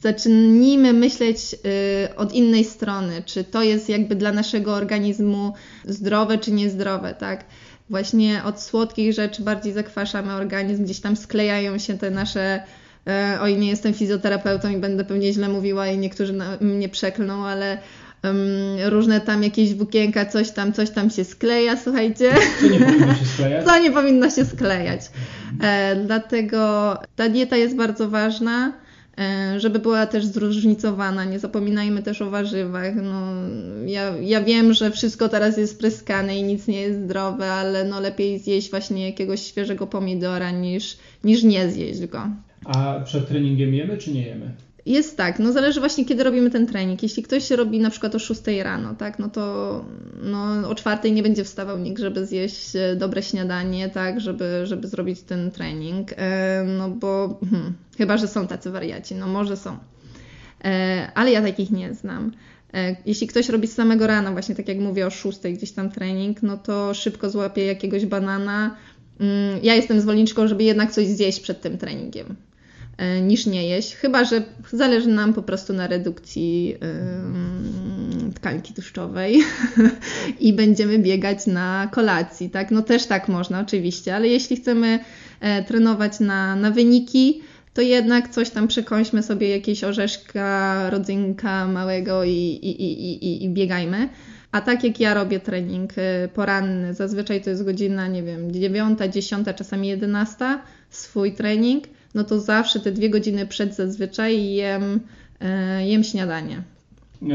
zacznijmy 0.00 0.92
myśleć 0.92 1.54
y, 1.54 2.16
od 2.16 2.32
innej 2.32 2.64
strony, 2.64 3.22
czy 3.26 3.44
to 3.44 3.62
jest 3.62 3.88
jakby 3.88 4.14
dla 4.14 4.32
naszego 4.32 4.74
organizmu 4.74 5.52
zdrowe 5.84 6.38
czy 6.38 6.52
niezdrowe, 6.52 7.14
tak? 7.14 7.44
Właśnie 7.90 8.44
od 8.44 8.60
słodkich 8.60 9.12
rzeczy 9.12 9.42
bardziej 9.42 9.72
zakwaszamy 9.72 10.32
organizm, 10.32 10.84
gdzieś 10.84 11.00
tam 11.00 11.16
sklejają 11.16 11.78
się 11.78 11.98
te 11.98 12.10
nasze 12.10 12.62
y, 13.36 13.40
oj, 13.40 13.56
nie 13.56 13.68
jestem 13.68 13.94
fizjoterapeutą 13.94 14.70
i 14.70 14.76
będę 14.76 15.04
pewnie 15.04 15.32
źle 15.32 15.48
mówiła 15.48 15.86
i 15.86 15.98
niektórzy 15.98 16.34
mnie 16.60 16.88
przeklną, 16.88 17.46
ale 17.46 17.78
różne 18.84 19.20
tam 19.20 19.42
jakieś 19.42 19.74
włókienka, 19.74 20.26
coś 20.26 20.50
tam, 20.50 20.72
coś 20.72 20.90
tam 20.90 21.10
się 21.10 21.24
skleja, 21.24 21.76
słuchajcie. 21.76 22.32
Co 22.60 22.68
nie 22.68 22.80
powinno 22.80 23.14
się 23.14 23.24
sklejać? 23.24 23.64
Co 23.66 23.78
nie 23.78 23.90
powinno 23.90 24.30
się 24.30 24.44
sklejać. 24.44 25.00
E, 25.62 25.96
dlatego 25.96 26.94
ta 27.16 27.28
dieta 27.28 27.56
jest 27.56 27.76
bardzo 27.76 28.08
ważna. 28.08 28.72
E, 29.18 29.60
żeby 29.60 29.78
była 29.78 30.06
też 30.06 30.26
zróżnicowana. 30.26 31.24
Nie 31.24 31.38
zapominajmy 31.38 32.02
też 32.02 32.22
o 32.22 32.30
warzywach. 32.30 32.94
No, 32.94 33.32
ja, 33.86 34.16
ja 34.20 34.42
wiem, 34.42 34.74
że 34.74 34.90
wszystko 34.90 35.28
teraz 35.28 35.56
jest 35.56 35.78
pryskane 35.78 36.38
i 36.38 36.42
nic 36.42 36.66
nie 36.66 36.80
jest 36.80 37.00
zdrowe, 37.04 37.52
ale 37.52 37.84
no 37.84 38.00
lepiej 38.00 38.38
zjeść 38.38 38.70
właśnie 38.70 39.06
jakiegoś 39.06 39.42
świeżego 39.42 39.86
pomidora 39.86 40.50
niż, 40.50 40.96
niż 41.24 41.42
nie 41.42 41.70
zjeść 41.70 42.06
go. 42.06 42.28
A 42.64 43.00
przed 43.04 43.28
treningiem 43.28 43.74
jemy 43.74 43.98
czy 43.98 44.12
nie 44.12 44.26
jemy? 44.26 44.50
Jest 44.86 45.16
tak, 45.16 45.38
no 45.38 45.52
zależy 45.52 45.80
właśnie 45.80 46.04
kiedy 46.04 46.24
robimy 46.24 46.50
ten 46.50 46.66
trening. 46.66 47.02
Jeśli 47.02 47.22
ktoś 47.22 47.48
się 47.48 47.56
robi 47.56 47.80
na 47.80 47.90
przykład 47.90 48.14
o 48.14 48.18
6 48.18 48.40
rano, 48.62 48.94
tak, 48.94 49.18
no 49.18 49.28
to 49.28 49.84
no, 50.22 50.68
o 50.68 50.74
4 50.74 51.10
nie 51.10 51.22
będzie 51.22 51.44
wstawał 51.44 51.78
nikt, 51.78 52.00
żeby 52.00 52.26
zjeść 52.26 52.76
e, 52.76 52.96
dobre 52.96 53.22
śniadanie, 53.22 53.88
tak, 53.88 54.20
żeby, 54.20 54.66
żeby 54.66 54.88
zrobić 54.88 55.20
ten 55.20 55.50
trening, 55.50 56.12
e, 56.16 56.64
no 56.78 56.90
bo 56.90 57.40
hmm, 57.50 57.72
chyba, 57.98 58.16
że 58.16 58.28
są 58.28 58.46
tacy 58.46 58.70
wariaci, 58.70 59.14
no 59.14 59.26
może 59.26 59.56
są. 59.56 59.78
E, 60.64 61.10
ale 61.14 61.30
ja 61.30 61.42
takich 61.42 61.70
nie 61.70 61.94
znam. 61.94 62.32
Jeśli 63.06 63.26
ktoś 63.26 63.48
robi 63.48 63.68
z 63.68 63.74
samego 63.74 64.06
rana, 64.06 64.32
właśnie 64.32 64.54
tak 64.54 64.68
jak 64.68 64.78
mówię 64.78 65.06
o 65.06 65.10
6 65.10 65.38
gdzieś 65.54 65.72
tam 65.72 65.90
trening, 65.90 66.42
no 66.42 66.56
to 66.56 66.94
szybko 66.94 67.30
złapie 67.30 67.64
jakiegoś 67.64 68.06
banana. 68.06 68.76
Mm, 69.20 69.60
ja 69.62 69.74
jestem 69.74 70.00
zwolenniczką, 70.00 70.48
żeby 70.48 70.64
jednak 70.64 70.92
coś 70.92 71.06
zjeść 71.06 71.40
przed 71.40 71.60
tym 71.60 71.78
treningiem. 71.78 72.36
E, 72.96 73.20
niż 73.20 73.46
nie 73.46 73.68
jeść, 73.68 73.94
chyba 73.94 74.24
że 74.24 74.42
zależy 74.72 75.08
nam 75.08 75.34
po 75.34 75.42
prostu 75.42 75.72
na 75.72 75.86
redukcji 75.86 76.76
tkanki 78.34 78.74
tłuszczowej 78.74 79.40
i 80.40 80.52
będziemy 80.52 80.98
biegać 80.98 81.46
na 81.46 81.88
kolacji, 81.92 82.50
tak? 82.50 82.70
No 82.70 82.82
też 82.82 83.06
tak 83.06 83.28
można 83.28 83.60
oczywiście, 83.60 84.16
ale 84.16 84.28
jeśli 84.28 84.56
chcemy 84.56 84.98
e, 85.40 85.64
trenować 85.64 86.20
na, 86.20 86.56
na 86.56 86.70
wyniki, 86.70 87.42
to 87.74 87.82
jednak 87.82 88.28
coś 88.28 88.50
tam 88.50 88.68
przekąśmy 88.68 89.22
sobie, 89.22 89.48
jakieś 89.48 89.84
orzeszka, 89.84 90.90
rodzynka 90.90 91.66
małego 91.66 92.24
i, 92.24 92.30
i, 92.30 92.82
i, 92.82 93.24
i, 93.26 93.44
i 93.44 93.48
biegajmy. 93.48 94.08
A 94.52 94.60
tak 94.60 94.84
jak 94.84 95.00
ja 95.00 95.14
robię 95.14 95.40
trening 95.40 95.92
e, 95.96 96.28
poranny, 96.28 96.94
zazwyczaj 96.94 97.42
to 97.42 97.50
jest 97.50 97.64
godzina, 97.64 98.08
nie 98.08 98.22
wiem, 98.22 98.52
9, 98.52 98.98
10, 99.12 99.48
czasami 99.56 99.88
11, 99.88 100.58
swój 100.90 101.32
trening, 101.32 101.84
no 102.14 102.24
to 102.24 102.40
zawsze 102.40 102.80
te 102.80 102.92
dwie 102.92 103.10
godziny 103.10 103.46
przed 103.46 103.76
zazwyczaj 103.76 104.54
jem, 104.54 105.00
e, 105.40 105.86
jem 105.86 106.04
śniadanie. 106.04 106.62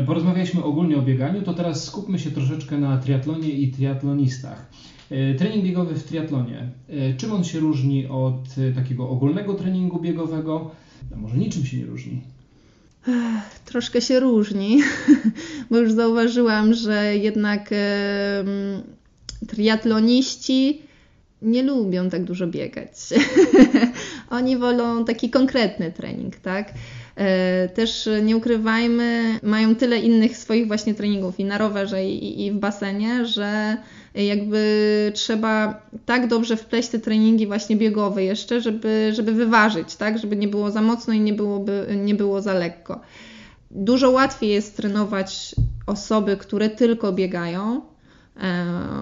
Porozmawialiśmy 0.06 0.64
ogólnie 0.64 0.98
o 0.98 1.02
bieganiu, 1.02 1.42
to 1.42 1.54
teraz 1.54 1.84
skupmy 1.84 2.20
się 2.20 2.32
troszeczkę 2.32 2.78
na 2.78 2.98
triatlonie 2.98 3.50
i 3.50 3.72
triatlonistach. 3.72 4.70
E, 5.12 5.36
trening 5.36 5.66
biegowy 5.66 5.96
w 5.96 6.04
triatlonie. 6.04 6.70
E, 6.90 7.14
czym 7.14 7.32
on 7.32 7.44
się 7.44 7.60
różni 7.60 8.08
od 8.08 8.46
takiego 8.76 9.10
ogólnego 9.10 9.54
treningu 9.54 10.00
biegowego? 10.00 10.72
A 11.14 11.18
może 11.18 11.38
niczym 11.38 11.66
się 11.66 11.78
nie 11.78 11.86
różni? 11.86 12.22
Troszkę 13.66 14.02
się 14.02 14.20
różni, 14.20 14.80
bo 15.72 15.78
już 15.78 15.92
zauważyłam, 15.92 16.74
że 16.74 17.18
jednak 17.18 17.70
triatloniści 19.48 20.82
nie 21.42 21.64
lubią 21.64 22.10
tak 22.10 22.24
dużo 22.24 22.48
biegać. 22.48 22.92
Oni 24.30 24.58
wolą 24.58 25.06
taki 25.06 25.30
konkretny 25.30 25.92
trening, 25.92 26.36
tak? 26.36 26.74
E, 27.16 27.70
też 27.70 28.10
nie 28.24 28.38
ukrywajmy, 28.38 29.40
mają 29.44 29.76
tyle 29.76 29.98
innych 29.98 30.38
swoich 30.38 30.68
właśnie 30.68 30.94
treningów 30.94 31.40
i 31.40 31.46
na 31.46 31.58
rowerze, 31.58 32.06
i, 32.06 32.46
i 32.46 32.52
w 32.52 32.56
basenie, 32.56 33.26
że 33.26 33.78
jakby 34.16 35.12
trzeba 35.16 35.82
tak 36.06 36.28
dobrze 36.28 36.58
wpleść 36.58 36.90
te 36.90 37.00
treningi 37.00 37.48
właśnie 37.48 37.76
biegowe 37.76 38.24
jeszcze, 38.24 38.62
żeby, 38.62 39.12
żeby 39.14 39.34
wyważyć, 39.34 39.96
tak? 39.96 40.18
Żeby 40.20 40.36
nie 40.36 40.48
było 40.48 40.72
za 40.72 40.82
mocno 40.82 41.14
i 41.14 41.20
nie, 41.20 41.34
byłoby, 41.34 41.88
nie 41.96 42.16
było 42.16 42.42
za 42.42 42.54
lekko. 42.54 43.02
Dużo 43.72 44.12
łatwiej 44.12 44.50
jest 44.50 44.78
trenować 44.78 45.56
osoby, 45.86 46.38
które 46.38 46.70
tylko 46.70 47.14
biegają, 47.14 47.82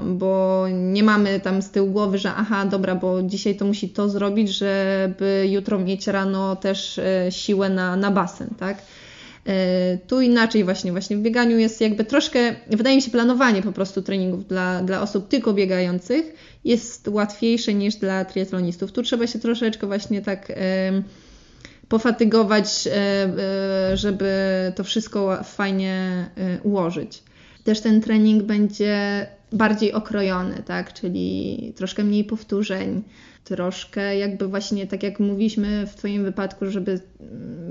bo 0.05 0.65
nie 0.71 1.03
mamy 1.03 1.39
tam 1.39 1.61
z 1.61 1.69
tyłu 1.69 1.91
głowy, 1.91 2.17
że 2.17 2.33
aha, 2.35 2.65
dobra, 2.65 2.95
bo 2.95 3.23
dzisiaj 3.23 3.55
to 3.55 3.65
musi 3.65 3.89
to 3.89 4.09
zrobić, 4.09 4.49
żeby 4.49 5.47
jutro 5.49 5.79
mieć 5.79 6.07
rano 6.07 6.55
też 6.55 6.99
e, 6.99 7.31
siłę 7.31 7.69
na, 7.69 7.95
na 7.95 8.11
basen, 8.11 8.49
tak? 8.59 8.77
E, 9.47 9.97
tu 10.07 10.21
inaczej 10.21 10.63
właśnie, 10.63 10.91
właśnie 10.91 11.17
w 11.17 11.21
bieganiu 11.21 11.57
jest 11.57 11.81
jakby 11.81 12.05
troszkę, 12.05 12.55
wydaje 12.69 12.95
mi 12.95 13.01
się, 13.01 13.11
planowanie 13.11 13.61
po 13.61 13.71
prostu 13.71 14.01
treningów 14.01 14.47
dla, 14.47 14.83
dla 14.83 15.01
osób 15.01 15.27
tylko 15.27 15.53
biegających 15.53 16.25
jest 16.65 17.07
łatwiejsze 17.07 17.73
niż 17.73 17.95
dla 17.95 18.25
triatlonistów. 18.25 18.91
Tu 18.91 19.03
trzeba 19.03 19.27
się 19.27 19.39
troszeczkę 19.39 19.87
właśnie 19.87 20.21
tak 20.21 20.51
pofatygować, 21.89 22.87
e, 22.87 23.97
żeby 23.97 24.31
to 24.75 24.83
wszystko 24.83 25.43
fajnie 25.43 26.25
ułożyć. 26.63 27.23
Też 27.67 27.81
ten 27.81 28.01
trening 28.01 28.43
będzie 28.43 29.27
bardziej 29.51 29.93
okrojony, 29.93 30.63
tak? 30.65 30.93
Czyli 30.93 31.73
troszkę 31.75 32.03
mniej 32.03 32.23
powtórzeń, 32.23 33.03
troszkę 33.43 34.17
jakby 34.17 34.47
właśnie 34.47 34.87
tak 34.87 35.03
jak 35.03 35.19
mówiliśmy 35.19 35.87
w 35.87 35.95
Twoim 35.95 36.23
wypadku, 36.23 36.65
żeby 36.65 36.99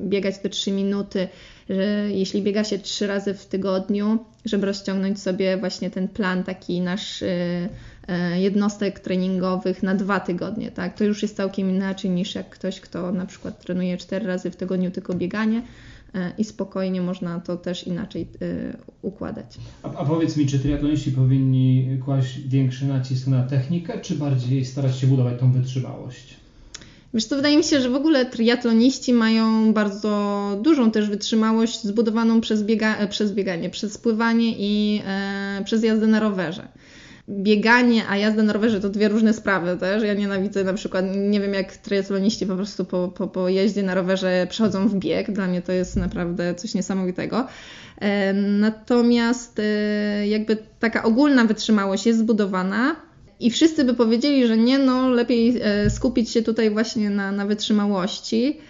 biegać 0.05 0.38
te 0.38 0.49
3 0.49 0.72
minuty, 0.72 1.28
że 1.70 1.84
jeśli 2.11 2.42
biega 2.42 2.64
się 2.64 2.78
3 2.78 3.07
razy 3.07 3.34
w 3.34 3.47
tygodniu, 3.47 4.18
żeby 4.44 4.66
rozciągnąć 4.66 5.22
sobie 5.22 5.57
właśnie 5.57 5.90
ten 5.90 6.09
plan 6.09 6.44
taki 6.44 6.80
nasz 6.80 7.22
y, 7.22 7.26
y, 8.34 8.40
jednostek 8.40 9.01
treningowych 9.01 9.82
na 9.82 9.94
dwa 9.94 10.20
tygodnie, 10.20 10.70
tak? 10.70 10.97
To 10.97 11.05
już 11.05 11.22
jest 11.22 11.36
całkiem 11.36 11.70
inaczej 11.70 12.11
niż 12.11 12.34
jak 12.34 12.51
ktoś, 12.51 12.80
kto 12.80 13.12
na 13.12 13.26
przykład 13.26 13.61
trenuje 13.61 13.97
4 13.97 14.26
razy 14.26 14.51
w 14.51 14.57
tygodniu 14.57 14.90
tylko 14.90 15.14
bieganie 15.14 15.62
i 16.39 16.45
spokojnie 16.45 17.01
można 17.01 17.41
to 17.41 17.57
też 17.57 17.87
inaczej 17.87 18.23
e, 18.23 18.77
układać. 19.03 19.47
A, 19.83 19.95
a 19.95 20.05
powiedz 20.05 20.37
mi, 20.37 20.47
czy 20.47 20.59
triatloniści 20.59 21.12
powinni 21.12 21.99
kłaść 22.05 22.41
większy 22.41 22.87
nacisk 22.87 23.27
na 23.27 23.43
technikę, 23.43 24.01
czy 24.01 24.14
bardziej 24.14 24.64
starać 24.64 24.99
się 24.99 25.07
budować 25.07 25.41
tą 25.41 25.53
wytrzymałość? 25.53 26.37
Wiesz 27.14 27.27
to 27.27 27.37
wydaje 27.37 27.57
mi 27.57 27.64
się, 27.64 27.81
że 27.81 27.91
w 27.91 27.95
ogóle 27.95 28.27
triatloniści 28.27 29.12
mają 29.12 29.73
bardzo 29.73 30.59
dużą 30.62 30.91
też 30.91 31.09
wytrzymałość 31.09 31.83
zbudowaną 31.83 32.41
przez, 32.41 32.62
biega, 32.62 32.97
e, 32.97 33.09
przez 33.09 33.33
bieganie, 33.33 33.71
przez 33.71 33.99
pływanie 33.99 34.55
i 34.59 35.03
e, 35.07 35.62
przez 35.64 35.83
jazdę 35.83 36.07
na 36.07 36.21
rowerze 36.21 36.69
bieganie, 37.29 38.09
a 38.09 38.16
jazda 38.16 38.43
na 38.43 38.53
rowerze 38.53 38.81
to 38.81 38.89
dwie 38.89 39.09
różne 39.09 39.33
sprawy 39.33 39.77
też. 39.77 40.03
Ja 40.03 40.14
nienawidzę 40.14 40.64
na 40.64 40.72
przykład, 40.72 41.05
nie 41.16 41.41
wiem 41.41 41.55
jak 41.55 41.77
triatloniści 41.77 42.47
po 42.47 42.57
prostu 42.57 42.85
po, 42.85 43.09
po, 43.09 43.27
po 43.27 43.49
jeździe 43.49 43.83
na 43.83 43.95
rowerze 43.95 44.47
przechodzą 44.51 44.89
w 44.89 44.95
bieg. 44.95 45.33
Dla 45.33 45.47
mnie 45.47 45.62
to 45.62 45.72
jest 45.72 45.97
naprawdę 45.97 46.55
coś 46.55 46.74
niesamowitego. 46.74 47.47
E, 48.01 48.33
natomiast 48.33 49.59
e, 49.59 50.29
jakby 50.29 50.57
taka 50.81 51.03
ogólna 51.03 51.45
wytrzymałość 51.45 52.07
jest 52.07 52.18
zbudowana 52.18 52.97
i 53.41 53.51
wszyscy 53.51 53.85
by 53.85 53.95
powiedzieli, 53.95 54.47
że 54.47 54.57
nie, 54.57 54.79
no 54.79 55.11
lepiej 55.11 55.61
e, 55.62 55.91
skupić 55.91 56.31
się 56.31 56.43
tutaj 56.43 56.70
właśnie 56.70 57.11
na, 57.11 57.33
na 57.33 57.47
wytrzymałości 57.47 58.61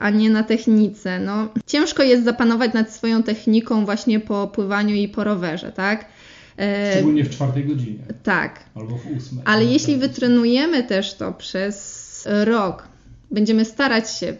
a 0.00 0.10
nie 0.10 0.30
na 0.30 0.42
technice. 0.42 1.20
No, 1.20 1.48
ciężko 1.66 2.02
jest 2.02 2.24
zapanować 2.24 2.72
nad 2.72 2.92
swoją 2.92 3.22
techniką 3.22 3.84
właśnie 3.84 4.20
po 4.20 4.48
pływaniu 4.48 4.94
i 4.94 5.08
po 5.08 5.24
rowerze, 5.24 5.72
tak? 5.72 6.06
E, 6.58 6.92
Szczególnie 6.92 7.24
w 7.24 7.30
czwartej 7.30 7.64
godzinie. 7.64 7.98
Tak. 8.22 8.64
Albo 8.74 8.98
w 8.98 9.06
ósmej. 9.16 9.42
Ale 9.44 9.64
jeśli 9.64 9.96
wytrenujemy 9.96 10.82
też 10.82 11.14
to 11.14 11.32
przez 11.32 12.28
rok, 12.44 12.88
będziemy 13.30 13.64
starać 13.64 14.10
się 14.10 14.36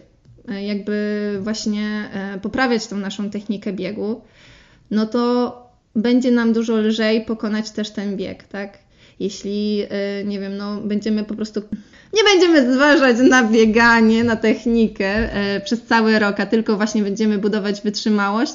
e, 0.48 0.64
jakby 0.64 1.38
właśnie 1.40 2.10
e, 2.12 2.40
poprawiać 2.40 2.86
tą 2.86 2.96
naszą 2.96 3.30
technikę 3.30 3.72
biegu, 3.72 4.20
no 4.90 5.06
to 5.06 5.54
będzie 5.96 6.30
nam 6.30 6.52
dużo 6.52 6.76
lżej 6.76 7.20
pokonać 7.24 7.70
też 7.70 7.90
ten 7.90 8.16
bieg, 8.16 8.44
tak? 8.44 8.78
Jeśli, 9.20 9.82
nie 10.24 10.40
wiem, 10.40 10.56
no 10.56 10.80
będziemy 10.80 11.24
po 11.24 11.34
prostu 11.34 11.62
nie 12.14 12.24
będziemy 12.24 12.74
zważać 12.74 13.16
na 13.30 13.44
bieganie, 13.44 14.24
na 14.24 14.36
technikę 14.36 15.28
przez 15.64 15.82
cały 15.82 16.18
rok, 16.18 16.40
a 16.40 16.46
tylko 16.46 16.76
właśnie 16.76 17.02
będziemy 17.02 17.38
budować 17.38 17.80
wytrzymałość, 17.80 18.52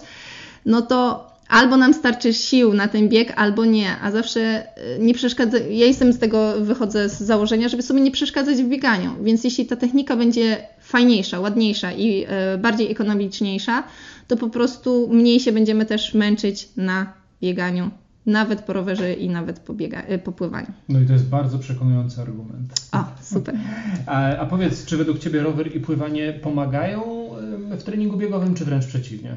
no 0.66 0.82
to 0.82 1.29
albo 1.50 1.78
nam 1.78 1.94
starczy 1.94 2.34
sił 2.34 2.74
na 2.74 2.88
ten 2.88 3.10
bieg, 3.10 3.34
albo 3.36 3.66
nie, 3.66 4.00
a 4.02 4.12
zawsze 4.12 4.64
y, 4.98 5.00
nie 5.00 5.14
przeszkadza. 5.14 5.58
Ja 5.58 5.86
jestem 5.86 6.14
z 6.14 6.20
tego, 6.20 6.54
wychodzę 6.62 7.10
z 7.10 7.20
założenia, 7.20 7.70
żeby 7.70 7.84
sobie 7.84 8.02
nie 8.02 8.12
przeszkadzać 8.12 8.58
w 8.58 8.68
bieganiu. 8.68 9.12
Więc 9.24 9.44
jeśli 9.44 9.66
ta 9.66 9.76
technika 9.76 10.18
będzie 10.18 10.58
fajniejsza, 10.82 11.40
ładniejsza 11.40 11.92
i 11.92 12.26
y, 12.56 12.58
bardziej 12.58 12.92
ekonomiczniejsza, 12.92 13.84
to 14.28 14.38
po 14.38 14.50
prostu 14.50 15.10
mniej 15.12 15.40
się 15.40 15.52
będziemy 15.52 15.86
też 15.86 16.14
męczyć 16.14 16.70
na 16.78 17.14
bieganiu. 17.42 17.90
Nawet 18.26 18.62
po 18.62 18.74
rowerze 18.74 19.14
i 19.14 19.30
nawet 19.30 19.60
po, 19.60 19.74
biega, 19.74 20.04
y, 20.12 20.20
po 20.20 20.32
pływaniu. 20.32 20.68
No 20.90 21.00
i 21.00 21.06
to 21.06 21.14
jest 21.14 21.26
bardzo 21.26 21.60
przekonujący 21.60 22.22
argument. 22.22 22.74
O, 22.92 23.04
super. 23.22 23.56
A, 24.06 24.38
a 24.38 24.46
powiedz, 24.46 24.86
czy 24.86 24.98
według 24.98 25.20
Ciebie 25.20 25.44
rower 25.44 25.76
i 25.76 25.80
pływanie 25.80 26.34
pomagają 26.34 27.30
w 27.72 27.84
treningu 27.84 28.18
biegowym, 28.18 28.56
czy 28.56 28.66
wręcz 28.66 28.86
przeciwnie? 28.86 29.36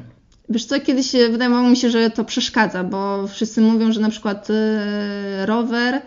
Wiesz 0.49 0.65
co, 0.65 0.79
kiedyś 0.79 1.11
wydawało 1.11 1.69
mi 1.69 1.77
się, 1.77 1.89
że 1.89 2.09
to 2.09 2.25
przeszkadza, 2.25 2.83
bo 2.83 3.27
wszyscy 3.27 3.61
mówią, 3.61 3.91
że 3.91 4.01
na 4.01 4.09
przykład 4.09 4.49
y, 4.49 4.53
rower, 5.45 5.95
y, 5.95 6.01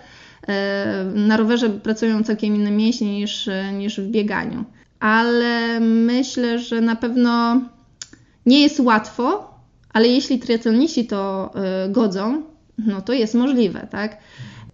na 1.14 1.37
rowerze 1.37 1.70
pracują 1.70 2.22
całkiem 2.22 2.57
inne 2.57 2.70
mięśnie 2.70 3.18
niż, 3.20 3.49
niż 3.72 4.01
w 4.01 4.07
bieganiu. 4.09 4.64
Ale 5.01 5.80
myślę, 5.80 6.59
że 6.59 6.80
na 6.80 6.97
pewno 6.97 7.61
nie 8.47 8.61
jest 8.61 8.80
łatwo, 8.80 9.55
ale 9.93 10.09
jeśli 10.09 10.39
triatloniści 10.39 11.07
to 11.07 11.51
y, 11.87 11.93
godzą, 11.93 12.43
no 12.78 13.03
to 13.03 13.12
jest 13.12 13.34
możliwe, 13.34 13.89
tak? 13.91 14.18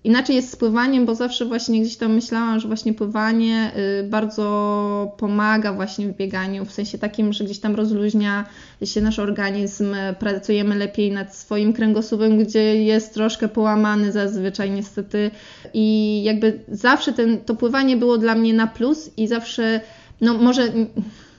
Inaczej 0.04 0.36
jest 0.36 0.50
z 0.50 0.56
pływaniem, 0.56 1.06
bo 1.06 1.14
zawsze 1.14 1.44
właśnie 1.44 1.80
gdzieś 1.80 1.96
tam 1.96 2.14
myślałam, 2.14 2.60
że 2.60 2.68
właśnie 2.68 2.94
pływanie 2.94 3.72
y, 4.00 4.08
bardzo 4.08 5.14
pomaga 5.18 5.72
właśnie 5.72 6.08
w 6.08 6.16
bieganiu, 6.16 6.64
w 6.64 6.72
sensie 6.72 6.98
takim, 6.98 7.32
że 7.32 7.44
gdzieś 7.44 7.58
tam 7.58 7.74
rozluźnia 7.74 8.44
się 8.84 9.00
nasz 9.00 9.18
organizm, 9.18 9.94
pracujemy 10.18 10.74
lepiej 10.76 11.12
nad 11.12 11.36
swoim 11.36 11.72
kręgosłupem, 11.72 12.38
gdzie 12.38 12.84
jest 12.84 13.14
troszkę 13.14 13.48
połamany 13.48 14.12
zazwyczaj 14.12 14.70
niestety. 14.70 15.30
I 15.74 16.20
jakby 16.24 16.60
zawsze 16.68 17.12
ten, 17.12 17.38
to 17.38 17.54
pływanie 17.54 17.96
było 17.96 18.18
dla 18.18 18.34
mnie 18.34 18.54
na 18.54 18.66
plus 18.66 19.10
i 19.16 19.28
zawsze, 19.28 19.80
no 20.20 20.34
może 20.34 20.72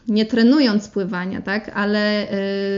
nie 0.08 0.26
trenując 0.26 0.88
pływania, 0.88 1.41
tak, 1.41 1.72
ale 1.76 2.28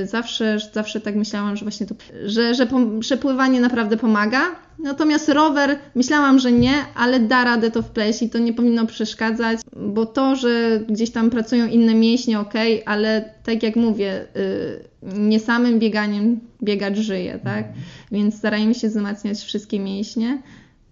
y, 0.04 0.08
zawsze, 0.08 0.58
zawsze 0.74 1.02
tak 1.02 1.16
myślałam, 1.16 1.58
że 1.58 1.66
właśnie 1.66 1.86
to, 1.86 1.96
że, 2.26 2.56
że, 2.56 2.68
że 3.00 3.18
pływanie 3.18 3.62
naprawdę 3.62 3.98
pomaga. 3.98 4.42
Natomiast 4.80 5.30
rower 5.30 5.80
myślałam, 5.96 6.40
że 6.40 6.52
nie, 6.52 6.74
ale 6.96 7.20
da 7.20 7.44
radę 7.44 7.72
to 7.72 7.82
wpleść 7.82 8.22
i 8.22 8.30
to 8.30 8.40
nie 8.40 8.54
powinno 8.54 8.86
przeszkadzać, 8.86 9.60
bo 9.76 10.06
to, 10.06 10.36
że 10.36 10.80
gdzieś 10.90 11.12
tam 11.12 11.30
pracują 11.30 11.68
inne 11.68 11.96
mięśnie, 11.96 12.40
ok, 12.40 12.54
ale 12.86 13.30
tak 13.44 13.64
jak 13.64 13.76
mówię, 13.76 14.26
y, 14.38 15.20
nie 15.20 15.40
samym 15.40 15.80
bieganiem 15.80 16.40
biegacz 16.64 16.98
żyje, 16.98 17.40
tak? 17.44 17.66
Więc 18.12 18.38
starajmy 18.38 18.76
się 18.76 18.88
wzmacniać 18.88 19.40
wszystkie 19.40 19.80
mięśnie. 19.80 20.42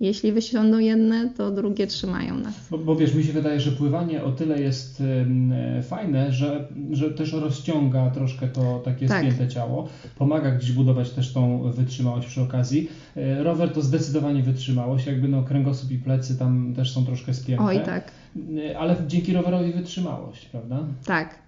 Jeśli 0.03 0.31
wysiądą 0.31 0.79
jedne, 0.79 1.29
to 1.37 1.51
drugie 1.51 1.87
trzymają 1.87 2.35
nas. 2.37 2.53
Bo, 2.71 2.77
bo 2.77 2.95
wiesz, 2.95 3.13
mi 3.13 3.23
się 3.23 3.33
wydaje, 3.33 3.59
że 3.59 3.71
pływanie 3.71 4.23
o 4.23 4.31
tyle 4.31 4.61
jest 4.61 5.03
fajne, 5.83 6.31
że, 6.31 6.67
że 6.91 7.09
też 7.11 7.33
rozciąga 7.33 8.09
troszkę 8.09 8.47
to 8.47 8.81
takie 8.85 9.07
tak. 9.07 9.19
spięte 9.19 9.47
ciało, 9.47 9.89
pomaga 10.17 10.51
gdzieś 10.51 10.71
budować 10.71 11.09
też 11.09 11.33
tą 11.33 11.71
wytrzymałość 11.71 12.27
przy 12.27 12.41
okazji. 12.41 12.89
Y, 13.17 13.43
rower 13.43 13.73
to 13.73 13.81
zdecydowanie 13.81 14.43
wytrzymałość, 14.43 15.05
jakby 15.05 15.27
no 15.27 15.43
kręgosłup 15.43 15.91
i 15.91 15.97
plecy 15.97 16.39
tam 16.39 16.73
też 16.75 16.91
są 16.93 17.05
troszkę 17.05 17.33
spięte. 17.33 17.63
Oj, 17.63 17.79
tak. 17.85 18.11
Y, 18.57 18.77
ale 18.77 18.95
dzięki 19.07 19.33
rowerowi 19.33 19.73
wytrzymałość, 19.73 20.45
prawda? 20.45 20.79
Tak, 21.05 21.43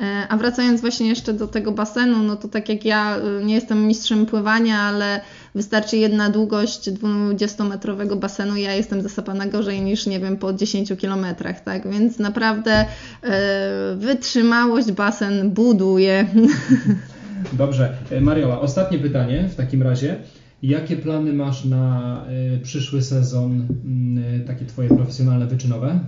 E, 0.00 0.28
a 0.28 0.36
wracając 0.36 0.80
właśnie 0.80 1.08
jeszcze 1.08 1.32
do 1.32 1.46
tego 1.46 1.72
basenu, 1.72 2.22
no 2.22 2.36
to 2.36 2.48
tak 2.48 2.68
jak 2.68 2.84
ja 2.84 3.18
y, 3.18 3.44
nie 3.44 3.54
jestem 3.54 3.86
mistrzem 3.86 4.26
pływania, 4.26 4.80
ale 4.80 5.20
wystarczy 5.54 5.96
jedna 5.96 6.30
długość 6.30 6.90
20-metrowego 6.90 8.16
basenu, 8.16 8.56
ja 8.56 8.74
jestem 8.74 9.02
zasapana 9.02 9.46
gorzej 9.46 9.82
niż, 9.82 10.06
nie 10.06 10.20
wiem, 10.20 10.36
po 10.36 10.52
10 10.52 10.92
kilometrach, 10.98 11.60
tak? 11.60 11.90
Więc 11.90 12.18
naprawdę 12.18 12.86
e, 13.22 13.96
wytrzymałość 13.96 14.92
basen 14.92 15.50
buduje. 15.50 16.26
Dobrze. 17.52 17.96
E, 18.10 18.20
Mariola, 18.20 18.60
ostatnie 18.60 18.98
pytanie 18.98 19.48
w 19.48 19.54
takim 19.54 19.82
razie. 19.82 20.16
Jakie 20.62 20.96
plany 20.96 21.32
masz 21.32 21.64
na 21.64 22.24
przyszły 22.62 23.02
sezon, 23.02 23.66
takie 24.46 24.64
Twoje 24.64 24.88
profesjonalne, 24.88 25.46
wyczynowe? 25.46 26.00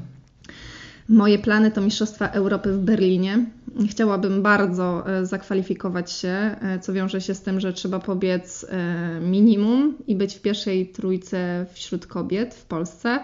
Moje 1.11 1.39
plany 1.39 1.71
to 1.71 1.81
Mistrzostwa 1.81 2.29
Europy 2.29 2.73
w 2.73 2.79
Berlinie. 2.79 3.47
Chciałabym 3.89 4.43
bardzo 4.43 5.11
e, 5.11 5.27
zakwalifikować 5.27 6.13
się, 6.13 6.29
e, 6.29 6.79
co 6.83 6.93
wiąże 6.93 7.21
się 7.21 7.35
z 7.35 7.43
tym, 7.43 7.61
że 7.61 7.73
trzeba 7.73 7.99
pobiec 7.99 8.67
e, 8.69 9.21
minimum 9.21 9.95
i 10.07 10.17
być 10.17 10.35
w 10.35 10.41
pierwszej 10.41 10.89
trójce 10.89 11.67
wśród 11.73 12.07
kobiet 12.07 12.55
w 12.55 12.65
Polsce. 12.65 13.19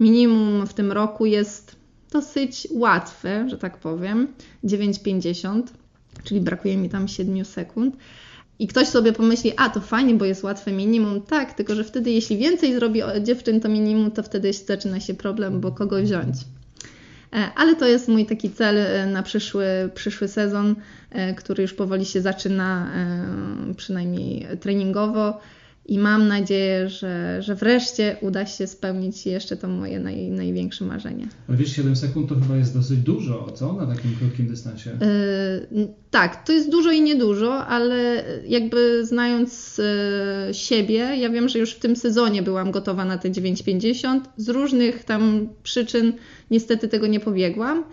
Minimum 0.00 0.66
w 0.66 0.74
tym 0.74 0.92
roku 0.92 1.26
jest 1.26 1.76
dosyć 2.12 2.68
łatwe, 2.70 3.48
że 3.48 3.58
tak 3.58 3.78
powiem, 3.78 4.28
9,50, 4.64 5.62
czyli 6.24 6.40
brakuje 6.40 6.76
mi 6.76 6.88
tam 6.88 7.08
7 7.08 7.44
sekund. 7.44 7.96
I 8.58 8.66
ktoś 8.66 8.88
sobie 8.88 9.12
pomyśli, 9.12 9.52
a 9.56 9.68
to 9.68 9.80
fajnie, 9.80 10.14
bo 10.14 10.24
jest 10.24 10.42
łatwe 10.42 10.72
minimum. 10.72 11.22
Tak, 11.22 11.54
tylko 11.54 11.74
że 11.74 11.84
wtedy, 11.84 12.10
jeśli 12.10 12.36
więcej 12.38 12.74
zrobi 12.74 13.00
dziewczyn 13.22 13.60
to 13.60 13.68
minimum, 13.68 14.10
to 14.10 14.22
wtedy 14.22 14.52
zaczyna 14.52 15.00
się 15.00 15.14
problem, 15.14 15.60
bo 15.60 15.72
kogo 15.72 16.02
wziąć. 16.02 16.36
E, 17.32 17.50
ale 17.56 17.76
to 17.76 17.86
jest 17.86 18.08
mój 18.08 18.26
taki 18.26 18.50
cel 18.50 18.78
e, 18.78 19.06
na 19.06 19.22
przyszły, 19.22 19.66
przyszły 19.94 20.28
sezon, 20.28 20.74
e, 21.10 21.34
który 21.34 21.62
już 21.62 21.74
powoli 21.74 22.04
się 22.04 22.20
zaczyna, 22.20 22.90
przynajmniej 23.76 24.46
treningowo. 24.60 25.40
I 25.86 25.98
mam 25.98 26.28
nadzieję, 26.28 26.88
że, 26.88 27.42
że 27.42 27.54
wreszcie 27.54 28.16
uda 28.20 28.46
się 28.46 28.66
spełnić 28.66 29.26
jeszcze 29.26 29.56
to 29.56 29.68
moje 29.68 30.00
naj, 30.00 30.30
największe 30.30 30.84
marzenie. 30.84 31.28
Ale 31.48 31.56
wiesz, 31.56 31.76
7 31.76 31.96
sekund 31.96 32.28
to 32.28 32.34
chyba 32.34 32.56
jest 32.56 32.74
dosyć 32.74 32.98
dużo, 32.98 33.52
co? 33.54 33.72
Na 33.72 33.94
takim 33.94 34.16
krótkim 34.16 34.46
dystansie. 34.48 34.90
Yy, 35.70 35.88
tak, 36.10 36.46
to 36.46 36.52
jest 36.52 36.70
dużo 36.70 36.90
i 36.90 37.02
niedużo, 37.02 37.66
ale 37.66 38.24
jakby 38.48 39.06
znając 39.06 39.78
yy, 39.78 40.54
siebie, 40.54 40.96
ja 40.96 41.30
wiem, 41.30 41.48
że 41.48 41.58
już 41.58 41.74
w 41.74 41.78
tym 41.78 41.96
sezonie 41.96 42.42
byłam 42.42 42.70
gotowa 42.70 43.04
na 43.04 43.18
te 43.18 43.30
9,50. 43.30 44.20
Z 44.36 44.48
różnych 44.48 45.04
tam 45.04 45.48
przyczyn 45.62 46.12
niestety 46.50 46.88
tego 46.88 47.06
nie 47.06 47.20
pobiegłam. 47.20 47.84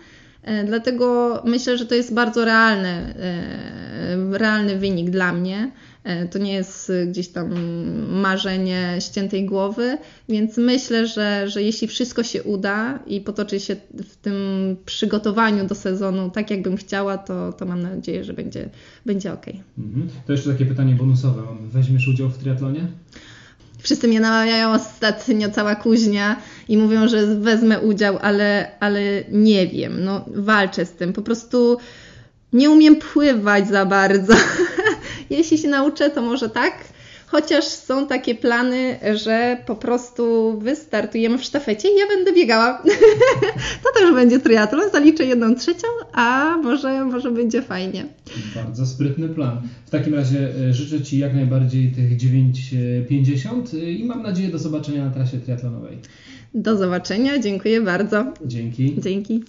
Yy, 0.46 0.64
dlatego 0.64 1.42
myślę, 1.44 1.78
że 1.78 1.86
to 1.86 1.94
jest 1.94 2.14
bardzo 2.14 2.44
realny, 2.44 3.14
yy, 4.30 4.38
realny 4.38 4.78
wynik 4.78 5.10
dla 5.10 5.32
mnie. 5.32 5.70
E, 6.08 6.28
to 6.28 6.38
nie 6.38 6.52
jest 6.52 6.92
gdzieś 7.08 7.28
tam 7.28 7.54
marzenie 8.10 8.96
ściętej 9.00 9.46
głowy, 9.46 9.98
więc 10.28 10.56
myślę, 10.56 11.06
że, 11.06 11.48
że 11.48 11.62
jeśli 11.62 11.88
wszystko 11.88 12.22
się 12.22 12.42
uda 12.42 12.98
i 13.06 13.20
potoczy 13.20 13.60
się 13.60 13.76
w 13.94 14.16
tym 14.16 14.34
przygotowaniu 14.86 15.66
do 15.66 15.74
sezonu 15.74 16.30
tak, 16.30 16.50
jakbym 16.50 16.76
chciała, 16.76 17.18
to, 17.18 17.52
to 17.52 17.66
mam 17.66 17.82
nadzieję, 17.82 18.24
że 18.24 18.32
będzie, 18.32 18.68
będzie 19.06 19.32
ok. 19.32 19.46
Mhm. 19.78 20.08
To 20.26 20.32
jeszcze 20.32 20.52
takie 20.52 20.66
pytanie 20.66 20.94
bonusowe. 20.94 21.42
Weźmiesz 21.62 22.08
udział 22.08 22.28
w 22.28 22.38
triatlonie? 22.38 22.86
Wszyscy 23.82 24.08
mnie 24.08 24.20
namawiają 24.20 24.72
ostatnio 24.72 25.50
cała 25.50 25.74
kuźnia 25.74 26.36
i 26.68 26.78
mówią, 26.78 27.08
że 27.08 27.26
wezmę 27.26 27.80
udział, 27.80 28.18
ale, 28.22 28.70
ale 28.80 29.00
nie 29.28 29.66
wiem. 29.66 30.04
No, 30.04 30.24
walczę 30.26 30.86
z 30.86 30.92
tym. 30.92 31.12
Po 31.12 31.22
prostu 31.22 31.78
nie 32.52 32.70
umiem 32.70 32.96
pływać 32.96 33.68
za 33.68 33.86
bardzo. 33.86 34.34
Jeśli 35.30 35.58
się 35.58 35.68
nauczę, 35.68 36.10
to 36.10 36.22
może 36.22 36.48
tak. 36.48 36.74
Chociaż 37.30 37.64
są 37.64 38.06
takie 38.06 38.34
plany, 38.34 38.98
że 39.14 39.56
po 39.66 39.76
prostu 39.76 40.54
wystartujemy 40.60 41.38
w 41.38 41.44
sztafecie 41.44 41.88
i 41.88 41.98
ja 41.98 42.06
będę 42.06 42.32
biegała. 42.32 42.82
to 43.84 44.00
też 44.00 44.14
będzie 44.14 44.38
triatlon, 44.38 44.90
zaliczę 44.92 45.24
jedną 45.24 45.54
trzecią, 45.54 45.86
a 46.12 46.56
może, 46.56 47.04
może 47.04 47.30
będzie 47.30 47.62
fajnie. 47.62 48.06
Bardzo 48.54 48.86
sprytny 48.86 49.28
plan. 49.28 49.60
W 49.86 49.90
takim 49.90 50.14
razie 50.14 50.48
e, 50.68 50.74
życzę 50.74 51.02
Ci 51.02 51.18
jak 51.18 51.34
najbardziej 51.34 51.92
tych 51.92 52.16
9,50 52.16 53.76
e, 53.76 53.90
i 53.92 54.04
mam 54.04 54.22
nadzieję 54.22 54.48
do 54.48 54.58
zobaczenia 54.58 55.04
na 55.04 55.10
trasie 55.10 55.38
triatlonowej. 55.38 55.98
Do 56.54 56.76
zobaczenia, 56.76 57.38
dziękuję 57.38 57.80
bardzo. 57.80 58.24
Dzięki. 58.46 59.00
Dzięki. 59.00 59.44